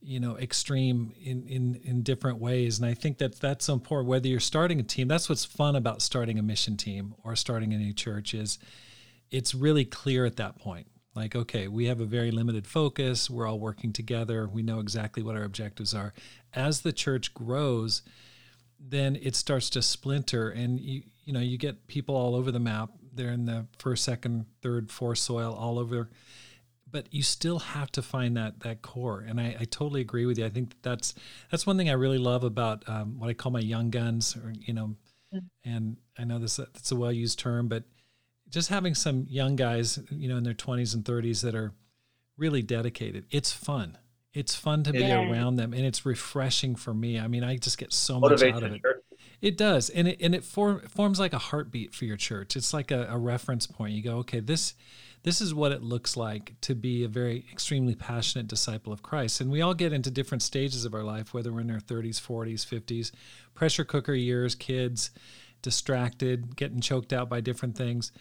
you 0.00 0.20
know 0.20 0.38
extreme 0.38 1.12
in 1.22 1.46
in 1.46 1.80
in 1.82 2.02
different 2.02 2.38
ways. 2.38 2.78
And 2.78 2.86
i 2.86 2.94
think 2.94 3.18
that 3.18 3.40
that's 3.40 3.66
so 3.66 3.74
important. 3.74 4.08
Whether 4.08 4.28
you're 4.28 4.40
starting 4.40 4.80
a 4.80 4.84
team 4.84 5.08
that's 5.08 5.28
what's 5.28 5.44
fun 5.44 5.76
about 5.76 6.02
starting 6.02 6.38
a 6.38 6.42
mission 6.42 6.76
team 6.76 7.14
or 7.24 7.36
starting 7.36 7.74
a 7.74 7.78
new 7.78 7.92
church 7.92 8.32
is 8.34 8.58
it's 9.30 9.54
really 9.54 9.84
clear 9.84 10.24
at 10.24 10.36
that 10.36 10.58
point 10.58 10.86
like 11.16 11.34
okay 11.34 11.66
we 11.66 11.86
have 11.86 12.00
a 12.00 12.04
very 12.04 12.30
limited 12.30 12.66
focus. 12.66 13.28
We're 13.30 13.46
all 13.46 13.58
working 13.58 13.92
together. 13.92 14.46
We 14.46 14.62
know 14.62 14.80
exactly 14.80 15.22
what 15.22 15.36
our 15.36 15.44
objectives 15.44 15.94
are. 15.94 16.12
As 16.54 16.82
the 16.82 16.92
church 16.92 17.34
grows 17.34 18.02
then 18.78 19.16
it 19.16 19.34
starts 19.34 19.70
to 19.70 19.82
splinter 19.82 20.50
and 20.50 20.78
you 20.80 21.02
you 21.24 21.32
know 21.32 21.40
you 21.40 21.58
get 21.58 21.86
people 21.86 22.14
all 22.14 22.34
over 22.34 22.50
the 22.50 22.60
map. 22.60 22.90
They're 23.12 23.32
in 23.32 23.46
the 23.46 23.66
first 23.78 24.04
second 24.04 24.46
third 24.62 24.90
fourth 24.90 25.18
soil 25.18 25.54
all 25.54 25.78
over. 25.78 26.10
But 26.88 27.12
you 27.12 27.22
still 27.22 27.58
have 27.58 27.90
to 27.92 28.02
find 28.02 28.36
that 28.36 28.60
that 28.60 28.80
core. 28.82 29.24
And 29.26 29.40
I, 29.40 29.56
I 29.60 29.64
totally 29.64 30.00
agree 30.00 30.24
with 30.24 30.38
you. 30.38 30.46
I 30.46 30.50
think 30.50 30.74
that's 30.82 31.14
that's 31.50 31.66
one 31.66 31.76
thing 31.76 31.90
i 31.90 31.94
really 31.94 32.18
love 32.18 32.44
about 32.44 32.88
um, 32.88 33.18
what 33.18 33.28
i 33.28 33.34
call 33.34 33.52
my 33.52 33.60
young 33.60 33.90
guns 33.90 34.36
or 34.36 34.52
you 34.60 34.72
know 34.72 34.94
mm. 35.34 35.42
and 35.64 35.96
i 36.18 36.24
know 36.24 36.38
this 36.38 36.56
that's 36.56 36.92
a 36.92 36.96
well 36.96 37.12
used 37.12 37.38
term 37.38 37.68
but 37.68 37.84
just 38.48 38.68
having 38.68 38.94
some 38.94 39.26
young 39.28 39.56
guys 39.56 39.98
you 40.10 40.28
know 40.28 40.36
in 40.36 40.44
their 40.44 40.54
20s 40.54 40.94
and 40.94 41.04
30s 41.04 41.42
that 41.42 41.54
are 41.54 41.72
really 42.36 42.62
dedicated 42.62 43.26
it's 43.30 43.52
fun. 43.52 43.98
It's 44.32 44.54
fun 44.54 44.82
to 44.82 44.92
yeah. 44.92 45.22
be 45.24 45.32
around 45.32 45.56
them 45.56 45.72
and 45.72 45.86
it's 45.86 46.04
refreshing 46.04 46.76
for 46.76 46.92
me. 46.92 47.18
I 47.18 47.28
mean 47.28 47.44
i 47.44 47.56
just 47.56 47.78
get 47.78 47.92
so 47.92 48.20
much 48.20 48.42
out 48.42 48.62
of 48.62 48.72
it. 48.72 48.82
it 49.40 49.56
does 49.56 49.88
and 49.90 50.08
it 50.08 50.18
and 50.20 50.34
it 50.34 50.44
form, 50.44 50.80
forms 50.88 51.18
like 51.18 51.32
a 51.32 51.38
heartbeat 51.38 51.94
for 51.94 52.04
your 52.04 52.16
church. 52.16 52.56
It's 52.56 52.74
like 52.74 52.90
a, 52.90 53.06
a 53.10 53.18
reference 53.18 53.66
point. 53.66 53.94
You 53.94 54.02
go 54.02 54.16
okay 54.18 54.40
this 54.40 54.74
this 55.26 55.40
is 55.40 55.52
what 55.52 55.72
it 55.72 55.82
looks 55.82 56.16
like 56.16 56.54
to 56.60 56.72
be 56.76 57.02
a 57.02 57.08
very 57.08 57.44
extremely 57.50 57.96
passionate 57.96 58.46
disciple 58.46 58.92
of 58.92 59.02
Christ. 59.02 59.40
And 59.40 59.50
we 59.50 59.60
all 59.60 59.74
get 59.74 59.92
into 59.92 60.08
different 60.08 60.40
stages 60.40 60.84
of 60.84 60.94
our 60.94 61.02
life, 61.02 61.34
whether 61.34 61.52
we're 61.52 61.62
in 61.62 61.70
our 61.72 61.80
30s, 61.80 62.20
40s, 62.20 62.64
50s, 62.64 63.10
pressure 63.52 63.84
cooker 63.84 64.14
years, 64.14 64.54
kids, 64.54 65.10
distracted, 65.62 66.56
getting 66.56 66.80
choked 66.80 67.12
out 67.12 67.28
by 67.28 67.40
different 67.40 67.76
things. 67.76 68.12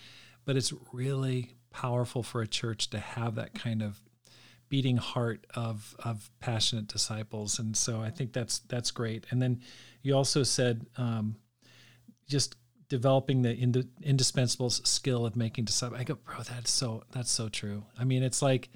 But 0.45 0.55
it's 0.55 0.73
really 0.91 1.55
powerful 1.71 2.23
for 2.23 2.41
a 2.41 2.47
church 2.47 2.89
to 2.91 2.99
have 2.99 3.35
that 3.35 3.53
kind 3.53 3.81
of 3.81 4.01
beating 4.69 4.97
heart 4.97 5.45
of 5.53 5.95
of 5.99 6.31
passionate 6.39 6.87
disciples 6.87 7.59
and 7.59 7.77
so 7.77 8.01
i 8.01 8.09
think 8.09 8.33
that's 8.33 8.59
that's 8.59 8.89
great 8.89 9.23
and 9.29 9.39
then 9.39 9.61
you 10.01 10.15
also 10.15 10.41
said 10.41 10.87
um, 10.97 11.35
just 12.27 12.55
developing 12.89 13.41
the 13.41 13.53
ind- 13.53 13.89
indispensable 14.01 14.69
skill 14.69 15.25
of 15.25 15.35
making 15.35 15.65
disciples. 15.65 15.99
I 15.99 16.03
go, 16.03 16.15
bro, 16.15 16.37
that's 16.43 16.71
so 16.71 17.03
that's 17.11 17.31
so 17.31 17.49
true. 17.49 17.83
I 17.97 18.03
mean, 18.03 18.23
it's 18.23 18.41
like 18.41 18.69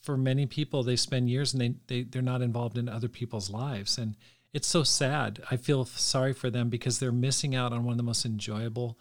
for 0.00 0.16
many 0.16 0.46
people, 0.46 0.82
they 0.82 0.96
spend 0.96 1.30
years 1.30 1.52
and 1.52 1.60
they, 1.60 1.74
they 1.86 2.02
they're 2.04 2.22
not 2.22 2.42
involved 2.42 2.78
in 2.78 2.88
other 2.88 3.08
people's 3.08 3.50
lives, 3.50 3.98
and 3.98 4.16
it's 4.54 4.68
so 4.68 4.84
sad. 4.84 5.42
I 5.50 5.56
feel 5.56 5.84
sorry 5.84 6.32
for 6.32 6.48
them 6.48 6.70
because 6.70 7.00
they're 7.00 7.12
missing 7.12 7.56
out 7.56 7.72
on 7.72 7.84
one 7.84 7.92
of 7.92 7.96
the 7.96 8.04
most 8.04 8.24
enjoyable 8.24 8.96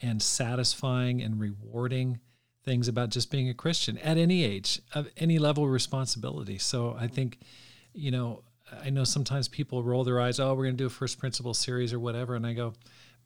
and 0.00 0.22
satisfying 0.22 1.20
and 1.20 1.40
rewarding 1.40 2.20
things 2.64 2.86
about 2.86 3.10
just 3.10 3.28
being 3.28 3.48
a 3.48 3.54
Christian 3.54 3.98
at 3.98 4.16
any 4.16 4.44
age, 4.44 4.80
of 4.94 5.08
any 5.16 5.40
level 5.40 5.64
of 5.64 5.70
responsibility. 5.70 6.56
So 6.56 6.96
I 6.98 7.08
think, 7.08 7.40
you 7.92 8.12
know, 8.12 8.44
I 8.82 8.90
know 8.90 9.02
sometimes 9.02 9.48
people 9.48 9.82
roll 9.82 10.04
their 10.04 10.20
eyes, 10.20 10.38
oh, 10.38 10.54
we're 10.54 10.64
going 10.64 10.76
to 10.76 10.82
do 10.82 10.86
a 10.86 10.90
first 10.90 11.18
principle 11.18 11.52
series 11.52 11.92
or 11.92 11.98
whatever. 11.98 12.36
And 12.36 12.46
I 12.46 12.52
go, 12.52 12.74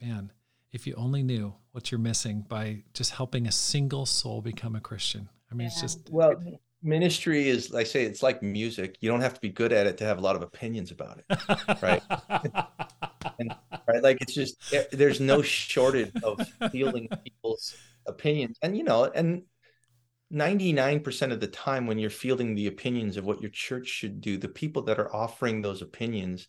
man, 0.00 0.32
if 0.72 0.86
you 0.86 0.94
only 0.96 1.22
knew 1.22 1.54
what 1.72 1.92
you're 1.92 2.00
missing 2.00 2.46
by 2.48 2.84
just 2.94 3.12
helping 3.12 3.46
a 3.46 3.52
single 3.52 4.06
soul 4.06 4.40
become 4.40 4.74
a 4.74 4.80
Christian. 4.80 5.28
I 5.52 5.54
mean, 5.54 5.66
yeah. 5.66 5.72
it's 5.72 5.80
just 5.82 6.08
well, 6.10 6.34
ministry 6.82 7.48
is 7.48 7.70
like 7.70 7.86
I 7.86 7.88
say, 7.88 8.04
it's 8.04 8.22
like 8.22 8.42
music. 8.42 8.96
You 9.00 9.10
don't 9.10 9.20
have 9.20 9.34
to 9.34 9.40
be 9.40 9.48
good 9.48 9.72
at 9.72 9.86
it 9.86 9.98
to 9.98 10.04
have 10.04 10.18
a 10.18 10.20
lot 10.20 10.36
of 10.36 10.42
opinions 10.42 10.90
about 10.90 11.18
it, 11.18 11.82
right? 11.82 12.02
and, 13.38 13.54
right, 13.88 14.02
like 14.02 14.18
it's 14.20 14.34
just 14.34 14.56
there's 14.92 15.20
no 15.20 15.42
shortage 15.42 16.12
of 16.22 16.40
feeling 16.70 17.08
people's 17.24 17.74
opinions, 18.06 18.58
and 18.62 18.76
you 18.76 18.84
know, 18.84 19.04
and 19.04 19.42
99% 20.32 21.32
of 21.32 21.40
the 21.40 21.46
time 21.46 21.86
when 21.86 21.98
you're 21.98 22.10
fielding 22.10 22.54
the 22.54 22.66
opinions 22.66 23.16
of 23.16 23.24
what 23.24 23.40
your 23.40 23.50
church 23.50 23.86
should 23.86 24.20
do, 24.20 24.36
the 24.36 24.48
people 24.48 24.82
that 24.82 24.98
are 24.98 25.14
offering 25.14 25.62
those 25.62 25.82
opinions 25.82 26.48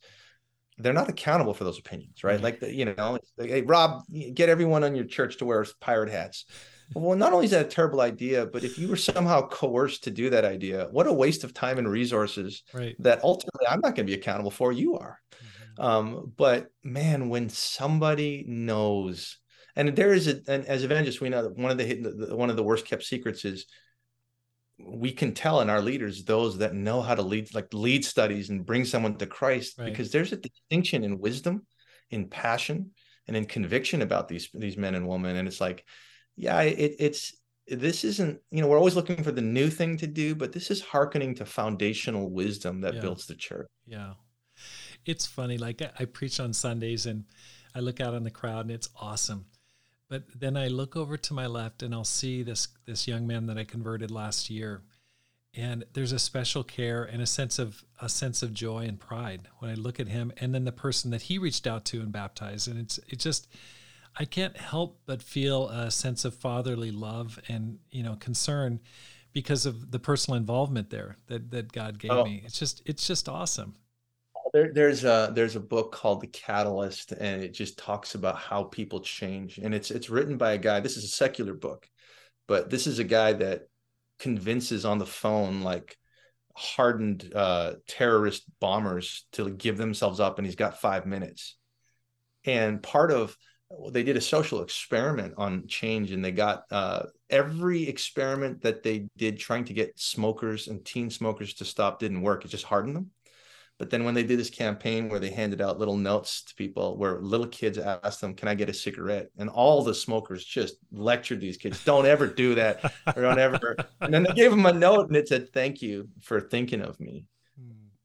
they're 0.77 0.93
not 0.93 1.09
accountable 1.09 1.53
for 1.53 1.63
those 1.63 1.79
opinions, 1.79 2.23
right? 2.23 2.35
Mm-hmm. 2.35 2.43
Like, 2.43 2.59
the, 2.59 2.73
you 2.73 2.85
know, 2.85 3.17
like, 3.37 3.49
hey, 3.49 3.61
Rob, 3.61 4.03
get 4.33 4.49
everyone 4.49 4.83
on 4.83 4.95
your 4.95 5.05
church 5.05 5.37
to 5.37 5.45
wear 5.45 5.65
pirate 5.81 6.09
hats. 6.09 6.45
Well, 6.93 7.17
not 7.17 7.33
only 7.33 7.45
is 7.45 7.51
that 7.51 7.65
a 7.65 7.69
terrible 7.69 8.01
idea, 8.01 8.45
but 8.45 8.63
if 8.63 8.77
you 8.77 8.87
were 8.87 8.95
somehow 8.95 9.47
coerced 9.47 10.05
to 10.05 10.11
do 10.11 10.29
that 10.29 10.45
idea, 10.45 10.87
what 10.91 11.07
a 11.07 11.13
waste 11.13 11.43
of 11.43 11.53
time 11.53 11.77
and 11.77 11.89
resources 11.89 12.63
right. 12.73 12.95
that 12.99 13.23
ultimately 13.23 13.67
I'm 13.67 13.81
not 13.81 13.95
going 13.95 14.07
to 14.07 14.11
be 14.11 14.13
accountable 14.13 14.51
for. 14.51 14.71
You 14.71 14.95
are. 14.95 15.19
Mm-hmm. 15.33 15.81
Um, 15.81 16.33
but 16.35 16.67
man, 16.83 17.29
when 17.29 17.49
somebody 17.49 18.45
knows, 18.47 19.37
and 19.75 19.95
there 19.95 20.13
is 20.13 20.27
a, 20.27 20.39
and 20.47 20.65
as 20.65 20.83
evangelists, 20.83 21.21
we 21.21 21.29
know 21.29 21.43
that 21.43 21.57
one 21.57 21.71
of 21.71 21.77
the 21.77 22.35
one 22.35 22.49
of 22.49 22.55
the 22.55 22.63
worst 22.63 22.85
kept 22.85 23.03
secrets 23.03 23.45
is 23.45 23.65
we 24.79 25.11
can 25.11 25.33
tell 25.33 25.61
in 25.61 25.69
our 25.69 25.81
leaders 25.81 26.23
those 26.23 26.59
that 26.59 26.73
know 26.73 27.01
how 27.01 27.15
to 27.15 27.21
lead 27.21 27.53
like 27.53 27.73
lead 27.73 28.05
studies 28.05 28.49
and 28.49 28.65
bring 28.65 28.85
someone 28.85 29.15
to 29.15 29.25
christ 29.25 29.77
right. 29.77 29.85
because 29.85 30.11
there's 30.11 30.33
a 30.33 30.37
distinction 30.37 31.03
in 31.03 31.19
wisdom 31.19 31.65
in 32.11 32.27
passion 32.27 32.91
and 33.27 33.35
in 33.35 33.45
conviction 33.45 34.01
about 34.01 34.27
these 34.27 34.49
these 34.53 34.77
men 34.77 34.95
and 34.95 35.07
women 35.07 35.35
and 35.35 35.47
it's 35.47 35.61
like 35.61 35.83
yeah 36.37 36.61
it, 36.61 36.95
it's 36.99 37.35
this 37.67 38.05
isn't 38.05 38.39
you 38.51 38.61
know 38.61 38.67
we're 38.67 38.77
always 38.77 38.95
looking 38.95 39.23
for 39.23 39.31
the 39.31 39.41
new 39.41 39.69
thing 39.69 39.97
to 39.97 40.07
do 40.07 40.33
but 40.33 40.53
this 40.53 40.71
is 40.71 40.81
hearkening 40.81 41.35
to 41.35 41.45
foundational 41.45 42.29
wisdom 42.29 42.81
that 42.81 42.95
yeah. 42.95 43.01
builds 43.01 43.25
the 43.25 43.35
church 43.35 43.67
yeah 43.85 44.13
it's 45.05 45.25
funny 45.25 45.57
like 45.57 45.81
I, 45.81 45.91
I 45.99 46.05
preach 46.05 46.39
on 46.39 46.53
sundays 46.53 47.05
and 47.05 47.25
i 47.75 47.79
look 47.79 47.99
out 47.99 48.13
on 48.13 48.23
the 48.23 48.31
crowd 48.31 48.61
and 48.61 48.71
it's 48.71 48.89
awesome 48.95 49.47
but 50.09 50.23
then 50.39 50.55
I 50.55 50.67
look 50.67 50.95
over 50.95 51.17
to 51.17 51.33
my 51.33 51.47
left 51.47 51.83
and 51.83 51.93
I'll 51.93 52.03
see 52.03 52.43
this 52.43 52.69
this 52.85 53.07
young 53.07 53.27
man 53.27 53.47
that 53.47 53.57
I 53.57 53.63
converted 53.63 54.11
last 54.11 54.49
year. 54.49 54.83
And 55.53 55.85
there's 55.93 56.11
a 56.11 56.19
special 56.19 56.63
care 56.63 57.03
and 57.03 57.21
a 57.21 57.25
sense 57.25 57.57
of 57.57 57.83
a 58.01 58.07
sense 58.07 58.43
of 58.43 58.53
joy 58.53 58.85
and 58.85 58.99
pride 58.99 59.47
when 59.59 59.71
I 59.71 59.73
look 59.73 59.99
at 59.99 60.07
him 60.07 60.31
and 60.37 60.53
then 60.53 60.65
the 60.65 60.71
person 60.71 61.11
that 61.11 61.23
he 61.23 61.37
reached 61.37 61.65
out 61.67 61.83
to 61.85 61.99
and 61.99 62.11
baptized. 62.11 62.67
And 62.67 62.79
it's 62.79 62.99
it 63.09 63.19
just 63.19 63.47
I 64.19 64.25
can't 64.25 64.57
help 64.57 64.99
but 65.05 65.21
feel 65.21 65.69
a 65.69 65.91
sense 65.91 66.25
of 66.25 66.33
fatherly 66.35 66.91
love 66.91 67.39
and, 67.47 67.79
you 67.91 68.03
know, 68.03 68.15
concern 68.15 68.79
because 69.33 69.65
of 69.65 69.91
the 69.91 69.99
personal 69.99 70.37
involvement 70.37 70.89
there 70.89 71.17
that, 71.27 71.51
that 71.51 71.71
God 71.71 71.99
gave 71.99 72.11
oh. 72.11 72.25
me. 72.25 72.41
It's 72.45 72.57
just 72.57 72.81
it's 72.85 73.05
just 73.05 73.29
awesome 73.29 73.75
there, 74.53 74.71
there's 74.73 75.03
a 75.03 75.31
there's 75.33 75.55
a 75.55 75.61
book 75.61 75.91
called 75.91 76.21
The 76.21 76.27
Catalyst, 76.27 77.11
and 77.11 77.43
it 77.43 77.53
just 77.53 77.77
talks 77.77 78.15
about 78.15 78.37
how 78.37 78.63
people 78.63 78.99
change. 79.01 79.57
And 79.57 79.73
it's 79.73 79.91
it's 79.91 80.09
written 80.09 80.37
by 80.37 80.53
a 80.53 80.57
guy. 80.57 80.79
This 80.79 80.97
is 80.97 81.03
a 81.03 81.09
secular 81.09 81.53
book, 81.53 81.87
but 82.47 82.69
this 82.69 82.87
is 82.87 82.99
a 82.99 83.03
guy 83.03 83.33
that 83.33 83.67
convinces 84.19 84.85
on 84.85 84.97
the 84.97 85.05
phone 85.05 85.61
like 85.61 85.97
hardened 86.55 87.31
uh, 87.35 87.73
terrorist 87.87 88.43
bombers 88.59 89.25
to 89.33 89.49
give 89.49 89.77
themselves 89.77 90.19
up, 90.19 90.37
and 90.37 90.45
he's 90.45 90.55
got 90.55 90.81
five 90.81 91.05
minutes. 91.05 91.55
And 92.45 92.81
part 92.81 93.11
of 93.11 93.35
they 93.91 94.03
did 94.03 94.17
a 94.17 94.21
social 94.21 94.61
experiment 94.61 95.33
on 95.37 95.67
change, 95.67 96.11
and 96.11 96.23
they 96.23 96.31
got 96.31 96.63
uh, 96.71 97.03
every 97.29 97.87
experiment 97.87 98.61
that 98.61 98.83
they 98.83 99.07
did 99.17 99.39
trying 99.39 99.65
to 99.65 99.73
get 99.73 99.99
smokers 99.99 100.67
and 100.67 100.83
teen 100.85 101.09
smokers 101.09 101.53
to 101.55 101.65
stop 101.65 101.99
didn't 101.99 102.21
work. 102.21 102.45
It 102.45 102.49
just 102.49 102.65
hardened 102.65 102.95
them 102.95 103.11
but 103.77 103.91
then 103.91 104.03
when 104.03 104.15
they 104.15 104.23
did 104.23 104.39
this 104.39 104.49
campaign 104.49 105.07
where 105.07 105.19
they 105.19 105.29
handed 105.29 105.61
out 105.61 105.77
little 105.77 105.97
notes 105.97 106.41
to 106.43 106.55
people 106.55 106.97
where 106.97 107.19
little 107.19 107.47
kids 107.47 107.77
asked 107.77 108.21
them, 108.21 108.33
Can 108.33 108.47
I 108.47 108.55
get 108.55 108.69
a 108.69 108.73
cigarette? 108.73 109.29
And 109.37 109.49
all 109.49 109.83
the 109.83 109.93
smokers 109.93 110.43
just 110.43 110.77
lectured 110.91 111.39
these 111.39 111.57
kids, 111.57 111.83
Don't 111.83 112.07
ever 112.07 112.25
do 112.25 112.55
that. 112.55 112.91
Or 113.15 113.21
don't 113.21 113.39
ever. 113.39 113.75
And 114.01 114.13
then 114.13 114.23
they 114.23 114.33
gave 114.33 114.51
them 114.51 114.65
a 114.65 114.73
note 114.73 115.07
and 115.07 115.15
it 115.15 115.27
said, 115.27 115.51
Thank 115.53 115.81
you 115.81 116.09
for 116.21 116.39
thinking 116.39 116.81
of 116.81 116.99
me. 116.99 117.25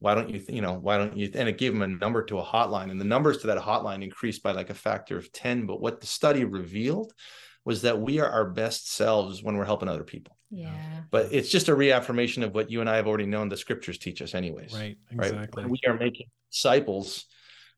Why 0.03 0.15
don't 0.15 0.29
you, 0.29 0.43
you 0.49 0.61
know, 0.61 0.75
why 0.75 0.99
don't 0.99 1.17
you? 1.17 1.31
And 1.35 1.49
it 1.49 1.59
gave 1.59 1.73
them 1.73 1.83
a 1.83 1.87
number 1.87 2.25
to 2.25 2.41
a 2.41 2.45
hotline. 2.45 2.91
And 2.91 3.01
the 3.01 3.05
numbers 3.05 3.39
to 3.39 3.47
that 3.47 3.59
hotline 3.59 4.03
increased 4.03 4.43
by 4.43 4.51
like 4.53 4.69
a 4.69 4.75
factor 4.75 5.17
of 5.17 5.31
10. 5.33 5.67
But 5.67 5.81
what 5.81 6.01
the 6.01 6.07
study 6.07 6.45
revealed 6.45 7.13
was 7.65 7.83
that 7.83 8.01
we 8.01 8.19
are 8.19 8.29
our 8.29 8.51
best 8.51 8.93
selves 8.93 9.43
when 9.43 9.57
we're 9.57 9.65
helping 9.65 9.89
other 9.89 10.03
people. 10.03 10.37
Yeah. 10.51 10.75
But 11.11 11.29
it's 11.31 11.49
just 11.49 11.69
a 11.69 11.75
reaffirmation 11.75 12.43
of 12.43 12.53
what 12.53 12.71
you 12.71 12.81
and 12.81 12.91
I 12.91 12.97
have 12.97 13.07
already 13.07 13.27
known 13.27 13.49
the 13.49 13.57
scriptures 13.57 13.99
teach 13.99 14.21
us 14.21 14.35
anyways. 14.35 14.75
Right. 14.75 14.99
Exactly. 15.13 15.39
Right. 15.39 15.55
When 15.55 15.71
we 15.71 15.81
are 15.87 15.97
making 15.97 16.27
disciples, 16.51 17.27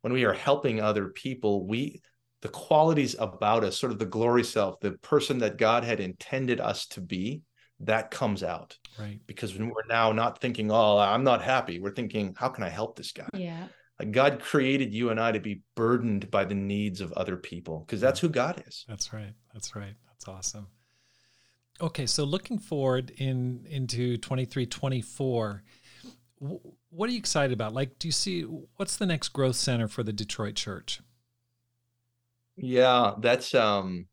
when 0.01 0.13
we 0.15 0.25
are 0.25 0.33
helping 0.33 0.81
other 0.81 1.09
people, 1.09 1.67
we 1.67 2.01
the 2.41 2.49
qualities 2.51 3.17
about 3.19 3.65
us, 3.65 3.79
sort 3.79 3.91
of 3.91 3.99
the 3.99 4.05
glory 4.05 4.45
self, 4.45 4.79
the 4.81 4.93
person 4.93 5.39
that 5.39 5.57
God 5.57 5.83
had 5.83 5.99
intended 5.99 6.61
us 6.61 6.87
to 6.89 7.01
be, 7.01 7.41
that 7.81 8.11
comes 8.11 8.43
out. 8.43 8.77
Right. 8.99 9.21
Because 9.27 9.55
when 9.55 9.69
we're 9.69 9.87
now 9.89 10.13
not 10.13 10.41
thinking, 10.41 10.71
oh, 10.71 10.99
I'm 10.99 11.25
not 11.25 11.43
happy, 11.43 11.81
we're 11.81 11.95
thinking, 11.95 12.35
how 12.39 12.49
can 12.49 12.65
I 12.65 12.69
help 12.69 12.97
this 12.97 13.13
guy? 13.13 13.29
Yeah. 13.35 13.67
God 14.11 14.41
created 14.41 14.93
you 14.93 15.11
and 15.11 15.21
I 15.21 15.33
to 15.33 15.41
be 15.41 15.63
burdened 15.77 16.31
by 16.31 16.45
the 16.45 16.55
needs 16.55 17.01
of 17.01 17.13
other 17.13 17.37
people 17.37 17.81
because 17.81 18.01
that's 18.01 18.21
who 18.21 18.29
God 18.29 18.63
is. 18.67 18.85
That's 18.89 19.13
right. 19.13 19.33
That's 19.53 19.77
right. 19.77 19.95
That's 20.09 20.27
awesome. 20.29 20.67
Okay, 21.81 22.07
so 22.07 22.25
looking 22.25 22.59
forward 22.59 23.11
in 23.19 23.67
into 23.69 24.17
23 24.19 24.67
24 24.67 25.63
what 26.91 27.09
are 27.09 27.13
you 27.13 27.19
excited 27.19 27.53
about? 27.53 27.73
Like 27.73 27.99
do 27.99 28.09
you 28.09 28.13
see 28.13 28.43
what's 28.43 28.97
the 28.97 29.07
next 29.07 29.29
growth 29.29 29.57
center 29.57 29.89
for 29.89 30.03
the 30.03 30.13
Detroit 30.13 30.55
church? 30.57 31.01
Yeah, 32.57 33.15
that's 33.19 33.55
um 33.55 34.07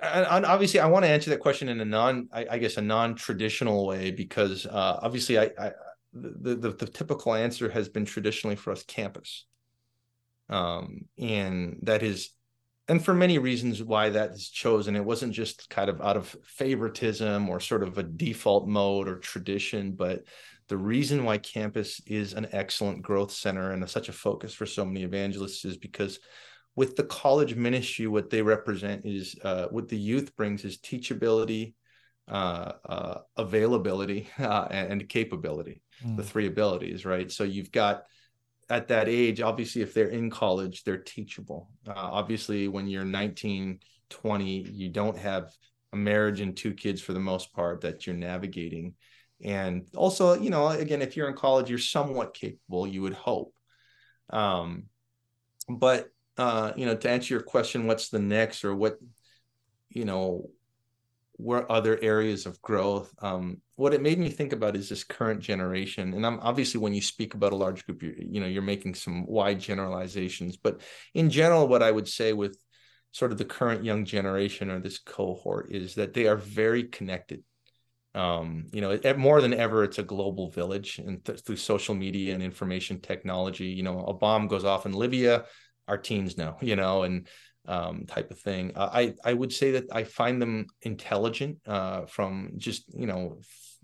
and 0.00 0.46
obviously 0.46 0.80
I 0.80 0.86
want 0.86 1.04
to 1.04 1.10
answer 1.10 1.30
that 1.30 1.40
question 1.40 1.68
in 1.68 1.80
a 1.80 1.84
non 1.84 2.28
I, 2.32 2.58
guess 2.58 2.76
a 2.76 2.82
non-traditional 2.82 3.86
way 3.86 4.10
because 4.10 4.66
uh 4.66 4.98
obviously 5.02 5.38
I, 5.38 5.50
I 5.58 5.72
the, 6.12 6.54
the, 6.54 6.70
the 6.70 6.86
typical 6.86 7.34
answer 7.34 7.70
has 7.70 7.88
been 7.88 8.04
traditionally 8.04 8.56
for 8.56 8.72
us 8.72 8.82
campus. 8.82 9.46
Um, 10.48 11.06
and 11.18 11.78
that 11.82 12.02
is, 12.02 12.30
and 12.88 13.02
for 13.02 13.14
many 13.14 13.38
reasons 13.38 13.82
why 13.82 14.10
that 14.10 14.32
is 14.32 14.48
chosen, 14.48 14.96
it 14.96 15.04
wasn't 15.04 15.32
just 15.32 15.70
kind 15.70 15.88
of 15.88 16.00
out 16.02 16.16
of 16.16 16.36
favoritism 16.44 17.48
or 17.48 17.60
sort 17.60 17.82
of 17.82 17.96
a 17.96 18.02
default 18.02 18.68
mode 18.68 19.08
or 19.08 19.18
tradition, 19.18 19.92
but 19.92 20.24
the 20.68 20.76
reason 20.76 21.24
why 21.24 21.38
campus 21.38 22.00
is 22.06 22.34
an 22.34 22.48
excellent 22.52 23.02
growth 23.02 23.32
center 23.32 23.70
and 23.70 23.88
such 23.88 24.08
a 24.08 24.12
focus 24.12 24.52
for 24.52 24.66
so 24.66 24.84
many 24.84 25.04
evangelists 25.04 25.64
is 25.64 25.76
because 25.76 26.18
with 26.74 26.96
the 26.96 27.04
college 27.04 27.54
ministry, 27.54 28.06
what 28.06 28.30
they 28.30 28.42
represent 28.42 29.04
is 29.04 29.36
uh, 29.44 29.66
what 29.66 29.88
the 29.88 29.98
youth 29.98 30.34
brings 30.36 30.64
is 30.64 30.78
teachability, 30.78 31.74
uh, 32.28 32.72
uh, 32.84 33.18
availability, 33.36 34.28
uh, 34.38 34.68
and, 34.70 34.92
and 34.92 35.08
capability 35.08 35.82
mm. 36.04 36.16
the 36.16 36.22
three 36.22 36.46
abilities, 36.46 37.04
right? 37.04 37.30
So 37.30 37.44
you've 37.44 37.72
got 37.72 38.04
at 38.70 38.88
that 38.88 39.08
age, 39.08 39.40
obviously, 39.40 39.82
if 39.82 39.92
they're 39.92 40.08
in 40.08 40.30
college, 40.30 40.84
they're 40.84 40.96
teachable. 40.96 41.68
Uh, 41.86 41.92
obviously, 41.94 42.68
when 42.68 42.86
you're 42.86 43.04
19, 43.04 43.80
20, 44.08 44.44
you 44.70 44.88
don't 44.88 45.18
have 45.18 45.50
a 45.92 45.96
marriage 45.96 46.40
and 46.40 46.56
two 46.56 46.72
kids 46.72 47.00
for 47.00 47.12
the 47.12 47.20
most 47.20 47.52
part 47.52 47.82
that 47.82 48.06
you're 48.06 48.16
navigating. 48.16 48.94
And 49.44 49.88
also, 49.94 50.40
you 50.40 50.50
know, 50.50 50.68
again, 50.68 51.02
if 51.02 51.16
you're 51.16 51.28
in 51.28 51.34
college, 51.34 51.68
you're 51.68 51.78
somewhat 51.78 52.34
capable, 52.34 52.86
you 52.86 53.02
would 53.02 53.14
hope. 53.14 53.52
Um, 54.30 54.84
but, 55.68 56.08
uh, 56.38 56.72
you 56.76 56.86
know, 56.86 56.96
to 56.96 57.10
answer 57.10 57.34
your 57.34 57.42
question, 57.42 57.86
what's 57.86 58.08
the 58.08 58.18
next 58.18 58.64
or 58.64 58.74
what, 58.74 58.98
you 59.90 60.04
know, 60.04 60.50
where 61.36 61.70
other 61.70 61.98
areas 62.02 62.46
of 62.46 62.60
growth. 62.62 63.12
Um, 63.20 63.60
what 63.76 63.92
it 63.92 64.02
made 64.02 64.18
me 64.18 64.28
think 64.28 64.52
about 64.52 64.76
is 64.76 64.88
this 64.88 65.02
current 65.02 65.40
generation, 65.40 66.14
and 66.14 66.24
I'm 66.24 66.38
obviously 66.40 66.80
when 66.80 66.94
you 66.94 67.02
speak 67.02 67.34
about 67.34 67.52
a 67.52 67.56
large 67.56 67.84
group, 67.84 68.02
you 68.02 68.14
you 68.16 68.40
know 68.40 68.46
you're 68.46 68.62
making 68.62 68.94
some 68.94 69.26
wide 69.26 69.58
generalizations, 69.60 70.56
but 70.56 70.80
in 71.14 71.30
general, 71.30 71.66
what 71.66 71.82
I 71.82 71.90
would 71.90 72.08
say 72.08 72.32
with 72.32 72.56
sort 73.10 73.32
of 73.32 73.38
the 73.38 73.44
current 73.44 73.84
young 73.84 74.04
generation 74.04 74.70
or 74.70 74.80
this 74.80 74.98
cohort 74.98 75.72
is 75.72 75.96
that 75.96 76.14
they 76.14 76.26
are 76.26 76.36
very 76.36 76.84
connected. 76.84 77.42
Um, 78.14 78.66
you 78.72 78.80
know, 78.80 78.98
more 79.16 79.40
than 79.40 79.54
ever, 79.54 79.84
it's 79.84 79.98
a 79.98 80.02
global 80.02 80.50
village, 80.50 80.98
and 80.98 81.24
th- 81.24 81.40
through 81.40 81.56
social 81.56 81.94
media 81.94 82.34
and 82.34 82.42
information 82.42 83.00
technology, 83.00 83.66
you 83.66 83.82
know, 83.82 84.04
a 84.04 84.12
bomb 84.12 84.48
goes 84.48 84.64
off 84.64 84.86
in 84.86 84.92
Libya, 84.92 85.44
our 85.88 85.98
teens 85.98 86.36
know, 86.36 86.56
you 86.60 86.76
know, 86.76 87.02
and 87.02 87.28
um, 87.66 88.06
type 88.06 88.30
of 88.30 88.38
thing. 88.38 88.72
Uh, 88.74 88.90
I 88.92 89.14
I 89.24 89.32
would 89.32 89.52
say 89.52 89.72
that 89.72 89.84
I 89.92 90.04
find 90.04 90.40
them 90.40 90.66
intelligent 90.82 91.58
uh, 91.66 92.06
from 92.06 92.52
just 92.56 92.84
you 92.94 93.06
know 93.06 93.40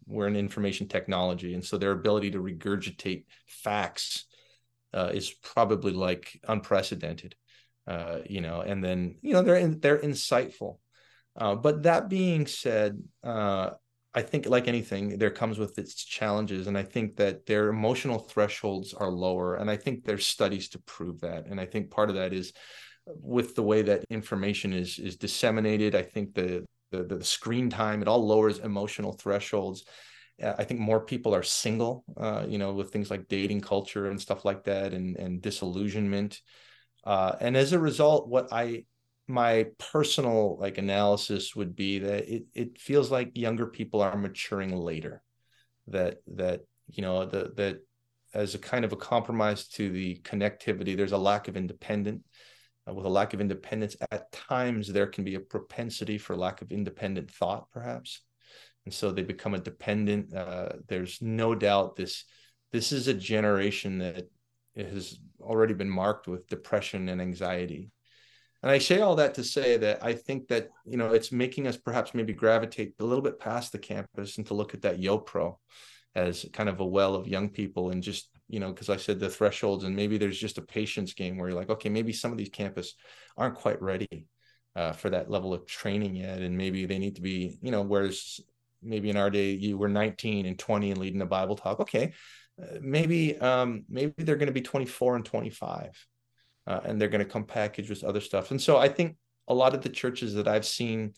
we're 0.07 0.27
in 0.27 0.37
information 0.37 0.89
technology, 0.89 1.55
and 1.55 1.65
so 1.65 1.79
their 1.79 1.93
ability 1.93 2.33
to 2.33 2.39
regurgitate 2.39 3.25
facts 3.47 4.27
uh, 4.95 5.11
is 5.13 5.31
probably 5.31 5.93
like 5.93 6.41
unprecedented. 6.49 7.35
Uh, 7.87 8.19
you 8.29 8.41
know, 8.41 8.61
and 8.61 8.85
then 8.85 9.17
you 9.23 9.33
know 9.33 9.43
they're 9.43 9.57
in, 9.57 9.81
they're 9.81 9.99
insightful. 9.99 10.79
Uh, 11.37 11.55
but 11.55 11.85
that 11.85 12.09
being 12.09 12.47
said, 12.47 13.01
I 14.19 14.23
think 14.23 14.47
like 14.47 14.69
anything, 14.69 15.19
there 15.19 15.31
comes 15.31 15.59
with 15.59 15.79
its 15.79 15.95
challenges, 16.05 16.67
and 16.67 16.77
I 16.77 16.83
think 16.83 17.17
that 17.17 17.47
their 17.47 17.69
emotional 17.69 18.19
thresholds 18.19 18.93
are 18.93 19.11
lower, 19.11 19.57
and 19.57 19.71
I 19.71 19.77
think 19.77 20.05
there's 20.05 20.27
studies 20.27 20.69
to 20.71 20.79
prove 20.81 21.21
that, 21.21 21.47
and 21.47 21.61
I 21.61 21.67
think 21.67 21.91
part 21.91 22.11
of 22.11 22.17
that 22.17 22.33
is 22.33 22.53
with 23.07 23.55
the 23.55 23.63
way 23.63 23.83
that 23.83 24.05
information 24.11 24.73
is 24.73 24.99
is 24.99 25.17
disseminated 25.17 25.95
i 25.95 26.03
think 26.03 26.35
the 26.35 26.65
the, 26.91 27.05
the 27.05 27.25
screen 27.25 27.69
time 27.69 28.03
it 28.03 28.09
all 28.09 28.27
lowers 28.27 28.59
emotional 28.59 29.13
thresholds. 29.13 29.85
Uh, 30.43 30.55
i 30.59 30.65
think 30.65 30.81
more 30.81 31.01
people 31.01 31.35
are 31.35 31.43
single 31.43 32.05
uh, 32.17 32.45
you 32.49 32.59
know 32.59 32.73
with 32.73 32.91
things 32.91 33.11
like 33.11 33.29
dating 33.29 33.61
culture 33.61 34.11
and 34.11 34.21
stuff 34.21 34.45
like 34.45 34.65
that 34.65 34.93
and 34.93 35.17
and 35.17 35.43
disillusionment. 35.43 36.41
Uh, 37.05 37.35
and 37.41 37.57
as 37.57 37.73
a 37.73 37.79
result 37.79 38.29
what 38.29 38.49
i 38.53 38.85
my 39.29 39.67
personal 39.79 40.59
like 40.59 40.79
analysis 40.79 41.55
would 41.55 41.77
be 41.77 41.99
that 41.99 42.29
it 42.29 42.45
it 42.55 42.81
feels 42.81 43.11
like 43.11 43.37
younger 43.37 43.67
people 43.67 44.01
are 44.01 44.17
maturing 44.17 44.75
later 44.75 45.23
that 45.87 46.19
that 46.27 46.63
you 46.89 47.03
know 47.03 47.25
the 47.27 47.53
that 47.57 47.79
as 48.35 48.55
a 48.55 48.59
kind 48.59 48.85
of 48.85 48.93
a 48.93 48.97
compromise 48.97 49.69
to 49.69 49.91
the 49.91 50.17
connectivity 50.23 50.97
there's 50.97 51.13
a 51.13 51.19
lack 51.19 51.49
of 51.49 51.57
independent 51.57 52.23
uh, 52.89 52.95
with 52.95 53.07
a 53.07 53.09
lack 53.09 53.35
of 53.35 53.41
independence. 53.41 53.97
At 54.11 54.31
times, 54.33 54.89
there 54.89 55.07
can 55.07 55.25
be 55.25 55.35
a 55.35 55.41
propensity 55.41 56.19
for 56.19 56.37
lack 56.37 56.63
of 56.63 56.73
independent 56.73 57.31
thought, 57.31 57.71
perhaps, 57.71 58.21
and 58.85 58.95
so 58.95 59.11
they 59.11 59.23
become 59.23 59.55
a 59.55 59.59
dependent. 59.59 60.35
Uh, 60.35 60.71
there's 60.87 61.21
no 61.21 61.55
doubt 61.55 61.97
this 61.97 62.25
this 62.73 62.93
is 62.93 63.09
a 63.09 63.15
generation 63.15 63.99
that 63.99 64.31
has 64.77 65.19
already 65.41 65.75
been 65.75 65.91
marked 65.91 66.29
with 66.29 66.47
depression 66.49 67.09
and 67.09 67.21
anxiety. 67.21 67.91
And 68.63 68.73
I 68.73 68.79
say 68.79 69.01
all 69.01 69.17
that 69.17 69.35
to 69.35 69.45
say 69.45 69.77
that 69.77 70.05
I 70.05 70.15
think 70.15 70.49
that 70.49 70.69
you 70.85 70.97
know 70.97 71.13
it's 71.13 71.31
making 71.31 71.67
us 71.67 71.77
perhaps 71.77 72.15
maybe 72.15 72.33
gravitate 72.33 72.95
a 72.99 73.05
little 73.05 73.23
bit 73.23 73.39
past 73.39 73.73
the 73.73 73.79
campus 73.79 74.37
and 74.37 74.47
to 74.49 74.55
look 74.55 74.75
at 74.75 74.83
that 74.83 75.01
YoPro 75.01 75.57
as 76.15 76.45
kind 76.53 76.69
of 76.69 76.81
a 76.81 76.87
well 76.87 77.15
of 77.15 77.29
young 77.29 77.49
people 77.51 77.91
and 77.91 78.03
just 78.03 78.29
you 78.49 78.61
know, 78.61 78.71
because 78.71 78.89
I 78.89 78.97
said 78.97 79.21
the 79.21 79.29
thresholds, 79.29 79.85
and 79.85 79.95
maybe 79.95 80.17
there's 80.17 80.39
just 80.39 80.59
a 80.59 80.63
patience 80.63 81.13
game 81.13 81.37
where 81.37 81.51
you're 81.51 81.59
like, 81.59 81.71
okay, 81.71 81.91
maybe 81.91 82.13
some 82.13 82.33
of 82.33 82.39
these 82.39 82.49
campus 82.49 82.95
aren't 83.37 83.57
quite 83.57 83.81
ready 83.81 84.27
uh, 84.75 84.93
for 84.93 85.11
that 85.11 85.31
level 85.31 85.53
of 85.53 85.67
training 85.67 86.17
yet, 86.17 86.41
and 86.41 86.57
maybe 86.57 86.87
they 86.87 86.99
need 86.99 87.17
to 87.17 87.23
be, 87.23 87.59
you 87.61 87.71
know, 87.71 87.83
whereas 87.83 88.41
maybe 88.83 89.11
in 89.11 89.17
our 89.17 89.29
day 89.29 89.53
you 89.53 89.77
were 89.77 89.89
19 89.89 90.47
and 90.47 90.59
20 90.59 90.91
and 90.91 91.01
leading 91.01 91.21
a 91.21 91.27
Bible 91.27 91.57
talk, 91.57 91.81
okay, 91.81 92.13
uh, 92.63 92.79
maybe 92.81 93.39
um, 93.39 93.85
maybe 93.89 94.15
they're 94.17 94.37
going 94.37 94.47
to 94.47 94.53
be 94.53 94.63
24 94.63 95.17
and 95.17 95.25
25, 95.27 96.07
uh, 96.69 96.81
and 96.85 97.01
they're 97.01 97.09
going 97.09 97.25
to 97.25 97.31
come 97.31 97.45
packaged 97.45 97.91
with 97.91 98.05
other 98.05 98.21
stuff, 98.21 98.53
and 98.53 98.63
so 98.63 98.77
I 98.77 98.89
think 98.89 99.17
a 99.49 99.55
lot 99.55 99.75
of 99.75 99.83
the 99.83 99.89
churches 99.89 100.35
that 100.35 100.49
I've 100.49 100.67
seen. 100.67 101.15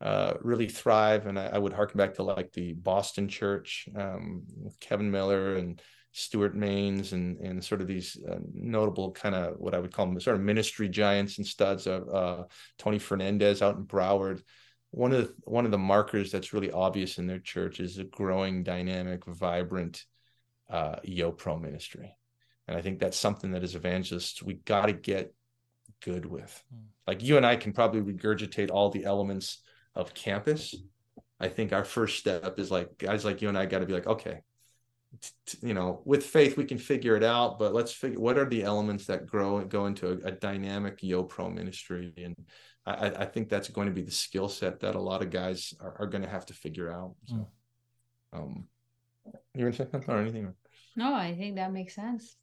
Uh, 0.00 0.34
really 0.42 0.68
thrive, 0.68 1.26
and 1.26 1.38
I, 1.38 1.46
I, 1.46 1.58
would 1.58 1.72
harken 1.72 1.96
back 1.96 2.14
to 2.14 2.24
like 2.24 2.52
the 2.52 2.72
Boston 2.72 3.28
Church 3.28 3.88
um, 3.96 4.42
with 4.62 4.78
Kevin 4.80 5.10
Miller 5.10 5.54
and 5.54 5.80
Stuart 6.16 6.56
Maines 6.56 7.12
and 7.12 7.38
and 7.40 7.62
sort 7.62 7.80
of 7.80 7.88
these 7.88 8.16
uh, 8.30 8.38
notable 8.52 9.10
kind 9.10 9.34
of 9.34 9.56
what 9.58 9.74
I 9.74 9.80
would 9.80 9.92
call 9.92 10.06
them 10.06 10.20
sort 10.20 10.36
of 10.36 10.42
ministry 10.42 10.88
giants 10.88 11.38
and 11.38 11.46
studs 11.46 11.88
of 11.88 12.08
uh, 12.08 12.44
Tony 12.78 13.00
Fernandez 13.00 13.62
out 13.62 13.76
in 13.76 13.84
Broward. 13.84 14.40
One 14.92 15.12
of 15.12 15.26
the, 15.26 15.34
one 15.42 15.64
of 15.64 15.72
the 15.72 15.78
markers 15.78 16.30
that's 16.30 16.52
really 16.52 16.70
obvious 16.70 17.18
in 17.18 17.26
their 17.26 17.40
church 17.40 17.80
is 17.80 17.98
a 17.98 18.04
growing, 18.04 18.62
dynamic, 18.62 19.24
vibrant 19.26 20.04
uh, 20.70 20.96
YoPro 21.04 21.60
ministry, 21.60 22.14
and 22.66 22.76
I 22.76 22.82
think 22.82 22.98
that's 22.98 23.18
something 23.18 23.52
that 23.52 23.62
as 23.62 23.74
evangelists 23.74 24.42
we 24.42 24.54
got 24.54 24.86
to 24.86 24.92
get 24.92 25.34
good 26.02 26.26
with. 26.26 26.62
Mm. 26.74 26.84
Like 27.06 27.22
you 27.22 27.36
and 27.36 27.46
I 27.46 27.56
can 27.56 27.72
probably 27.72 28.00
regurgitate 28.00 28.70
all 28.70 28.90
the 28.90 29.04
elements 29.04 29.62
of 29.94 30.14
campus. 30.14 30.74
I 31.38 31.48
think 31.48 31.72
our 31.72 31.84
first 31.84 32.18
step 32.18 32.58
is 32.58 32.70
like 32.70 32.98
guys 32.98 33.24
like 33.24 33.42
you 33.42 33.48
and 33.48 33.58
I 33.58 33.66
got 33.66 33.80
to 33.80 33.86
be 33.86 33.92
like, 33.92 34.06
okay, 34.06 34.40
you 35.60 35.74
know 35.74 36.02
with 36.04 36.24
faith 36.24 36.56
we 36.56 36.64
can 36.64 36.78
figure 36.78 37.16
it 37.16 37.22
out 37.22 37.58
but 37.58 37.74
let's 37.74 37.92
figure 37.92 38.18
what 38.18 38.38
are 38.38 38.48
the 38.48 38.62
elements 38.62 39.06
that 39.06 39.26
grow 39.26 39.58
and 39.58 39.70
go 39.70 39.86
into 39.86 40.08
a, 40.08 40.28
a 40.28 40.32
dynamic 40.32 41.00
YoPro 41.00 41.52
ministry 41.52 42.12
and 42.16 42.34
I, 42.86 43.10
I, 43.10 43.24
think 43.24 43.48
that's 43.48 43.68
going 43.68 43.86
to 43.86 43.94
be 43.94 44.02
the 44.02 44.10
skill 44.10 44.48
set 44.48 44.80
that 44.80 44.94
a 44.94 45.00
lot 45.00 45.22
of 45.22 45.30
guys 45.30 45.72
are, 45.80 45.96
are 46.00 46.06
going 46.06 46.22
to 46.22 46.28
have 46.28 46.46
to 46.46 46.54
figure 46.54 46.92
out 46.92 47.14
so 47.26 47.34
mm. 47.34 47.46
um 48.32 48.68
you 49.54 49.64
want 49.64 49.76
to 49.76 49.84
say 49.84 49.90
something 49.90 50.14
or 50.14 50.18
anything 50.18 50.52
no 50.96 51.14
i 51.14 51.34
think 51.34 51.56
that 51.56 51.72
makes 51.72 51.94
sense 51.94 52.36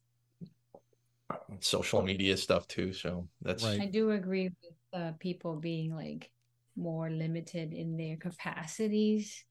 social 1.60 2.02
media 2.02 2.36
stuff 2.36 2.66
too 2.68 2.92
so 2.92 3.28
that's 3.42 3.64
right. 3.64 3.80
i 3.80 3.86
do 3.86 4.10
agree 4.10 4.48
with 4.48 5.00
uh, 5.00 5.12
people 5.18 5.56
being 5.56 5.94
like 5.94 6.30
more 6.76 7.10
limited 7.10 7.72
in 7.72 7.96
their 7.96 8.16
capacities 8.16 9.44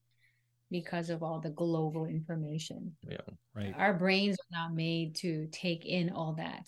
because 0.72 1.10
of 1.10 1.22
all 1.22 1.40
the 1.40 1.50
global 1.50 2.06
information. 2.06 2.96
Yeah, 3.08 3.18
right. 3.54 3.76
Our 3.78 3.94
brains 3.94 4.38
are 4.38 4.58
not 4.64 4.74
made 4.74 5.16
to 5.18 5.48
take 5.52 5.86
in 5.86 6.10
all 6.10 6.34
that. 6.38 6.66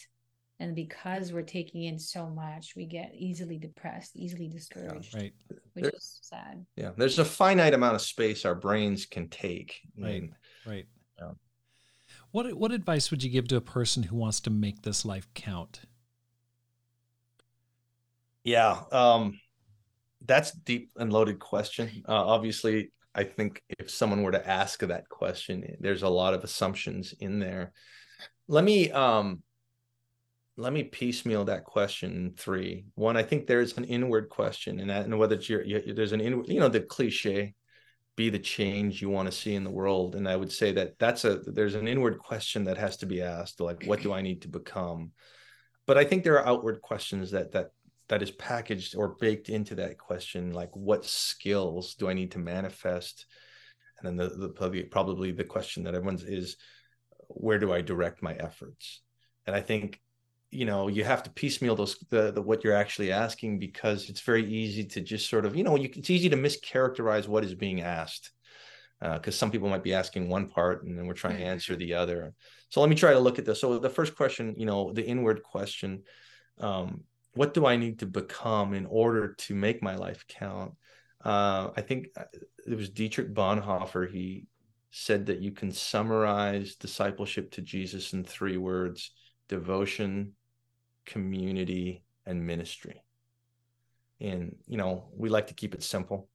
And 0.60 0.76
because 0.76 1.34
we're 1.34 1.42
taking 1.42 1.84
in 1.84 1.98
so 1.98 2.30
much, 2.30 2.74
we 2.76 2.86
get 2.86 3.14
easily 3.16 3.58
depressed, 3.58 4.16
easily 4.16 4.48
discouraged. 4.48 5.16
Yeah, 5.16 5.22
right. 5.22 5.34
Which 5.74 5.84
there, 5.84 5.92
is 5.96 6.20
sad. 6.22 6.66
Yeah. 6.76 6.92
There's 6.96 7.20
a 7.20 7.26
finite 7.26 7.74
amount 7.74 7.96
of 7.96 8.02
space 8.02 8.46
our 8.46 8.56
brains 8.56 9.06
can 9.06 9.30
take. 9.30 9.80
Right. 9.98 10.22
And, 10.22 10.34
right. 10.66 10.86
Yeah. 11.20 11.32
What 12.34 12.52
what 12.56 12.72
advice 12.72 13.12
would 13.12 13.24
you 13.24 13.30
give 13.30 13.48
to 13.50 13.58
a 13.58 13.62
person 13.62 14.02
who 14.02 14.16
wants 14.16 14.40
to 14.42 14.50
make 14.50 14.82
this 14.82 15.06
life 15.06 15.28
count? 15.36 15.82
Yeah, 18.44 18.82
um, 18.92 19.40
that's 20.26 20.52
deep 20.52 20.90
and 20.98 21.14
loaded 21.14 21.38
question. 21.38 22.04
Uh, 22.10 22.26
obviously, 22.26 22.92
I 23.14 23.24
think 23.24 23.62
if 23.78 23.92
someone 23.92 24.24
were 24.24 24.32
to 24.32 24.50
ask 24.50 24.80
that 24.80 25.08
question, 25.10 25.78
there's 25.80 26.02
a 26.02 26.10
lot 26.10 26.34
of 26.34 26.44
assumptions 26.44 27.14
in 27.20 27.38
there. 27.38 27.72
Let 28.48 28.64
me 28.64 28.90
um, 28.90 29.44
let 30.58 30.74
me 30.74 30.86
piecemeal 30.86 31.46
that 31.46 31.66
question 31.66 32.34
three. 32.36 32.86
One, 32.96 33.16
I 33.16 33.22
think 33.22 33.46
there's 33.46 33.78
an 33.78 33.84
inward 33.84 34.30
question, 34.30 34.80
and 34.80 34.90
that, 34.90 35.06
and 35.06 35.20
whether 35.20 35.36
it's 35.36 35.50
your, 35.50 35.64
you, 35.64 35.94
there's 35.94 36.14
an 36.14 36.22
inward, 36.22 36.48
you 36.50 36.60
know, 36.60 36.68
the 36.68 36.80
cliche, 36.80 37.54
be 38.16 38.30
the 38.30 38.40
change 38.40 39.02
you 39.02 39.10
want 39.10 39.28
to 39.28 39.38
see 39.38 39.56
in 39.56 39.64
the 39.64 39.72
world. 39.72 40.16
And 40.16 40.28
I 40.28 40.36
would 40.36 40.52
say 40.52 40.72
that 40.74 41.00
that's 41.00 41.26
a 41.26 41.38
there's 41.40 41.76
an 41.76 41.88
inward 41.88 42.20
question 42.20 42.66
that 42.66 42.78
has 42.78 42.98
to 42.98 43.06
be 43.06 43.22
asked, 43.22 43.60
like 43.60 43.86
what 43.86 44.02
do 44.02 44.14
I 44.14 44.22
need 44.22 44.44
to 44.44 44.48
become? 44.48 45.12
But 45.88 45.98
I 45.98 46.06
think 46.06 46.24
there 46.24 46.40
are 46.40 46.48
outward 46.48 46.82
questions 46.82 47.32
that 47.32 47.52
that 47.54 47.72
that 48.10 48.22
is 48.22 48.32
packaged 48.32 48.96
or 48.96 49.16
baked 49.20 49.50
into 49.50 49.76
that 49.76 49.98
question, 49.98 50.54
like 50.54 50.76
what 50.76 51.06
skills 51.06 51.96
do 51.96 52.10
I 52.10 52.14
need 52.14 52.32
to 52.32 52.40
manifest? 52.40 53.26
And 53.98 54.08
then 54.08 54.16
the, 54.28 54.36
the 54.36 54.50
probably 54.50 54.84
probably 54.84 55.32
the 55.32 55.44
question 55.44 55.84
that 55.84 55.96
everyone's 55.96 56.24
is 56.24 56.58
where 57.30 57.58
do 57.58 57.74
I 57.74 57.82
direct 57.82 58.22
my 58.22 58.34
efforts? 58.34 59.02
And 59.48 59.56
I 59.56 59.62
think 59.62 60.00
you 60.54 60.66
know 60.66 60.88
you 60.88 61.04
have 61.04 61.24
to 61.24 61.30
piecemeal 61.32 61.76
those 61.76 61.98
the, 62.10 62.32
the 62.32 62.42
what 62.42 62.64
you're 62.64 62.76
actually 62.76 63.12
asking 63.12 63.60
because 63.60 64.10
it's 64.10 64.22
very 64.22 64.46
easy 64.46 64.86
to 64.86 65.02
just 65.02 65.30
sort 65.30 65.46
of 65.46 65.56
you 65.56 65.64
know 65.64 65.76
you, 65.76 65.90
it's 65.96 66.10
easy 66.10 66.30
to 66.30 66.38
mischaracterize 66.38 67.28
what 67.28 67.44
is 67.44 67.56
being 67.56 67.82
asked 67.82 68.32
because 69.02 69.36
uh, 69.36 69.38
some 69.38 69.52
people 69.52 69.70
might 69.70 69.84
be 69.84 69.94
asking 69.94 70.30
one 70.30 70.48
part 70.48 70.86
and 70.86 70.98
then 70.98 71.08
we're 71.08 71.14
trying 71.14 71.36
to 71.36 71.44
answer 71.44 71.76
the 71.76 71.94
other. 71.94 72.34
So 72.70 72.80
let 72.80 72.90
me 72.90 72.96
try 72.96 73.12
to 73.12 73.20
look 73.20 73.38
at 73.38 73.44
this. 73.44 73.60
So 73.60 73.78
the 73.78 73.90
first 73.90 74.16
question 74.16 74.56
you 74.58 74.66
know 74.66 74.94
the 74.94 75.06
inward 75.06 75.44
question 75.44 76.04
um, 76.60 77.04
what 77.34 77.54
do 77.54 77.66
i 77.66 77.76
need 77.76 78.00
to 78.00 78.06
become 78.06 78.76
in 78.76 78.86
order 78.86 79.34
to 79.40 79.56
make 79.56 79.82
my 79.82 79.96
life 79.96 80.26
count? 80.28 80.74
Uh, 81.24 81.72
i 81.76 81.82
think 81.82 82.08
uh, 82.18 82.24
it 82.68 82.76
was 82.76 82.90
dietrich 82.90 83.34
bonhoeffer. 83.34 84.10
He 84.10 84.46
said 84.92 85.26
that 85.26 85.42
you 85.42 85.52
can 85.52 85.72
summarize 85.72 86.76
discipleship 86.76 87.50
to 87.50 87.62
jesus 87.64 88.14
in 88.14 88.24
three 88.24 88.58
words 88.58 89.12
devotion 89.50 90.34
community, 91.06 92.04
and 92.26 92.46
ministry. 92.46 93.04
And, 94.20 94.56
you 94.68 94.78
know, 94.78 95.06
we 95.16 95.30
like 95.30 95.48
to 95.48 95.54
keep 95.54 95.74
it 95.74 95.84
simple. 95.84 96.30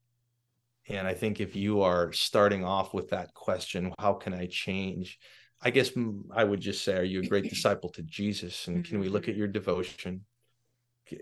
And 0.89 1.07
I 1.07 1.15
think 1.15 1.41
if 1.41 1.55
you 1.55 1.83
are 1.83 2.13
starting 2.13 2.65
off 2.65 2.95
with 2.95 3.11
that 3.11 3.35
question, 3.35 3.93
how 3.99 4.15
can 4.15 4.33
I 4.33 4.47
change? 4.47 5.19
I 5.61 5.71
guess 5.71 5.91
I 6.35 6.45
would 6.45 6.61
just 6.61 6.85
say, 6.85 6.97
are 6.97 7.03
you 7.03 7.21
a 7.21 7.27
great 7.27 7.45
disciple 7.51 7.91
to 7.91 8.03
Jesus? 8.03 8.69
And 8.69 8.85
can 8.85 9.01
we 9.01 9.09
look 9.09 9.25
at 9.25 9.31
mm-hmm. 9.31 9.39
your 9.39 9.49
devotion? 9.49 10.25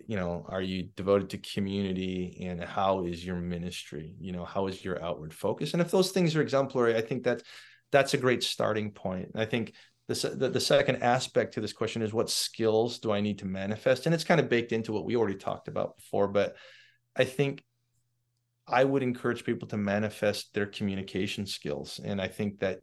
You 0.06 0.16
know, 0.16 0.44
are 0.48 0.62
you 0.62 0.88
devoted 0.96 1.30
to 1.30 1.38
community 1.38 2.44
and 2.48 2.62
how 2.62 3.04
is 3.04 3.24
your 3.24 3.36
ministry? 3.36 4.14
You 4.18 4.32
know, 4.32 4.44
how 4.44 4.66
is 4.66 4.84
your 4.84 5.02
outward 5.02 5.32
focus? 5.32 5.72
And 5.72 5.80
if 5.80 5.92
those 5.92 6.10
things 6.10 6.34
are 6.34 6.42
exemplary, 6.42 6.96
I 6.96 7.02
think 7.02 7.22
that's 7.22 7.44
that's 7.92 8.14
a 8.14 8.18
great 8.18 8.42
starting 8.42 8.90
point. 8.90 9.30
I 9.36 9.44
think 9.44 9.74
the, 10.08 10.34
the, 10.36 10.48
the 10.50 10.60
second 10.60 11.02
aspect 11.02 11.54
to 11.54 11.60
this 11.60 11.72
question 11.72 12.02
is 12.02 12.12
what 12.12 12.30
skills 12.30 12.98
do 12.98 13.10
I 13.10 13.20
need 13.20 13.40
to 13.40 13.46
manifest? 13.46 14.06
And 14.06 14.14
it's 14.14 14.24
kind 14.24 14.40
of 14.40 14.48
baked 14.48 14.72
into 14.72 14.92
what 14.92 15.04
we 15.04 15.16
already 15.16 15.36
talked 15.36 15.68
about 15.68 15.96
before, 15.96 16.28
but 16.28 16.56
I 17.16 17.24
think 17.24 17.64
I 18.68 18.84
would 18.84 19.02
encourage 19.02 19.44
people 19.44 19.68
to 19.68 19.76
manifest 19.76 20.54
their 20.54 20.66
communication 20.66 21.46
skills. 21.46 22.00
And 22.02 22.20
I 22.20 22.28
think 22.28 22.60
that 22.60 22.80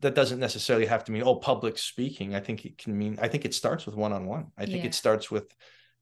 that 0.00 0.14
doesn't 0.14 0.38
necessarily 0.38 0.86
have 0.86 1.04
to 1.04 1.12
mean 1.12 1.22
oh 1.24 1.36
public 1.36 1.78
speaking 1.78 2.34
i 2.34 2.40
think 2.40 2.64
it 2.64 2.78
can 2.78 2.96
mean 2.96 3.18
i 3.20 3.28
think 3.28 3.44
it 3.44 3.54
starts 3.54 3.86
with 3.86 3.94
one-on-one 3.94 4.46
i 4.56 4.64
think 4.64 4.82
yeah. 4.82 4.88
it 4.88 4.94
starts 4.94 5.30
with 5.30 5.52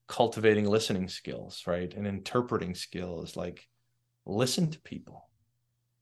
cultivating 0.08 0.66
listening 0.66 1.08
skills 1.08 1.62
right 1.66 1.94
and 1.94 2.06
interpreting 2.06 2.74
skills 2.74 3.36
like 3.36 3.66
listen 4.24 4.70
to 4.70 4.80
people 4.80 5.28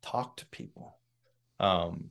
talk 0.03 0.37
to 0.37 0.47
people 0.47 0.99
um, 1.61 2.11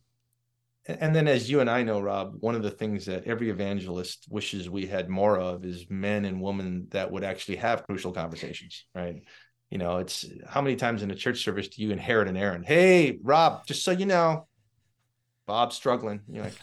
and 0.85 1.15
then 1.15 1.27
as 1.27 1.49
you 1.49 1.61
and 1.61 1.69
I 1.69 1.83
know, 1.83 2.01
Rob, 2.01 2.35
one 2.41 2.55
of 2.55 2.63
the 2.63 2.71
things 2.71 3.05
that 3.05 3.25
every 3.25 3.49
evangelist 3.49 4.27
wishes 4.29 4.69
we 4.69 4.85
had 4.85 5.09
more 5.09 5.39
of 5.39 5.63
is 5.63 5.85
men 5.89 6.25
and 6.25 6.41
women 6.41 6.87
that 6.91 7.11
would 7.11 7.23
actually 7.23 7.57
have 7.57 7.85
crucial 7.85 8.11
conversations, 8.11 8.85
right? 8.93 9.23
You 9.71 9.77
know, 9.77 9.97
it's 9.97 10.25
how 10.47 10.61
many 10.61 10.75
times 10.75 11.01
in 11.01 11.09
a 11.09 11.15
church 11.15 11.43
service 11.43 11.69
do 11.69 11.81
you 11.81 11.91
inherit 11.91 12.27
an 12.27 12.37
errand? 12.37 12.65
Hey, 12.65 13.17
Rob, 13.23 13.65
just 13.65 13.83
so 13.83 13.91
you 13.91 14.05
know, 14.05 14.47
Bob's 15.45 15.75
struggling. 15.75 16.21
You're 16.29 16.43
like, 16.43 16.53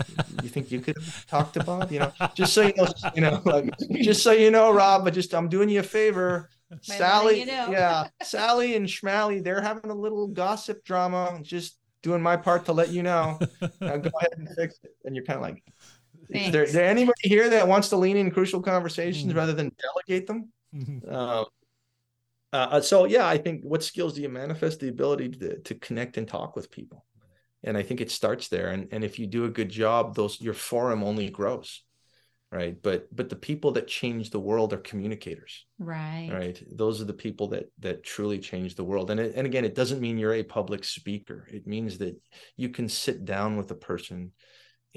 you 0.43 0.49
think 0.49 0.71
you 0.71 0.81
could 0.81 0.97
talk 1.27 1.53
to 1.55 1.65
Bob? 1.65 1.91
You 1.91 2.01
know, 2.01 2.13
just 2.35 2.53
so 2.53 2.63
you 2.63 2.75
know, 2.77 2.87
you 3.15 3.21
know, 3.21 3.43
like, 3.45 3.75
just 4.01 4.23
so 4.23 4.33
you 4.33 4.51
know, 4.51 4.73
Rob, 4.73 5.05
but 5.05 5.15
just 5.15 5.35
I'm 5.35 5.49
doing 5.49 5.69
you 5.69 5.81
a 5.81 5.83
favor. 5.83 6.49
Sally, 6.83 7.41
you 7.41 7.47
know. 7.47 7.69
yeah, 7.71 8.09
Sally 8.23 8.77
and 8.77 8.87
Schmally, 8.87 9.43
they're 9.43 9.61
having 9.61 9.91
a 9.91 9.95
little 9.95 10.29
gossip 10.29 10.85
drama. 10.85 11.41
Just 11.43 11.80
doing 12.03 12.23
my 12.23 12.37
part 12.37 12.65
to 12.67 12.73
let 12.73 12.91
you 12.91 13.03
know. 13.03 13.39
Now 13.81 13.97
go 13.97 14.11
ahead 14.19 14.33
and 14.37 14.49
fix 14.57 14.79
it. 14.83 14.97
And 15.05 15.15
you're 15.15 15.25
kind 15.25 15.37
of 15.37 15.43
like, 15.43 15.63
is 16.29 16.53
there, 16.53 16.63
is 16.65 16.73
there, 16.73 16.85
anybody 16.85 17.29
here 17.29 17.49
that 17.51 17.67
wants 17.67 17.89
to 17.89 17.97
lean 17.97 18.17
in 18.17 18.31
crucial 18.31 18.63
conversations 18.63 19.29
mm-hmm. 19.29 19.39
rather 19.39 19.53
than 19.53 19.73
delegate 19.81 20.27
them? 20.27 20.53
Mm-hmm. 20.75 21.13
Uh, 21.13 21.45
uh, 22.53 22.81
so 22.81 23.05
yeah, 23.05 23.27
I 23.27 23.39
think 23.39 23.63
what 23.63 23.83
skills 23.83 24.15
do 24.15 24.23
you 24.23 24.29
manifest? 24.29 24.81
The 24.81 24.89
ability 24.89 25.31
to, 25.31 25.59
to 25.59 25.75
connect 25.77 26.19
and 26.19 26.29
talk 26.29 26.57
with 26.57 26.71
people. 26.71 27.05
And 27.63 27.77
I 27.77 27.83
think 27.83 28.01
it 28.01 28.11
starts 28.11 28.49
there. 28.49 28.69
And, 28.69 28.89
and 28.93 29.05
if 29.05 29.19
you 29.19 29.27
do 29.27 29.45
a 29.45 29.51
good 29.51 29.69
job, 29.69 30.15
those 30.15 30.41
your 30.41 30.55
forum 30.55 31.03
only 31.03 31.29
grows 31.29 31.83
right? 32.53 32.81
But 32.83 33.15
but 33.15 33.29
the 33.29 33.37
people 33.37 33.73
that 33.73 33.87
change 33.87 34.31
the 34.31 34.41
world 34.41 34.73
are 34.73 34.79
communicators 34.79 35.67
right. 35.79 36.31
right? 36.33 36.63
Those 36.71 37.01
are 37.01 37.05
the 37.05 37.13
people 37.13 37.49
that 37.49 37.71
that 37.79 38.03
truly 38.03 38.39
change 38.39 38.75
the 38.75 38.85
world. 38.85 39.11
And 39.11 39.21
it, 39.21 39.35
and 39.37 39.47
again 39.47 39.65
it 39.65 39.75
doesn't 39.75 40.01
mean 40.01 40.19
you're 40.19 40.35
a 40.35 40.43
public 40.43 40.85
speaker. 40.85 41.47
It 41.51 41.67
means 41.67 41.99
that 41.99 42.21
you 42.57 42.69
can 42.71 42.89
sit 42.89 43.25
down 43.25 43.57
with 43.57 43.71
a 43.71 43.77
person 43.77 44.33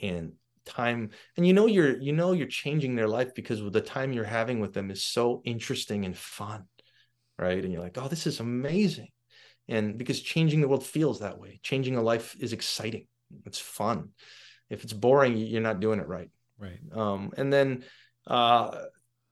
and 0.01 0.33
time 0.65 1.09
and 1.35 1.45
you 1.45 1.53
know 1.53 1.67
you're 1.67 1.99
you 1.99 2.13
know 2.13 2.31
you're 2.31 2.47
changing 2.47 2.95
their 2.95 3.07
life 3.07 3.35
because 3.35 3.61
the 3.71 3.81
time 3.81 4.13
you're 4.13 4.23
having 4.23 4.61
with 4.61 4.73
them 4.73 4.89
is 4.89 5.03
so 5.03 5.41
interesting 5.43 6.05
and 6.05 6.17
fun 6.17 6.63
right? 7.37 7.63
And 7.63 7.71
you're 7.71 7.81
like 7.81 7.97
oh 7.97 8.07
this 8.07 8.25
is 8.25 8.39
amazing. 8.39 9.09
And 9.69 9.97
because 9.97 10.19
changing 10.19 10.59
the 10.59 10.67
world 10.67 10.85
feels 10.85 11.19
that 11.19 11.39
way. 11.39 11.59
Changing 11.63 11.95
a 11.95 12.01
life 12.01 12.35
is 12.37 12.51
exciting. 12.51 13.07
It's 13.45 13.59
fun. 13.59 14.09
If 14.69 14.83
it's 14.83 14.93
boring 14.93 15.37
you're 15.37 15.61
not 15.61 15.79
doing 15.79 15.99
it 15.99 16.07
right 16.07 16.29
Right. 16.59 16.79
Um, 16.93 17.31
and 17.37 17.51
then 17.51 17.83
uh, 18.27 18.85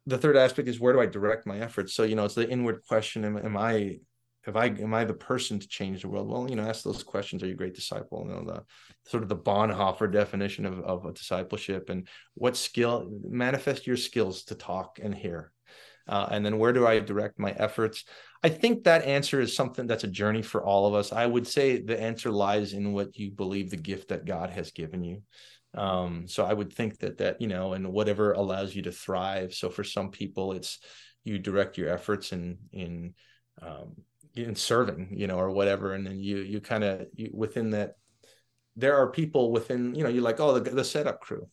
the 0.06 0.18
third 0.18 0.38
aspect 0.38 0.68
is 0.68 0.80
where 0.80 0.94
do 0.94 1.02
I 1.02 1.06
direct 1.06 1.46
my 1.46 1.60
efforts? 1.60 1.94
So 1.94 2.04
you 2.04 2.16
know, 2.16 2.26
it's 2.26 2.36
the 2.36 2.50
inward 2.50 2.82
question: 2.88 3.26
Am, 3.26 3.38
am 3.38 3.58
I 3.58 4.00
if 4.48 4.56
I 4.56 4.66
am 4.66 4.94
I 4.94 5.06
the 5.06 5.14
person 5.14 5.60
to 5.60 5.68
change 5.68 6.02
the 6.02 6.10
world? 6.10 6.30
Well, 6.30 6.50
you 6.50 6.56
know, 6.56 6.68
ask 6.68 6.84
those 6.84 7.04
questions. 7.04 7.44
Are 7.44 7.48
you 7.48 7.54
a 7.54 7.58
great 7.58 7.76
disciple? 7.76 8.26
You 8.28 8.34
know, 8.34 8.44
the 8.44 8.64
sort 9.10 9.24
of 9.24 9.30
the 9.30 9.36
Bonhoeffer 9.36 10.12
definition 10.12 10.66
of, 10.66 10.80
of 10.82 11.06
a 11.06 11.14
discipleship 11.14 11.90
and 11.90 12.08
what 12.34 12.58
skill 12.58 13.10
manifest 13.24 13.86
your 13.86 13.98
skills 13.98 14.44
to 14.46 14.56
talk 14.56 15.00
and 15.02 15.14
hear. 15.14 15.52
Uh, 16.08 16.28
and 16.32 16.44
then 16.44 16.58
where 16.58 16.74
do 16.74 16.88
I 16.88 17.00
direct 17.00 17.40
my 17.40 17.52
efforts? 17.52 18.04
I 18.44 18.50
think 18.50 18.84
that 18.84 19.06
answer 19.06 19.40
is 19.40 19.56
something 19.56 19.86
that's 19.86 20.04
a 20.04 20.08
journey 20.08 20.42
for 20.42 20.66
all 20.66 20.88
of 20.88 20.96
us. 20.96 21.14
I 21.14 21.28
would 21.28 21.48
say 21.48 21.80
the 21.80 22.02
answer 22.02 22.32
lies 22.32 22.74
in 22.74 22.92
what 22.92 23.16
you 23.18 23.30
believe 23.32 23.70
the 23.70 23.78
gift 23.78 24.10
that 24.10 24.26
God 24.26 24.50
has 24.50 24.72
given 24.72 25.04
you 25.04 25.22
um, 25.76 26.28
so 26.28 26.46
i 26.46 26.54
would 26.54 26.74
think 26.74 27.00
that 27.00 27.18
that 27.18 27.42
you 27.42 27.48
know 27.48 27.74
and 27.74 27.92
whatever 27.92 28.34
allows 28.34 28.76
you 28.76 28.82
to 28.82 28.92
thrive. 28.92 29.54
So 29.54 29.70
for 29.70 29.84
some 29.84 30.12
people 30.12 30.54
it's 30.54 30.80
you 31.24 31.40
direct 31.40 31.78
your 31.78 31.90
efforts 31.90 32.32
in 32.34 32.58
in 32.72 33.14
um, 33.62 33.96
in 34.36 34.56
serving 34.56 35.14
you 35.16 35.28
know 35.28 35.38
or 35.38 35.52
whatever 35.52 35.94
and 35.94 36.06
then 36.06 36.20
you 36.20 36.38
you 36.38 36.62
kind 36.62 36.84
of 36.84 37.08
within 37.34 37.72
that 37.72 37.96
there 38.76 38.98
are 38.98 39.12
people 39.12 39.52
within 39.52 39.94
you 39.94 40.04
know 40.04 40.10
you're 40.10 40.24
like 40.24 40.40
oh 40.40 40.58
the, 40.58 40.70
the 40.70 40.84
setup 40.84 41.20
crew 41.20 41.48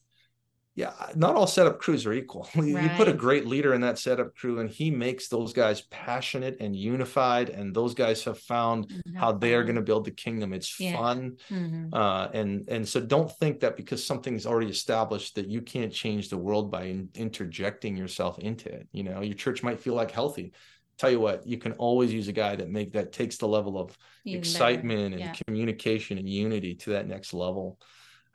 yeah, 0.79 0.93
not 1.17 1.35
all 1.35 1.49
setup 1.49 1.81
crews 1.81 2.07
are 2.07 2.13
equal. 2.13 2.49
Right. 2.69 2.85
You 2.85 2.91
put 2.97 3.09
a 3.09 3.13
great 3.13 3.47
leader 3.47 3.75
in 3.75 3.81
that 3.81 3.99
setup 3.99 4.37
crew, 4.37 4.61
and 4.61 4.71
he 4.71 4.91
makes 4.91 5.29
those 5.29 5.53
guys 5.53 5.81
passionate 5.91 6.59
and 6.61 6.77
unified. 6.77 7.49
And 7.49 7.75
those 7.75 7.95
guys 7.95 8.23
have 8.25 8.39
found 8.39 8.89
mm-hmm. 8.89 9.17
how 9.17 9.33
they 9.33 9.55
are 9.55 9.65
going 9.65 9.77
to 9.77 9.83
build 9.83 10.05
the 10.05 10.13
kingdom. 10.13 10.53
It's 10.53 10.79
yeah. 10.79 10.97
fun, 10.97 11.39
mm-hmm. 11.51 11.93
uh, 11.93 12.29
and 12.33 12.69
and 12.69 12.87
so 12.87 13.01
don't 13.01 13.31
think 13.39 13.61
that 13.61 13.77
because 13.77 14.07
something's 14.07 14.47
already 14.47 14.71
established 14.71 15.35
that 15.35 15.49
you 15.49 15.63
can't 15.63 15.93
change 15.93 16.29
the 16.29 16.39
world 16.39 16.71
by 16.71 16.85
in, 16.85 17.09
interjecting 17.15 17.97
yourself 17.97 18.39
into 18.39 18.69
it. 18.69 18.87
You 18.93 19.03
know, 19.03 19.21
your 19.21 19.35
church 19.35 19.65
might 19.65 19.81
feel 19.81 19.95
like 19.95 20.13
healthy. 20.13 20.53
Tell 20.99 21.11
you 21.11 21.21
what, 21.21 21.47
you 21.47 21.59
can 21.59 21.73
always 21.73 22.13
use 22.13 22.29
a 22.29 22.33
guy 22.33 22.55
that 22.55 22.71
make 22.71 22.93
that 22.93 23.13
takes 23.13 23.39
the 23.39 23.49
level 23.49 23.79
of 23.79 23.97
Even 24.25 24.41
excitement 24.41 25.13
better. 25.13 25.25
and 25.25 25.37
yeah. 25.37 25.43
communication 25.47 26.19
and 26.19 26.29
unity 26.29 26.75
to 26.77 26.91
that 26.91 27.09
next 27.09 27.35
level 27.35 27.79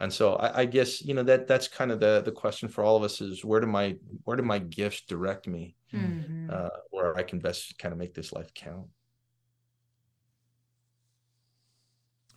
and 0.04 0.14
so 0.14 0.36
I, 0.36 0.62
I, 0.62 0.66
guess 0.66 1.04
you 1.04 1.14
know 1.14 1.24
that 1.24 1.48
that's 1.48 1.68
kind 1.68 1.92
of 1.92 2.00
the 2.00 2.22
the 2.24 2.32
question 2.32 2.70
for 2.70 2.84
all 2.84 2.96
of 2.96 3.04
us 3.04 3.22
is 3.22 3.44
where 3.44 3.60
do 3.60 3.68
my 3.68 3.96
where 4.24 4.38
do 4.38 4.44
my 4.44 4.60
gifts 4.60 5.02
direct 5.02 5.48
me 5.48 5.76
mm-hmm. 5.94 6.50
uh, 6.52 6.70
where 6.92 7.18
i 7.18 7.24
can 7.24 7.40
best 7.40 7.78
kind 7.80 7.92
of 7.92 7.98
make 7.98 8.14
this 8.14 8.32
life 8.32 8.54
count 8.54 8.88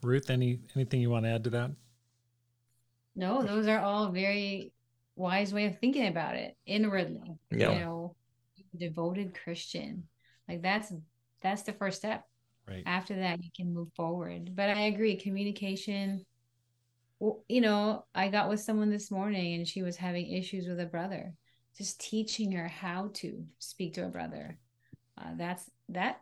ruth 0.03 0.31
any 0.31 0.61
anything 0.75 1.01
you 1.01 1.11
want 1.11 1.25
to 1.25 1.31
add 1.31 1.45
to 1.45 1.51
that 1.51 1.71
No, 3.17 3.43
those 3.43 3.67
are 3.67 3.81
all 3.81 4.11
very 4.11 4.73
wise 5.17 5.53
way 5.53 5.65
of 5.65 5.79
thinking 5.79 6.07
about 6.07 6.37
it 6.37 6.55
inwardly. 6.67 7.39
Yeah. 7.51 7.73
You 7.73 7.81
know, 7.81 8.17
devoted 8.77 9.35
Christian. 9.43 10.05
Like 10.47 10.63
that's 10.63 10.93
that's 11.43 11.63
the 11.63 11.73
first 11.73 11.97
step. 11.99 12.25
Right. 12.69 12.83
After 12.85 13.17
that, 13.17 13.43
you 13.43 13.51
can 13.57 13.73
move 13.73 13.89
forward. 13.97 14.55
But 14.55 14.71
I 14.71 14.83
agree, 14.83 15.17
communication. 15.17 16.27
Well, 17.19 17.45
you 17.49 17.61
know, 17.61 18.05
I 18.15 18.29
got 18.29 18.49
with 18.49 18.61
someone 18.61 18.91
this 18.91 19.11
morning 19.11 19.55
and 19.55 19.67
she 19.67 19.83
was 19.83 19.97
having 19.97 20.31
issues 20.31 20.67
with 20.69 20.81
a 20.81 20.87
brother. 20.87 21.35
Just 21.77 22.01
teaching 22.01 22.53
her 22.53 22.69
how 22.69 23.11
to 23.15 23.45
speak 23.59 23.95
to 23.95 24.05
a 24.07 24.09
brother. 24.09 24.59
Uh, 25.19 25.31
that's 25.37 25.71
that 25.91 26.21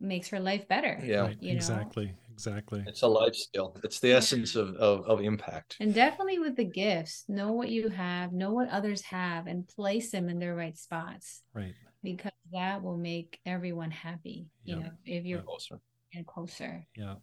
makes 0.00 0.28
her 0.28 0.40
life 0.40 0.68
better. 0.68 1.00
Yeah. 1.02 1.22
Right. 1.22 1.36
you 1.40 1.50
know? 1.52 1.56
Exactly. 1.56 2.14
Exactly. 2.32 2.84
It's 2.86 3.02
a 3.02 3.06
life 3.06 3.34
skill. 3.34 3.76
It's 3.84 4.00
the 4.00 4.12
essence 4.12 4.56
of, 4.56 4.74
of, 4.76 5.04
of 5.06 5.20
impact. 5.20 5.76
And 5.80 5.94
definitely 5.94 6.38
with 6.38 6.56
the 6.56 6.64
gifts, 6.64 7.24
know 7.28 7.52
what 7.52 7.68
you 7.68 7.88
have, 7.88 8.32
know 8.32 8.52
what 8.52 8.68
others 8.70 9.02
have, 9.02 9.46
and 9.46 9.66
place 9.68 10.10
them 10.10 10.28
in 10.28 10.38
their 10.38 10.54
right 10.54 10.76
spots 10.76 11.42
Right. 11.54 11.74
because 12.02 12.32
that 12.52 12.82
will 12.82 12.96
make 12.96 13.38
everyone 13.46 13.90
happy. 13.90 14.46
You 14.64 14.76
Yeah. 14.76 14.82
know, 14.82 14.90
if 15.04 15.24
you're 15.24 15.42
Closer. 15.42 15.80
getting 16.12 16.24
closer. 16.24 16.86
Yeah. 16.96 17.14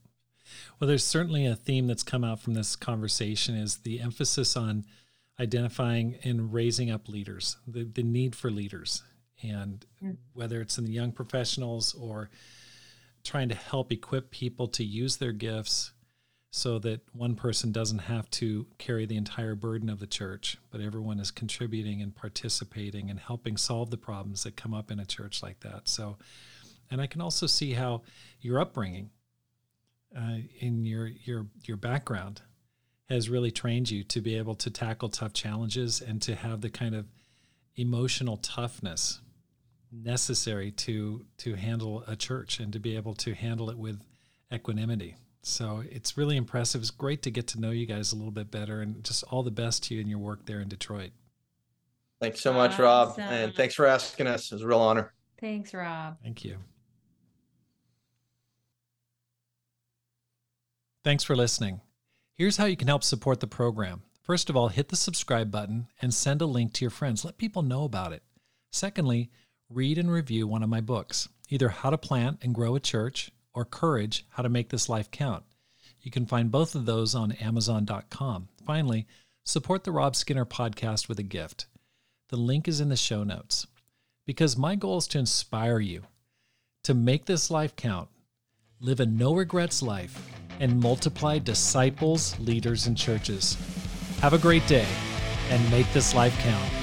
Well, 0.79 0.87
there's 0.87 1.05
certainly 1.05 1.45
a 1.45 1.55
theme 1.55 1.87
that's 1.87 2.03
come 2.03 2.23
out 2.23 2.39
from 2.41 2.53
this 2.53 2.75
conversation 2.75 3.55
is 3.55 3.77
the 3.77 3.99
emphasis 3.99 4.57
on 4.57 4.85
identifying 5.39 6.17
and 6.23 6.53
raising 6.53 6.91
up 6.91 7.07
leaders, 7.09 7.57
the, 7.67 7.83
the 7.83 8.03
need 8.03 8.35
for 8.35 8.51
leaders. 8.51 9.03
And 9.43 9.85
Mm. 10.03 10.17
whether 10.33 10.61
it's 10.61 10.77
in 10.77 10.85
the 10.85 10.91
young 10.91 11.11
professionals 11.11 11.95
or 11.95 12.29
trying 13.23 13.49
to 13.49 13.55
help 13.55 13.91
equip 13.91 14.29
people 14.31 14.67
to 14.67 14.83
use 14.83 15.17
their 15.17 15.31
gifts 15.31 15.93
so 16.51 16.77
that 16.79 17.01
one 17.13 17.35
person 17.35 17.71
doesn't 17.71 17.99
have 17.99 18.29
to 18.31 18.67
carry 18.77 19.05
the 19.05 19.15
entire 19.15 19.55
burden 19.55 19.89
of 19.89 19.99
the 19.99 20.07
church, 20.07 20.57
but 20.69 20.81
everyone 20.81 21.19
is 21.19 21.31
contributing 21.31 22.01
and 22.01 22.13
participating 22.15 23.09
and 23.09 23.19
helping 23.19 23.57
solve 23.57 23.89
the 23.89 23.97
problems 23.97 24.43
that 24.43 24.55
come 24.57 24.73
up 24.73 24.91
in 24.91 24.99
a 24.99 25.05
church 25.05 25.41
like 25.41 25.59
that. 25.61 25.87
So, 25.87 26.17
and 26.91 26.99
I 27.01 27.07
can 27.07 27.21
also 27.21 27.47
see 27.47 27.71
how 27.73 28.01
your 28.41 28.59
upbringing 28.59 29.11
uh, 30.17 30.37
in 30.59 30.85
your 30.85 31.07
your 31.07 31.47
your 31.63 31.77
background 31.77 32.41
has 33.09 33.29
really 33.29 33.51
trained 33.51 33.91
you 33.91 34.03
to 34.05 34.21
be 34.21 34.35
able 34.37 34.55
to 34.55 34.69
tackle 34.69 35.09
tough 35.09 35.33
challenges 35.33 36.01
and 36.01 36.21
to 36.21 36.35
have 36.35 36.61
the 36.61 36.69
kind 36.69 36.95
of 36.95 37.05
emotional 37.75 38.37
toughness 38.37 39.19
necessary 39.91 40.71
to 40.71 41.25
to 41.37 41.55
handle 41.55 42.03
a 42.07 42.15
church 42.15 42.59
and 42.59 42.71
to 42.73 42.79
be 42.79 42.95
able 42.95 43.13
to 43.13 43.33
handle 43.33 43.69
it 43.69 43.77
with 43.77 44.01
equanimity. 44.53 45.15
So 45.43 45.83
it's 45.89 46.17
really 46.17 46.37
impressive. 46.37 46.81
It's 46.81 46.91
great 46.91 47.23
to 47.23 47.31
get 47.31 47.47
to 47.47 47.59
know 47.59 47.71
you 47.71 47.85
guys 47.85 48.13
a 48.13 48.15
little 48.15 48.31
bit 48.31 48.51
better 48.51 48.81
and 48.81 49.03
just 49.03 49.23
all 49.25 49.43
the 49.43 49.51
best 49.51 49.83
to 49.85 49.95
you 49.95 50.01
and 50.01 50.09
your 50.09 50.19
work 50.19 50.45
there 50.45 50.59
in 50.59 50.67
Detroit. 50.67 51.11
Thanks 52.19 52.41
so 52.41 52.53
much, 52.53 52.77
Rob. 52.77 53.15
And 53.17 53.55
thanks 53.55 53.73
for 53.73 53.87
asking 53.87 54.27
us. 54.27 54.51
It 54.51 54.55
was 54.55 54.61
a 54.61 54.67
real 54.67 54.79
honor. 54.79 55.13
Thanks, 55.39 55.73
Rob. 55.73 56.17
Thank 56.21 56.45
you. 56.45 56.57
Thanks 61.03 61.23
for 61.23 61.35
listening. 61.35 61.81
Here's 62.35 62.57
how 62.57 62.65
you 62.65 62.77
can 62.77 62.87
help 62.87 63.03
support 63.03 63.39
the 63.39 63.47
program. 63.47 64.03
First 64.21 64.51
of 64.51 64.55
all, 64.55 64.67
hit 64.67 64.89
the 64.89 64.95
subscribe 64.95 65.49
button 65.49 65.87
and 65.99 66.13
send 66.13 66.43
a 66.43 66.45
link 66.45 66.73
to 66.73 66.85
your 66.85 66.91
friends. 66.91 67.25
Let 67.25 67.39
people 67.39 67.63
know 67.63 67.85
about 67.85 68.13
it. 68.13 68.21
Secondly, 68.71 69.31
read 69.67 69.97
and 69.97 70.11
review 70.11 70.45
one 70.45 70.61
of 70.61 70.69
my 70.69 70.79
books, 70.79 71.27
either 71.49 71.69
How 71.69 71.89
to 71.89 71.97
Plant 71.97 72.37
and 72.43 72.53
Grow 72.53 72.75
a 72.75 72.79
Church 72.79 73.31
or 73.51 73.65
Courage 73.65 74.25
How 74.29 74.43
to 74.43 74.49
Make 74.49 74.69
This 74.69 74.89
Life 74.89 75.09
Count. 75.09 75.43
You 76.01 76.11
can 76.11 76.27
find 76.27 76.51
both 76.51 76.75
of 76.75 76.85
those 76.85 77.15
on 77.15 77.31
Amazon.com. 77.31 78.49
Finally, 78.63 79.07
support 79.43 79.83
the 79.83 79.91
Rob 79.91 80.15
Skinner 80.15 80.45
podcast 80.45 81.09
with 81.09 81.17
a 81.17 81.23
gift. 81.23 81.65
The 82.29 82.37
link 82.37 82.67
is 82.67 82.79
in 82.79 82.89
the 82.89 82.95
show 82.95 83.23
notes. 83.23 83.65
Because 84.27 84.55
my 84.55 84.75
goal 84.75 84.99
is 84.99 85.07
to 85.07 85.19
inspire 85.19 85.79
you 85.79 86.03
to 86.83 86.93
make 86.93 87.25
this 87.25 87.49
life 87.49 87.75
count, 87.75 88.09
live 88.79 88.99
a 88.99 89.05
no 89.05 89.33
regrets 89.33 89.81
life, 89.81 90.29
and 90.61 90.79
multiply 90.79 91.39
disciples, 91.39 92.39
leaders, 92.39 92.85
and 92.85 92.95
churches. 92.95 93.57
Have 94.21 94.33
a 94.33 94.37
great 94.37 94.65
day 94.67 94.87
and 95.49 95.71
make 95.71 95.91
this 95.91 96.13
life 96.13 96.37
count. 96.39 96.80